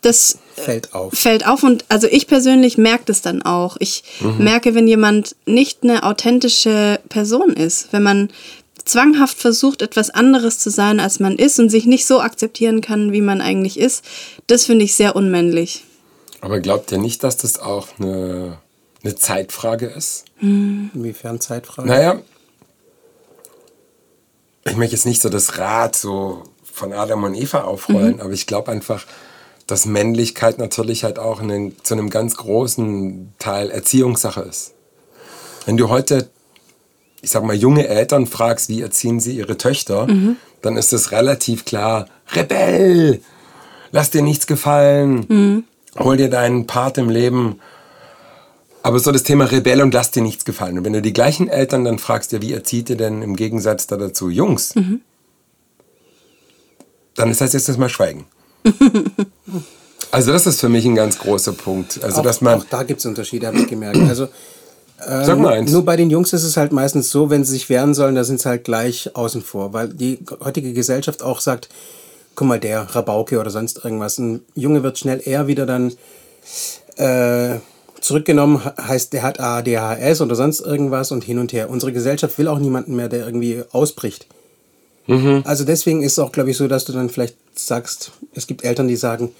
das 0.02 0.38
Fällt 0.56 0.94
auf. 0.94 1.14
fällt 1.14 1.48
auf 1.48 1.64
und 1.64 1.86
also 1.90 2.08
ich 2.10 2.28
persönlich 2.28 2.78
merke 2.78 3.04
das 3.06 3.22
dann 3.22 3.42
auch. 3.42 3.78
Ich 3.80 4.04
merke, 4.38 4.76
wenn 4.76 4.88
jemand 4.88 5.36
nicht 5.46 5.84
eine 5.84 6.04
authentische 6.04 7.00
Person 7.10 7.54
ist, 7.54 7.92
wenn 7.92 8.04
man 8.04 8.30
zwanghaft 8.86 9.38
versucht, 9.38 9.82
etwas 9.82 10.10
anderes 10.10 10.60
zu 10.60 10.70
sein, 10.70 11.00
als 11.00 11.20
man 11.20 11.36
ist 11.36 11.60
und 11.60 11.70
sich 11.70 11.86
nicht 11.86 12.06
so 12.06 12.22
akzeptieren 12.22 12.82
kann, 12.82 13.12
wie 13.12 13.22
man 13.22 13.42
eigentlich 13.42 13.78
ist, 13.78 14.04
das 14.48 14.66
finde 14.66 14.86
ich 14.86 14.96
sehr 14.96 15.16
unmännlich. 15.16 15.84
Aber 16.42 16.60
glaubt 16.60 16.92
ihr 16.92 16.98
nicht, 16.98 17.24
dass 17.24 17.38
das 17.38 17.60
auch 17.60 17.88
eine, 18.00 18.58
eine 19.04 19.16
Zeitfrage 19.16 19.88
ist? 19.88 20.26
Inwiefern 20.42 21.40
Zeitfrage? 21.40 21.88
Naja, 21.88 22.20
ich 24.66 24.78
möchte 24.78 24.96
jetzt 24.96 25.06
nicht 25.06 25.22
so 25.22 25.30
das 25.30 25.58
Rad 25.58 25.96
so 25.96 26.44
von 26.64 26.94
Adam 26.94 27.24
und 27.24 27.36
Eva 27.36 27.64
aufrollen, 27.64 28.22
aber 28.22 28.32
ich 28.32 28.48
glaube 28.48 28.72
einfach, 28.72 29.06
dass 29.68 29.86
Männlichkeit 29.86 30.58
natürlich 30.58 31.04
halt 31.04 31.20
auch 31.20 31.42
einen, 31.42 31.76
zu 31.84 31.94
einem 31.94 32.10
ganz 32.10 32.36
großen 32.38 33.34
Teil 33.38 33.70
Erziehungssache 33.70 34.42
ist. 34.42 34.74
Wenn 35.66 35.78
du 35.78 35.90
heute, 35.90 36.30
ich 37.22 37.32
sag 37.32 37.44
mal, 37.44 37.56
junge 37.56 37.88
Eltern 37.88 38.26
fragst, 38.28 38.70
wie 38.70 38.82
erziehen 38.82 39.20
sie 39.20 39.36
ihre 39.38 39.58
Töchter, 39.58 40.08
dann 40.62 40.78
ist 40.78 40.94
es 40.94 41.12
relativ 41.12 41.66
klar, 41.66 42.08
Rebell, 42.34 43.22
lass 43.92 44.10
dir 44.10 44.22
nichts 44.22 44.48
gefallen, 44.48 45.66
hol 46.00 46.18
dir 46.18 46.30
deinen 46.30 46.68
Part 46.68 46.98
im 46.98 47.10
Leben. 47.10 47.60
Aber 48.82 49.00
so 49.00 49.12
das 49.12 49.24
Thema 49.24 49.46
Rebell 49.46 49.82
und 49.82 49.94
lass 49.94 50.12
dir 50.12 50.24
nichts 50.24 50.46
gefallen. 50.46 50.78
Und 50.78 50.86
wenn 50.86 50.94
du 50.94 51.02
die 51.02 51.14
gleichen 51.14 51.48
Eltern 51.50 51.84
dann 51.84 52.00
fragst, 52.00 52.32
ja, 52.32 52.42
wie 52.42 52.54
erzieht 52.54 52.90
ihr 52.90 52.98
denn 52.98 53.22
im 53.22 53.36
Gegensatz 53.36 53.88
da 53.88 53.98
dazu 53.98 54.30
Jungs? 54.30 54.74
Dann 57.16 57.32
ist 57.32 57.42
das 57.42 57.54
jetzt 57.54 57.68
erstmal 57.68 57.90
Schweigen. 57.90 58.26
also 60.12 60.32
das 60.32 60.48
ist 60.48 60.62
für 60.62 60.70
mich 60.70 60.86
ein 60.86 60.96
ganz 60.96 61.20
großer 61.20 61.52
Punkt. 61.52 62.02
Also 62.04 62.20
auch, 62.20 62.24
dass 62.24 62.40
man, 62.40 62.62
auch 62.62 62.66
da 62.70 62.84
gibt 62.84 63.00
es 63.00 63.06
Unterschiede, 63.06 63.48
habe 63.48 63.60
ich 63.60 63.68
gemerkt. 63.68 63.98
Also 63.98 64.30
sag 64.98 65.38
mal 65.38 65.54
eins. 65.54 65.72
nur 65.72 65.84
bei 65.84 65.98
den 65.98 66.10
Jungs 66.10 66.32
ist 66.32 66.44
es 66.44 66.56
halt 66.56 66.72
meistens 66.72 67.10
so, 67.10 67.30
wenn 67.30 67.44
sie 67.44 67.52
sich 67.52 67.70
wehren 67.70 67.94
sollen, 67.94 68.16
da 68.16 68.24
sind 68.24 68.40
sie 68.40 68.48
halt 68.48 68.64
gleich 68.64 69.16
außen 69.16 69.42
vor, 69.42 69.74
weil 69.74 69.90
die 69.90 70.20
heutige 70.44 70.74
Gesellschaft 70.74 71.22
auch 71.22 71.42
sagt, 71.42 71.70
guck 72.40 72.48
mal, 72.48 72.60
der 72.60 72.84
Rabauke 72.84 73.38
oder 73.38 73.50
sonst 73.50 73.84
irgendwas. 73.84 74.18
Ein 74.18 74.40
Junge 74.56 74.82
wird 74.82 74.98
schnell 74.98 75.22
eher 75.22 75.48
wieder 75.48 75.66
dann 75.66 75.92
äh, 76.96 77.60
zurückgenommen, 78.00 78.62
heißt, 78.64 79.12
der 79.12 79.24
hat 79.24 79.42
ADHS 79.42 80.22
oder 80.22 80.36
sonst 80.36 80.62
irgendwas 80.62 81.12
und 81.12 81.26
hin 81.26 81.38
und 81.38 81.52
her. 81.52 81.70
Unsere 81.70 81.92
Gesellschaft 81.92 82.38
will 82.38 82.48
auch 82.48 82.60
niemanden 82.60 82.96
mehr, 82.96 83.10
der 83.10 83.26
irgendwie 83.26 83.62
ausbricht. 83.74 84.26
Also 85.44 85.66
deswegen 85.66 86.02
ist 86.02 86.14
es 86.14 86.20
auch, 86.20 86.32
glaube 86.32 86.52
ich, 86.52 86.56
so, 86.56 86.70
dass 86.70 86.86
du 86.86 86.94
dann 86.94 87.10
vielleicht 87.10 87.36
sagst, 87.56 88.14
es 88.34 88.48
gibt 88.48 88.64
Eltern, 88.64 88.88
die 88.88 88.96
sagen, 88.96 89.34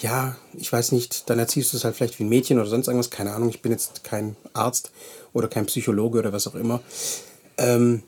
ja, 0.00 0.36
ich 0.56 0.72
weiß 0.72 0.92
nicht, 0.92 1.28
dann 1.28 1.40
erziehst 1.40 1.72
du 1.72 1.76
es 1.76 1.82
halt 1.84 1.96
vielleicht 1.96 2.20
wie 2.20 2.24
ein 2.24 2.28
Mädchen 2.28 2.60
oder 2.60 2.68
sonst 2.68 2.86
irgendwas, 2.86 3.10
keine 3.10 3.32
Ahnung, 3.32 3.48
ich 3.48 3.62
bin 3.62 3.72
jetzt 3.72 4.04
kein 4.04 4.36
Arzt 4.52 4.92
oder 5.32 5.48
kein 5.48 5.66
Psychologe 5.66 6.20
oder 6.20 6.32
was 6.32 6.46
auch 6.46 6.54
immer. 6.54 6.82
Ähm, 7.58 8.04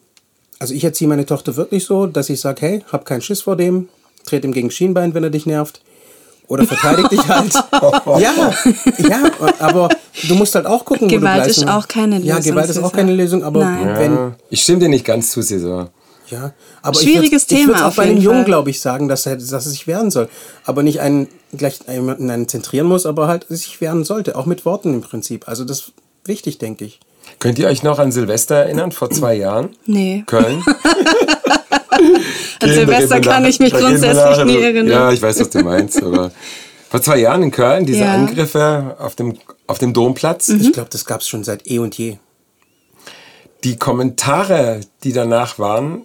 also 0.60 0.72
ich 0.72 0.84
erziehe 0.84 1.08
meine 1.08 1.26
Tochter 1.26 1.56
wirklich 1.56 1.84
so, 1.84 2.06
dass 2.06 2.30
ich 2.30 2.40
sage, 2.40 2.60
hey, 2.60 2.84
hab 2.92 3.04
keinen 3.06 3.22
Schiss 3.22 3.42
vor 3.42 3.56
dem, 3.56 3.88
trete 4.26 4.46
ihm 4.46 4.52
gegen 4.52 4.70
Schienbein, 4.70 5.14
wenn 5.14 5.24
er 5.24 5.30
dich 5.30 5.46
nervt. 5.46 5.80
Oder 6.48 6.64
verteidig 6.64 7.08
dich 7.08 7.26
halt. 7.26 7.52
ja, 8.20 8.32
ja, 8.98 9.20
aber 9.58 9.88
du 10.28 10.34
musst 10.36 10.54
halt 10.54 10.66
auch 10.66 10.84
gucken, 10.84 11.08
wo 11.08 11.14
du 11.14 11.18
Gewalt 11.20 11.42
bleibst. 11.42 11.58
ist 11.58 11.68
auch 11.68 11.88
keine 11.88 12.20
Ja, 12.20 12.36
Lösung, 12.36 12.52
Gewalt 12.52 12.70
ist 12.70 12.78
auch 12.78 12.92
keine 12.92 13.12
Lösung, 13.14 13.42
aber 13.42 13.60
Nein. 13.64 13.98
wenn, 13.98 14.14
ja, 14.14 14.32
ich 14.50 14.62
stimme 14.62 14.78
dir 14.78 14.88
nicht 14.88 15.04
ganz 15.04 15.32
zu, 15.32 15.42
Cesar. 15.42 15.90
ja, 16.28 16.52
aber 16.82 16.94
Schwieriges 17.00 17.24
ich 17.24 17.32
würd's- 17.32 17.42
ich 17.52 17.58
Thema 17.58 17.68
würd's 17.70 17.82
auch 17.82 17.86
auf 17.88 17.96
bei 17.96 18.04
einem 18.04 18.18
Jungen, 18.18 18.44
glaube 18.44 18.70
ich, 18.70 18.80
sagen, 18.80 19.08
dass 19.08 19.26
er, 19.26 19.34
dass 19.36 19.50
er 19.50 19.60
sich 19.60 19.88
wehren 19.88 20.12
soll. 20.12 20.28
Aber 20.64 20.84
nicht 20.84 21.00
einen 21.00 21.26
gleich 21.56 21.80
jemanden 21.92 22.30
einen 22.30 22.46
zentrieren 22.46 22.86
muss, 22.86 23.06
aber 23.06 23.26
halt 23.26 23.46
sich 23.48 23.80
wehren 23.80 24.04
sollte. 24.04 24.36
Auch 24.36 24.46
mit 24.46 24.64
Worten 24.64 24.94
im 24.94 25.00
Prinzip. 25.00 25.48
Also 25.48 25.64
das 25.64 25.78
ist 25.80 25.92
wichtig, 26.26 26.58
denke 26.58 26.84
ich. 26.84 27.00
Könnt 27.40 27.58
ihr 27.58 27.66
euch 27.66 27.82
noch 27.82 27.98
an 27.98 28.12
Silvester 28.12 28.54
erinnern, 28.54 28.92
vor 28.92 29.10
zwei 29.10 29.34
Jahren? 29.34 29.70
Nee. 29.84 30.22
Köln? 30.28 30.62
An 32.62 32.68
Silvester 32.72 33.20
kann 33.20 33.44
ich 33.44 33.58
mich 33.60 33.72
grundsätzlich 33.72 34.14
nachher 34.14 34.44
nie 34.44 34.56
erinnern. 34.62 34.86
Ja, 34.88 35.12
ich 35.12 35.20
weiß, 35.22 35.40
was 35.40 35.50
du 35.50 35.60
meinst. 35.60 36.02
Aber 36.02 36.30
vor 36.90 37.02
zwei 37.02 37.18
Jahren 37.18 37.42
in 37.42 37.50
Köln, 37.50 37.86
diese 37.86 38.00
Ja. 38.00 38.14
Angriffe 38.14 38.96
auf 38.98 39.14
dem, 39.14 39.36
auf 39.66 39.78
dem 39.78 39.92
Domplatz, 39.92 40.48
Mhm. 40.48 40.60
Ich 40.60 40.72
glaube, 40.72 40.88
das 40.90 41.04
gab 41.04 41.20
es 41.20 41.28
schon 41.28 41.44
seit 41.44 41.66
eh 41.70 41.78
und 41.78 41.96
je. 41.98 42.16
die 43.64 43.76
Kommentare, 43.76 44.80
die 45.02 45.12
danach 45.12 45.58
waren, 45.58 46.02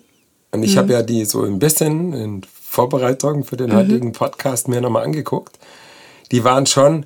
und 0.52 0.60
Mhm. 0.60 0.64
ich 0.64 0.78
habe 0.78 0.94
ja 0.94 1.02
die 1.04 1.26
so 1.26 1.44
ein 1.44 1.60
bisschen 1.60 2.14
in 2.14 2.42
Vorbereitung 2.68 3.44
für 3.44 3.58
den 3.58 3.76
heutigen 3.76 4.14
Podcast 4.14 4.68
mir 4.68 4.82
nochmal 4.82 5.04
angeguckt. 5.04 5.60
Die 6.32 6.44
waren 6.44 6.66
schon 6.66 7.06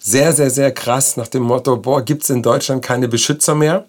sehr, 0.00 0.32
sehr, 0.32 0.50
sehr 0.50 0.72
krass 0.72 1.16
nach 1.16 1.28
dem 1.28 1.42
Motto, 1.44 1.76
boah, 1.76 2.02
gibt 2.02 2.24
es 2.24 2.30
in 2.30 2.42
Deutschland 2.42 2.82
keine 2.82 3.06
Beschützer 3.08 3.54
mehr? 3.54 3.84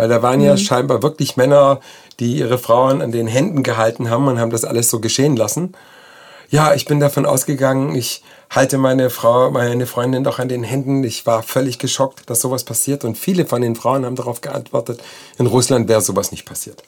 Weil 0.00 0.08
da 0.08 0.22
waren 0.22 0.40
ja 0.40 0.56
scheinbar 0.56 1.02
wirklich 1.02 1.36
Männer, 1.36 1.78
die 2.20 2.38
ihre 2.38 2.56
Frauen 2.56 3.02
an 3.02 3.12
den 3.12 3.26
Händen 3.26 3.62
gehalten 3.62 4.08
haben 4.08 4.28
und 4.28 4.40
haben 4.40 4.50
das 4.50 4.64
alles 4.64 4.88
so 4.88 4.98
geschehen 4.98 5.36
lassen. 5.36 5.74
Ja, 6.48 6.72
ich 6.72 6.86
bin 6.86 7.00
davon 7.00 7.26
ausgegangen, 7.26 7.94
ich 7.94 8.22
halte 8.48 8.78
meine 8.78 9.10
Frau, 9.10 9.50
meine 9.50 9.86
Freundin 9.86 10.24
doch 10.24 10.38
an 10.38 10.48
den 10.48 10.62
Händen. 10.62 11.04
Ich 11.04 11.26
war 11.26 11.42
völlig 11.42 11.78
geschockt, 11.78 12.30
dass 12.30 12.40
sowas 12.40 12.64
passiert. 12.64 13.04
Und 13.04 13.18
viele 13.18 13.44
von 13.44 13.60
den 13.60 13.76
Frauen 13.76 14.06
haben 14.06 14.16
darauf 14.16 14.40
geantwortet, 14.40 15.02
in 15.36 15.46
Russland 15.46 15.86
wäre 15.86 16.00
sowas 16.00 16.30
nicht 16.32 16.46
passiert. 16.46 16.82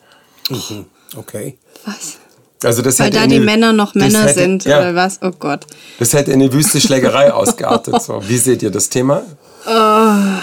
Mhm. 0.49 0.87
Okay. 1.19 1.59
Was? 1.85 2.17
Also 2.65 2.81
das 2.81 2.99
Weil 2.99 3.11
da 3.11 3.27
die 3.27 3.35
eine- 3.37 3.45
Männer 3.45 3.75
noch 3.75 3.95
Männer 3.95 4.23
hätte- 4.23 4.41
sind 4.41 4.65
ja, 4.65 4.79
oder 4.81 4.95
was? 4.95 5.19
Oh 5.21 5.33
Gott. 5.39 5.67
Das 5.99 6.15
hätte 6.15 6.33
in 6.33 6.41
eine 6.41 6.51
wüste 6.51 6.81
Schlägerei 6.81 7.31
ausgeartet. 7.31 8.01
So, 8.01 8.27
wie 8.27 8.39
seht 8.39 8.63
ihr 8.63 8.71
das 8.71 8.89
Thema? 8.89 9.23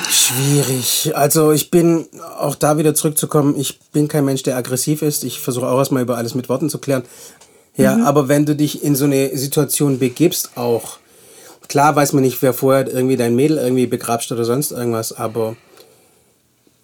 Schwierig. 0.09 1.11
Also 1.15 1.51
ich 1.51 1.71
bin, 1.71 2.07
auch 2.39 2.55
da 2.55 2.77
wieder 2.77 2.93
zurückzukommen, 2.95 3.55
ich 3.57 3.79
bin 3.91 4.07
kein 4.07 4.25
Mensch, 4.25 4.43
der 4.43 4.57
aggressiv 4.57 5.01
ist. 5.01 5.23
Ich 5.23 5.39
versuche 5.39 5.67
auch 5.67 5.77
erstmal 5.77 6.03
über 6.03 6.17
alles 6.17 6.35
mit 6.35 6.49
Worten 6.49 6.69
zu 6.69 6.79
klären. 6.79 7.03
Ja, 7.75 8.03
aber 8.03 8.27
wenn 8.27 8.45
du 8.45 8.55
dich 8.55 8.83
in 8.83 8.95
so 8.95 9.05
eine 9.05 9.37
Situation 9.37 9.99
begibst, 9.99 10.51
auch, 10.55 10.97
klar 11.69 11.95
weiß 11.95 12.11
man 12.13 12.23
nicht, 12.23 12.41
wer 12.41 12.53
vorher 12.53 12.87
irgendwie 12.87 13.15
dein 13.15 13.35
Mädel 13.35 13.57
irgendwie 13.57 13.87
begrapscht 13.87 14.31
oder 14.33 14.43
sonst 14.43 14.71
irgendwas, 14.71 15.13
aber 15.13 15.55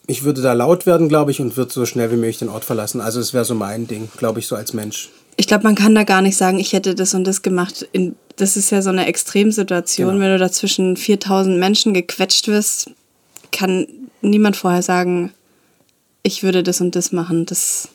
ich 0.07 0.23
würde 0.23 0.41
da 0.41 0.53
laut 0.53 0.85
werden, 0.85 1.09
glaube 1.09 1.31
ich, 1.31 1.41
und 1.41 1.57
würde 1.57 1.73
so 1.73 1.85
schnell 1.85 2.11
wie 2.11 2.15
möglich 2.15 2.37
den 2.37 2.49
Ort 2.49 2.63
verlassen. 2.63 3.01
Also 3.01 3.19
es 3.19 3.33
wäre 3.33 3.43
so 3.43 3.55
mein 3.55 3.87
Ding, 3.87 4.09
glaube 4.17 4.39
ich, 4.39 4.47
so 4.47 4.55
als 4.55 4.73
Mensch. 4.73 5.09
Ich 5.35 5.47
glaube, 5.47 5.63
man 5.63 5.75
kann 5.75 5.95
da 5.95 6.03
gar 6.03 6.21
nicht 6.21 6.37
sagen, 6.37 6.59
ich 6.59 6.71
hätte 6.73 6.95
das 6.95 7.13
und 7.13 7.25
das 7.25 7.41
gemacht. 7.41 7.87
In, 7.91 8.15
das 8.37 8.57
ist 8.57 8.71
ja 8.71 8.81
so 8.81 8.89
eine 8.89 9.05
Extremsituation. 9.07 10.13
Genau. 10.13 10.21
Wenn 10.21 10.31
du 10.31 10.39
da 10.39 10.51
zwischen 10.51 10.97
4000 10.97 11.57
Menschen 11.57 11.93
gequetscht 11.93 12.47
wirst, 12.47 12.91
kann 13.51 13.87
niemand 14.21 14.55
vorher 14.55 14.81
sagen, 14.81 15.33
ich 16.23 16.43
würde 16.43 16.63
das 16.63 16.81
und 16.81 16.95
das 16.95 17.11
machen. 17.11 17.45
Das 17.45 17.89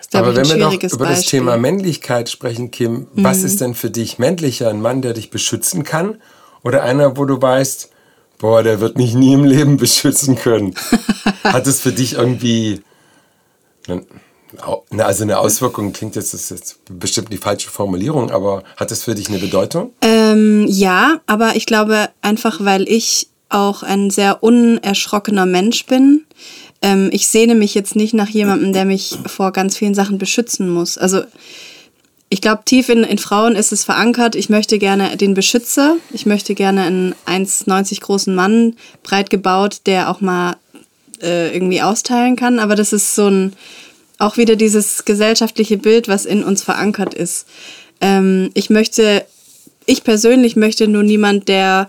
ist, 0.00 0.10
glaube 0.10 0.28
Aber 0.28 0.32
ich, 0.32 0.38
ein 0.38 0.50
wenn 0.50 0.58
wir 0.58 0.66
noch 0.66 0.72
über 0.74 1.06
das 1.06 1.20
Beispiel. 1.20 1.40
Mhm. 1.40 1.44
Thema 1.44 1.56
Männlichkeit 1.56 2.28
sprechen, 2.28 2.70
Kim, 2.70 3.06
was 3.14 3.42
ist 3.42 3.60
denn 3.60 3.74
für 3.74 3.90
dich 3.90 4.18
männlicher? 4.18 4.68
Ein 4.68 4.80
Mann, 4.80 5.02
der 5.02 5.14
dich 5.14 5.30
beschützen 5.30 5.84
kann? 5.84 6.20
Oder 6.64 6.82
einer, 6.82 7.16
wo 7.16 7.24
du 7.24 7.40
weißt, 7.40 7.90
boah, 8.38 8.62
der 8.62 8.80
wird 8.80 8.98
mich 8.98 9.14
nie 9.14 9.34
im 9.34 9.44
Leben 9.44 9.76
beschützen 9.78 10.36
können? 10.36 10.74
Hat 11.44 11.66
es 11.66 11.80
für 11.80 11.92
dich 11.92 12.14
irgendwie, 12.14 12.82
also 14.96 15.24
eine 15.24 15.38
Auswirkung, 15.38 15.92
klingt 15.92 16.16
jetzt, 16.16 16.34
das 16.34 16.42
ist 16.42 16.50
jetzt 16.50 16.78
bestimmt 16.90 17.32
die 17.32 17.38
falsche 17.38 17.70
Formulierung, 17.70 18.30
aber 18.30 18.62
hat 18.76 18.90
es 18.90 19.04
für 19.04 19.14
dich 19.14 19.28
eine 19.28 19.38
Bedeutung? 19.38 19.92
Ähm, 20.02 20.66
ja, 20.68 21.20
aber 21.26 21.56
ich 21.56 21.66
glaube 21.66 22.08
einfach, 22.22 22.64
weil 22.64 22.88
ich 22.88 23.28
auch 23.48 23.82
ein 23.82 24.10
sehr 24.10 24.42
unerschrockener 24.42 25.46
Mensch 25.46 25.86
bin. 25.86 26.24
Ähm, 26.82 27.10
ich 27.12 27.28
sehne 27.28 27.54
mich 27.54 27.74
jetzt 27.74 27.96
nicht 27.96 28.14
nach 28.14 28.28
jemandem, 28.28 28.72
der 28.72 28.84
mich 28.84 29.18
vor 29.26 29.52
ganz 29.52 29.76
vielen 29.76 29.94
Sachen 29.94 30.18
beschützen 30.18 30.68
muss. 30.68 30.98
Also 30.98 31.22
ich 32.30 32.40
glaube, 32.42 32.62
tief 32.64 32.90
in, 32.90 33.04
in 33.04 33.18
Frauen 33.18 33.56
ist 33.56 33.72
es 33.72 33.84
verankert. 33.84 34.34
Ich 34.34 34.50
möchte 34.50 34.78
gerne 34.78 35.16
den 35.16 35.34
Beschützer. 35.34 35.96
Ich 36.12 36.26
möchte 36.26 36.54
gerne 36.54 36.82
einen 36.82 37.14
1,90 37.26 38.02
großen 38.02 38.34
Mann, 38.34 38.76
breit 39.02 39.30
gebaut, 39.30 39.80
der 39.86 40.10
auch 40.10 40.20
mal 40.20 40.56
äh, 41.22 41.54
irgendwie 41.54 41.80
austeilen 41.80 42.36
kann. 42.36 42.58
Aber 42.58 42.76
das 42.76 42.92
ist 42.92 43.14
so 43.14 43.28
ein, 43.28 43.54
auch 44.18 44.36
wieder 44.36 44.56
dieses 44.56 45.04
gesellschaftliche 45.04 45.78
Bild, 45.78 46.08
was 46.08 46.26
in 46.26 46.44
uns 46.44 46.62
verankert 46.62 47.14
ist. 47.14 47.46
Ähm, 48.00 48.50
ich 48.54 48.68
möchte, 48.68 49.24
ich 49.86 50.04
persönlich 50.04 50.56
möchte 50.56 50.88
nur 50.88 51.02
niemand, 51.02 51.48
der 51.48 51.88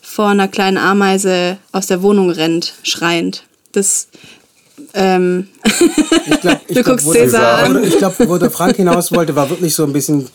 vor 0.00 0.28
einer 0.28 0.48
kleinen 0.48 0.76
Ameise 0.76 1.58
aus 1.72 1.86
der 1.86 2.02
Wohnung 2.02 2.30
rennt, 2.30 2.74
schreiend. 2.82 3.44
Das, 3.72 4.08
ähm, 4.94 5.48
Ich 6.26 6.40
glaub, 6.40 6.60
ich 6.68 6.76
Du 6.76 6.82
glaub, 6.82 6.84
guckst 6.84 7.12
Cäsar 7.12 7.64
an. 7.64 7.82
Ich 7.84 7.96
glaube, 7.96 8.28
wo 8.28 8.36
der 8.36 8.50
Frank 8.50 8.76
hinaus 8.76 9.12
wollte, 9.12 9.34
war 9.34 9.48
wirklich 9.48 9.74
so 9.74 9.84
ein 9.84 9.92
bisschen 9.92 10.28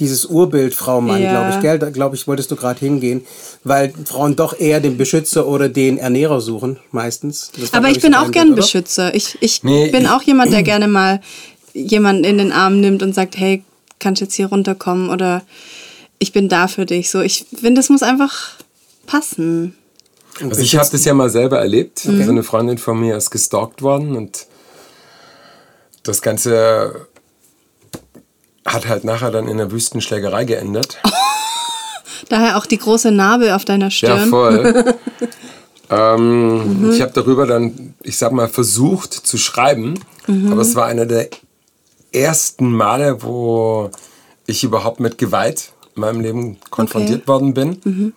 dieses 0.00 0.24
Urbild 0.26 0.74
Frau-Mann, 0.74 1.22
Ja. 1.22 1.30
glaube 1.30 1.54
ich. 1.56 1.60
Gell? 1.60 1.78
Da 1.78 1.90
glaube 1.90 2.16
ich, 2.16 2.26
wolltest 2.26 2.50
du 2.50 2.56
gerade 2.56 2.80
hingehen, 2.80 3.24
weil 3.62 3.92
Frauen 4.06 4.34
doch 4.36 4.58
eher 4.58 4.80
den 4.80 4.96
Beschützer 4.96 5.46
oder 5.46 5.68
den 5.68 5.98
Ernährer 5.98 6.40
suchen, 6.40 6.78
meistens. 6.90 7.50
War, 7.56 7.68
aber 7.72 7.80
glaub 7.88 7.96
ich 7.96 8.02
bin 8.02 8.12
so 8.12 8.18
auch 8.18 8.30
gern 8.30 8.48
Bild? 8.48 8.56
Beschützer. 8.56 9.14
Ich, 9.14 9.38
ich 9.40 9.62
Nee, 9.62 9.90
bin 9.90 10.02
ich- 10.02 10.08
auch 10.10 10.22
jemand, 10.22 10.52
der 10.52 10.62
gerne 10.62 10.88
mal 10.88 11.20
jemanden 11.72 12.24
in 12.24 12.38
den 12.38 12.52
Arm 12.52 12.80
nimmt 12.80 13.02
und 13.02 13.14
sagt, 13.14 13.36
hey, 13.36 13.62
kannst 14.00 14.20
du 14.20 14.24
jetzt 14.26 14.34
hier 14.34 14.46
runterkommen 14.46 15.10
oder 15.10 15.42
ich 16.18 16.32
bin 16.32 16.48
da 16.48 16.68
für 16.68 16.86
dich. 16.86 17.10
So, 17.10 17.20
ich 17.20 17.46
finde, 17.54 17.74
das 17.80 17.88
muss 17.88 18.02
einfach 18.02 18.52
passen. 19.06 19.74
Also 20.42 20.60
ich 20.62 20.76
habe 20.76 20.88
das 20.90 21.04
ja 21.04 21.14
mal 21.14 21.30
selber 21.30 21.60
erlebt. 21.60 22.00
So 22.00 22.10
eine 22.10 22.42
Freundin 22.42 22.78
von 22.78 22.98
mir 22.98 23.16
ist 23.16 23.30
gestalkt 23.30 23.82
worden 23.82 24.16
und 24.16 24.46
das 26.02 26.22
Ganze 26.22 27.06
hat 28.64 28.88
halt 28.88 29.04
nachher 29.04 29.30
dann 29.30 29.46
in 29.46 29.60
einer 29.60 29.70
Wüstenschlägerei 29.70 30.44
geendet. 30.44 30.98
Daher 32.28 32.56
auch 32.56 32.66
die 32.66 32.78
große 32.78 33.10
Narbe 33.10 33.54
auf 33.54 33.64
deiner 33.64 33.86
Ja, 33.86 33.90
Stirn. 33.90 34.30
voll. 34.30 34.94
ähm, 35.90 36.90
Ich 36.92 37.02
habe 37.02 37.12
darüber 37.12 37.46
dann, 37.46 37.94
ich 38.02 38.16
sag 38.16 38.32
mal, 38.32 38.48
versucht 38.48 39.12
zu 39.12 39.36
schreiben, 39.36 40.00
aber 40.26 40.62
es 40.62 40.74
war 40.74 40.86
einer 40.86 41.04
der 41.04 41.28
ersten 42.12 42.72
Male, 42.72 43.22
wo 43.22 43.90
ich 44.46 44.64
überhaupt 44.64 45.00
mit 45.00 45.18
Gewalt 45.18 45.72
in 45.96 46.00
meinem 46.00 46.20
Leben 46.20 46.58
konfrontiert 46.70 47.28
worden 47.28 47.52
bin. 47.52 48.14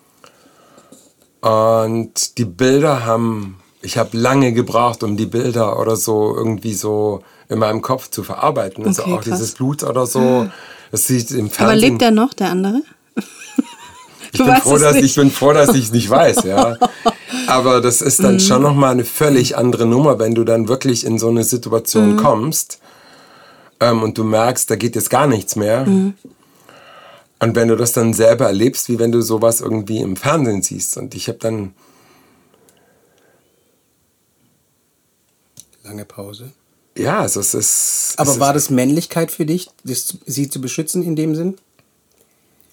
Und 1.41 2.37
die 2.37 2.45
Bilder 2.45 3.05
haben, 3.05 3.59
ich 3.81 3.97
habe 3.97 4.17
lange 4.17 4.53
gebraucht, 4.53 5.03
um 5.03 5.17
die 5.17 5.25
Bilder 5.25 5.79
oder 5.79 5.95
so 5.95 6.33
irgendwie 6.35 6.73
so 6.73 7.23
in 7.49 7.59
meinem 7.59 7.81
Kopf 7.81 8.09
zu 8.09 8.23
verarbeiten. 8.23 8.85
Also 8.85 9.03
Okay, 9.03 9.13
auch 9.13 9.21
krass. 9.21 9.39
dieses 9.39 9.51
Blut 9.53 9.83
oder 9.83 10.05
so. 10.05 10.49
Das 10.91 11.07
sieht 11.07 11.31
im 11.31 11.49
Fernsehen. 11.49 11.65
Aber 11.65 11.75
lebt 11.75 12.01
er 12.01 12.11
noch, 12.11 12.33
der 12.33 12.49
andere? 12.49 12.81
Ich 14.33 14.43
bin, 14.43 14.55
froh, 14.57 14.77
dass, 14.77 14.95
nicht. 14.95 15.05
ich 15.05 15.15
bin 15.15 15.31
froh, 15.31 15.53
dass 15.53 15.73
ich 15.73 15.85
es 15.85 15.91
nicht 15.91 16.09
weiß, 16.09 16.43
ja. 16.43 16.77
Aber 17.47 17.81
das 17.81 18.01
ist 18.01 18.21
dann 18.21 18.39
schon 18.39 18.61
nochmal 18.61 18.91
eine 18.91 19.05
völlig 19.05 19.57
andere 19.57 19.85
Nummer, 19.85 20.19
wenn 20.19 20.35
du 20.35 20.43
dann 20.43 20.67
wirklich 20.67 21.05
in 21.05 21.17
so 21.17 21.29
eine 21.29 21.43
Situation 21.43 22.17
kommst 22.17 22.79
ähm, 23.79 24.03
und 24.03 24.17
du 24.17 24.25
merkst, 24.25 24.69
da 24.69 24.75
geht 24.75 24.95
jetzt 24.95 25.09
gar 25.09 25.27
nichts 25.27 25.55
mehr. 25.55 25.85
Und 25.87 27.55
wenn 27.55 27.67
du 27.67 27.75
das 27.75 27.93
dann 27.93 28.13
selber 28.13 28.45
erlebst, 28.47 28.89
wie 28.89 28.99
wenn 28.99 29.11
du 29.11 29.21
sowas 29.21 29.61
irgendwie 29.61 29.99
im 29.99 30.17
Fernsehen 30.17 30.61
siehst. 30.61 30.97
Und 30.97 31.15
ich 31.15 31.29
habe 31.29 31.39
dann, 31.39 31.73
Lange 35.83 36.03
Pause. 36.03 36.51
Ja, 36.97 37.19
also 37.19 37.39
es 37.39 37.53
ist. 37.53 38.13
Aber 38.17 38.31
es 38.31 38.39
war 38.39 38.55
ist, 38.55 38.65
das 38.65 38.69
Männlichkeit 38.69 39.31
für 39.31 39.45
dich, 39.45 39.69
das, 39.83 40.17
sie 40.25 40.49
zu 40.49 40.61
beschützen 40.61 41.03
in 41.03 41.15
dem 41.15 41.35
Sinn? 41.35 41.57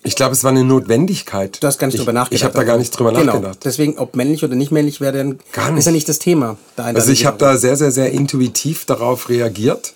Ich 0.07 0.17
glaube, 0.17 0.33
es 0.33 0.45
war 0.45 0.51
eine 0.51 0.65
Notwendigkeit. 0.65 1.63
Du 1.63 1.67
hast 1.67 1.79
gar 1.79 1.87
nicht 1.87 1.95
ich, 1.95 2.01
drüber 2.01 2.13
nachgedacht. 2.13 2.39
Ich 2.39 2.45
habe 2.45 2.55
da 2.55 2.63
gar 2.63 2.77
nicht 2.77 2.91
drüber 2.91 3.13
genau. 3.13 3.25
nachgedacht. 3.25 3.61
Deswegen, 3.65 3.97
ob 3.97 4.15
männlich 4.17 4.45
oder 4.45 4.55
nicht 4.55 4.71
männlich 4.71 5.01
wäre, 5.01 5.17
dann 5.17 5.39
Gar 5.53 5.77
ist 5.79 5.87
ja 5.87 5.93
nicht. 5.93 6.01
nicht 6.01 6.09
das 6.11 6.19
Thema. 6.19 6.59
Da 6.77 6.85
Also 6.85 7.11
ich 7.11 7.25
habe 7.25 7.39
da 7.39 7.57
sehr, 7.57 7.77
sehr, 7.77 7.91
sehr 7.91 8.13
intuitiv 8.13 8.85
darauf 8.85 9.31
reagiert. 9.31 9.95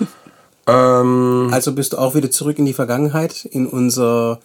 ähm, 0.66 1.50
Also 1.52 1.72
bist 1.72 1.92
du 1.92 1.98
auch 1.98 2.14
wieder 2.14 2.30
zurück 2.30 2.58
in 2.58 2.64
die 2.64 2.72
Vergangenheit, 2.72 3.44
in 3.44 3.66
unser 3.66 4.40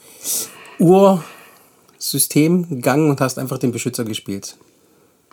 Ursystem 0.78 2.68
gegangen 2.68 3.10
und 3.10 3.22
hast 3.22 3.40
einfach 3.40 3.60
den 3.60 3.72
Beschützer 3.72 4.04
gespielt. 4.04 4.58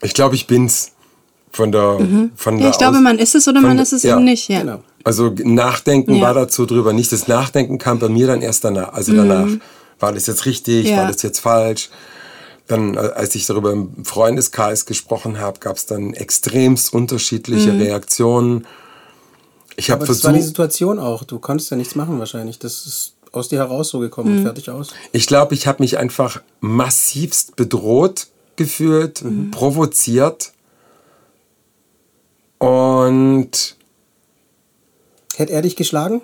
Ich 0.03 0.15
glaube, 0.15 0.37
ich 0.37 0.47
bin's. 0.47 0.93
Von 1.55 1.71
der, 1.73 1.99
von 2.37 2.55
Ja, 2.57 2.63
der 2.63 2.71
ich 2.71 2.79
glaube, 2.79 2.99
man 3.01 3.19
ist 3.19 3.35
es 3.35 3.47
oder 3.47 3.61
von 3.61 3.71
man 3.71 3.79
ist 3.79 3.93
es 3.93 4.03
ja. 4.03 4.17
eben 4.17 4.25
nicht. 4.25 4.49
Ja. 4.49 4.61
Genau. 4.61 4.81
Also 5.05 5.33
Nachdenken 5.45 6.17
Ja. 6.17 6.23
war 6.23 6.35
dazu 6.35 6.67
drüber 6.67 6.93
nicht. 6.93 7.13
Das 7.13 7.29
Nachdenken 7.29 7.79
kam 7.79 7.99
bei 8.01 8.09
mir 8.09 8.27
dann 8.27 8.43
erst 8.43 8.65
danach. 8.65 8.93
Also 8.93 9.13
danach. 9.15 9.49
War 10.01 10.13
das 10.13 10.27
jetzt 10.27 10.47
richtig? 10.47 10.87
Mhm. 10.87 10.91
Ja. 10.91 10.97
War 10.99 11.13
das 11.13 11.23
jetzt 11.23 11.39
falsch? 11.41 11.91
Dann, 12.67 12.95
äh, 12.95 12.99
als 12.99 13.35
ich 13.35 13.47
darüber 13.47 13.73
im 13.73 14.05
Freundeskreis 14.05 14.85
gesprochen 14.87 15.39
habe, 15.39 15.61
gab 15.61 15.77
es 15.77 15.87
dann 15.87 16.15
extremst 16.15 16.93
unterschiedliche 16.93 17.73
Mhm. 17.73 17.81
Reaktionen. 17.83 18.67
Ich 19.77 19.91
habe 19.91 20.03
Aber 20.05 20.07
das 20.09 20.25
war 20.25 20.33
die 20.33 20.39
versucht, 20.39 20.49
Situation 20.57 20.99
auch. 20.99 21.25
Du 21.25 21.39
konntest 21.39 21.71
ja 21.71 21.77
nichts 21.77 21.95
machen 21.95 22.19
wahrscheinlich. 22.19 22.59
Das 22.59 22.87
ist 22.87 23.13
aus 23.33 23.49
dir 23.49 23.59
heraus 23.59 23.91
so 23.91 23.99
gekommen 23.99 24.39
und 24.39 24.43
fertig 24.45 24.71
aus. 24.71 24.89
ich 25.13 25.27
glaube, 25.27 25.55
ich 25.55 25.67
habe 25.67 25.83
mich 25.83 25.99
einfach 25.99 26.41
massivst 26.61 27.55
bedroht 27.57 28.27
gefühlt, 28.57 29.23
Mhm. 29.23 29.51
provoziert. 29.51 30.53
Und 32.65 33.77
Hätte 35.37 35.53
er 35.53 35.63
dich 35.63 35.77
geschlagen? 35.77 36.23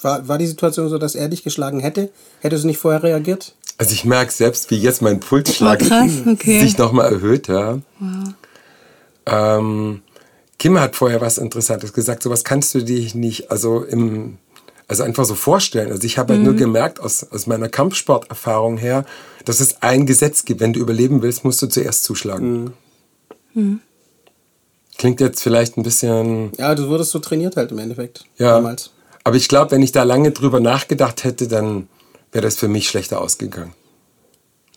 War, 0.00 0.28
war 0.28 0.38
die 0.38 0.46
Situation 0.46 0.88
so, 0.88 0.98
dass 0.98 1.14
er 1.14 1.28
dich 1.28 1.42
geschlagen 1.42 1.80
hätte? 1.80 2.10
Hättest 2.40 2.64
du 2.64 2.68
nicht 2.68 2.78
vorher 2.78 3.02
reagiert? 3.02 3.54
Also 3.78 3.92
ich 3.92 4.04
merke 4.04 4.32
selbst, 4.32 4.70
wie 4.70 4.76
jetzt 4.78 5.00
mein 5.00 5.20
Pulsschlag 5.20 5.80
Oh, 5.82 5.88
krass, 5.88 6.10
okay. 6.26 6.60
sich 6.60 6.76
nochmal 6.76 7.12
erhöht. 7.12 7.48
Ja. 7.48 7.78
Ähm, 9.26 10.02
Kim 10.58 10.78
hat 10.78 10.96
vorher 10.96 11.20
was 11.22 11.38
Interessantes 11.38 11.92
gesagt. 11.94 12.22
Sowas 12.22 12.44
kannst 12.44 12.74
du 12.74 12.82
dich 12.82 13.14
nicht, 13.14 13.50
also 13.50 13.82
im, 13.82 14.36
also 14.88 15.04
einfach 15.04 15.24
so 15.24 15.34
vorstellen. 15.34 15.90
Also 15.90 16.04
ich 16.04 16.18
habe 16.18 16.34
halt 16.34 16.42
nur 16.42 16.54
gemerkt 16.54 17.00
aus, 17.00 17.26
aus 17.30 17.46
meiner 17.46 17.70
Kampfsporterfahrung 17.70 18.76
her, 18.76 19.06
dass 19.46 19.60
es 19.60 19.80
ein 19.80 20.04
Gesetz 20.04 20.44
gibt. 20.44 20.60
Wenn 20.60 20.74
du 20.74 20.80
überleben 20.80 21.22
willst, 21.22 21.44
musst 21.44 21.62
du 21.62 21.66
zuerst 21.66 22.04
zuschlagen. 22.04 22.74
Klingt 24.98 25.20
jetzt 25.20 25.42
vielleicht 25.42 25.76
ein 25.76 25.82
bisschen, 25.82 26.52
Ja, 26.58 26.74
du 26.74 26.88
wurdest 26.88 27.10
so 27.12 27.18
trainiert 27.18 27.56
halt 27.56 27.70
im 27.72 27.78
Endeffekt. 27.78 28.24
ja. 28.38 28.54
Damals. 28.54 28.90
Aber 29.22 29.36
ich 29.36 29.48
glaube, 29.48 29.72
wenn 29.72 29.82
ich 29.82 29.92
da 29.92 30.02
lange 30.02 30.30
drüber 30.30 30.60
nachgedacht 30.60 31.24
hätte, 31.24 31.46
dann 31.46 31.88
wäre 32.32 32.42
das 32.42 32.56
für 32.56 32.68
mich 32.68 32.88
schlechter 32.88 33.20
ausgegangen. 33.20 33.74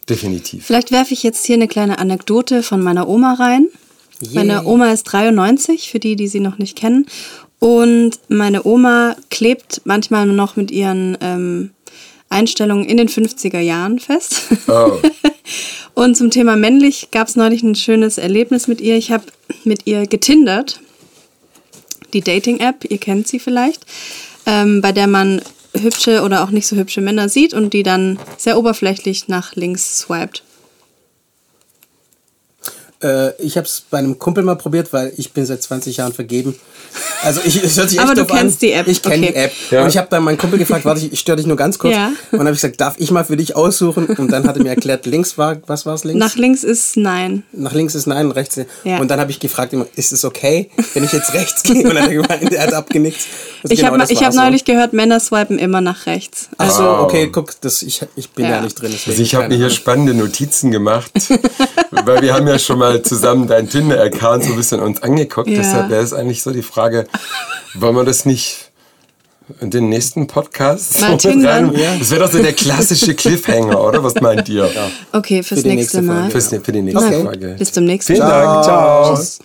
Definitiv. 0.10 0.66
Vielleicht 0.66 0.92
werfe 0.92 1.14
ich 1.14 1.24
jetzt 1.24 1.46
hier 1.46 1.56
eine 1.56 1.70
kleine 1.70 1.98
Anekdote 1.98 2.62
von 2.62 2.82
meiner 2.84 3.08
Oma 3.08 3.36
rein. 3.36 3.68
Meine 4.34 4.66
Oma 4.66 4.92
ist 4.92 5.04
93, 5.04 5.90
für 5.90 6.00
die, 6.00 6.18
die 6.18 6.28
sie 6.28 6.42
noch 6.42 6.58
nicht 6.58 6.78
kennen. 6.78 7.06
Und 7.60 8.20
meine 8.28 8.66
Oma 8.66 9.16
klebt 9.30 9.82
manchmal 9.86 10.26
noch 10.26 10.58
mit 10.58 10.72
ihren 10.72 11.18
ähm, 11.22 11.72
Einstellungen 12.28 12.84
in 12.86 12.98
den 12.98 13.08
50er 13.08 13.60
Jahren 13.60 14.00
fest. 14.00 14.42
Oh. 14.68 15.00
Und 15.94 16.16
zum 16.16 16.32
Thema 16.32 16.56
männlich 16.56 17.10
gab 17.12 17.28
es 17.28 17.36
neulich 17.36 17.64
ein 17.64 17.76
schönes 17.76 18.18
Erlebnis 18.18 18.68
mit 18.68 18.82
ihr. 18.82 18.96
Ich 18.96 19.12
habe 19.12 19.26
mit 19.64 19.86
ihr 19.86 20.08
getindert. 20.08 20.80
Die 22.14 22.22
Dating-App, 22.22 22.86
ihr 22.90 23.00
kennt 23.00 23.28
sie 23.28 23.40
vielleicht, 23.40 23.86
ähm, 24.46 24.82
bei 24.82 24.92
der 24.92 25.08
man 25.08 25.42
hübsche 25.76 26.22
oder 26.22 26.44
auch 26.44 26.52
nicht 26.52 26.68
so 26.68 26.76
hübsche 26.76 27.02
Männer 27.02 27.28
sieht 27.28 27.54
und 27.54 27.74
die 27.74 27.82
dann 27.82 28.20
sehr 28.38 28.58
oberflächlich 28.58 29.28
nach 29.28 29.56
links 29.56 30.00
swiped. 30.00 30.44
Äh, 33.04 33.34
ich 33.42 33.58
habe 33.58 33.68
es 33.68 33.84
bei 33.90 33.98
einem 34.00 34.18
Kumpel 34.20 34.44
mal 34.44 34.56
probiert, 34.56 34.94
weil 34.94 35.12
ich 35.18 35.34
bin 35.34 35.46
seit 35.46 35.62
20 35.62 35.98
Jahren 35.98 36.14
vergeben. 36.14 36.56
Also 37.24 37.42
ich, 37.44 37.64
es 37.64 37.78
hört 37.78 37.90
sich 37.90 37.98
echt 38.00 38.08
Aber 38.08 38.16
du 38.16 38.26
kennst 38.26 38.56
an. 38.58 38.60
die 38.62 38.72
App, 38.74 38.88
Ich 38.88 39.02
kenne 39.02 39.16
okay. 39.28 39.32
die 39.32 39.36
App. 39.36 39.52
Ja. 39.72 39.82
Und 39.84 39.90
ich 39.90 39.98
habe 39.98 40.08
dann 40.12 40.24
meinen 40.24 40.38
Kumpel 40.38 40.60
gefragt, 40.60 40.86
warte, 40.86 41.02
ich, 41.02 41.14
ich 41.14 41.20
störe 41.20 41.38
dich 41.38 41.48
nur 41.48 41.58
ganz 41.58 41.80
kurz. 41.80 41.96
Ja. 41.96 42.08
Und 42.08 42.16
dann 42.32 42.42
habe 42.42 42.52
ich 42.52 42.62
gesagt, 42.62 42.80
darf 42.80 42.96
ich 42.98 43.10
mal 43.12 43.24
für 43.26 43.36
dich 43.38 43.56
aussuchen? 43.56 44.06
Und 44.08 44.32
dann 44.32 44.48
hat 44.48 44.58
er 44.58 44.64
mir 44.64 44.70
erklärt, 44.70 45.06
links 45.06 45.38
war, 45.38 45.58
was 45.66 45.86
war 45.86 45.96
es 45.96 46.04
links? 46.04 46.20
Nach 46.20 46.36
links 46.36 46.64
ist 46.64 46.98
nein. 46.98 47.44
Nach 47.52 47.74
links 47.74 47.96
ist 47.96 48.06
nein, 48.06 48.30
rechts 48.32 48.58
ist 48.58 48.68
Ja. 48.84 49.00
Und 49.00 49.10
dann 49.10 49.20
habe 49.20 49.32
ich 49.32 49.40
gefragt, 49.40 49.74
ist 49.96 50.12
es 50.12 50.24
okay, 50.26 50.70
wenn 50.94 51.04
ich 51.04 51.12
jetzt 51.14 51.34
rechts 51.34 51.64
gehe? 51.64 51.84
Und 51.84 51.96
dann 51.96 52.04
hat 52.04 52.10
er 52.10 52.22
gemeint, 52.22 52.54
er 52.54 52.68
hat 52.68 52.74
abgenickt. 52.74 53.20
Also 53.64 53.74
Ich 53.74 53.80
genau, 53.80 53.94
habe 53.98 54.12
ich 54.12 54.24
hab 54.24 54.34
so. 54.34 54.40
neulich 54.42 54.66
gehört, 54.66 54.94
Männer 54.94 55.20
swipen 55.20 55.58
immer 55.58 55.82
nach 55.82 56.06
rechts. 56.06 56.50
Ach 56.58 56.70
so, 56.70 56.84
Wow. 56.84 57.00
okay, 57.04 57.30
guck, 57.32 57.60
das, 57.62 57.82
ich, 57.82 58.02
ich 58.16 58.30
bin 58.32 58.46
ja, 58.46 58.62
nicht 58.62 58.80
drin. 58.80 58.94
Also 59.08 59.22
ich 59.22 59.34
habe 59.36 59.48
mir 59.48 59.56
hier 59.56 59.70
spannende 59.70 60.14
Notizen 60.14 60.70
gemacht, 60.72 61.12
weil 61.92 62.22
wir 62.22 62.34
haben 62.34 62.48
ja 62.48 62.60
schon 62.60 62.78
mal 62.80 62.93
zusammen 63.02 63.48
dein 63.48 63.70
Tinder-Account 63.70 64.44
so 64.44 64.52
ein 64.52 64.58
bisschen 64.58 64.80
uns 64.82 65.02
angeguckt. 65.02 65.48
Ja. 65.50 65.58
Deshalb 65.58 65.90
wäre 65.90 66.04
es 66.04 66.14
eigentlich 66.14 66.44
so 66.44 66.52
die 66.52 66.62
Frage, 66.62 67.06
wollen 67.74 67.96
wir 67.96 68.04
das 68.04 68.26
nicht 68.26 68.72
in 69.60 69.70
den 69.72 69.90
nächsten 69.90 70.28
Podcast 70.28 71.02
Mal 71.02 71.20
so 71.20 71.30
mit 71.30 71.48
rein? 71.48 71.74
Das 72.00 72.12
wäre 72.12 72.22
doch 72.22 72.32
so 72.32 72.42
der 72.42 72.54
klassische 72.54 73.14
Cliffhanger, 73.14 73.82
oder? 73.84 74.04
Was 74.04 74.16
meint 74.16 74.48
ihr? 74.50 74.70
Okay, 75.12 75.44
fürs 75.44 75.62
Für 75.62 75.68
nächste 75.68 75.98
nächste 75.98 76.02
Mal. 76.02 76.30
Fürs, 76.30 76.48
für 76.48 76.72
die 76.72 76.82
nächste 76.82 77.06
Okay. 77.06 77.24
Folge. 77.24 77.56
Bis 77.58 77.72
zum 77.72 77.86
nächsten 77.86 78.14
Vielen 78.14 78.28
Mal. 78.28 78.46
Dank. 78.46 78.64
Ciao. 78.64 79.16
Tschüss. 79.16 79.40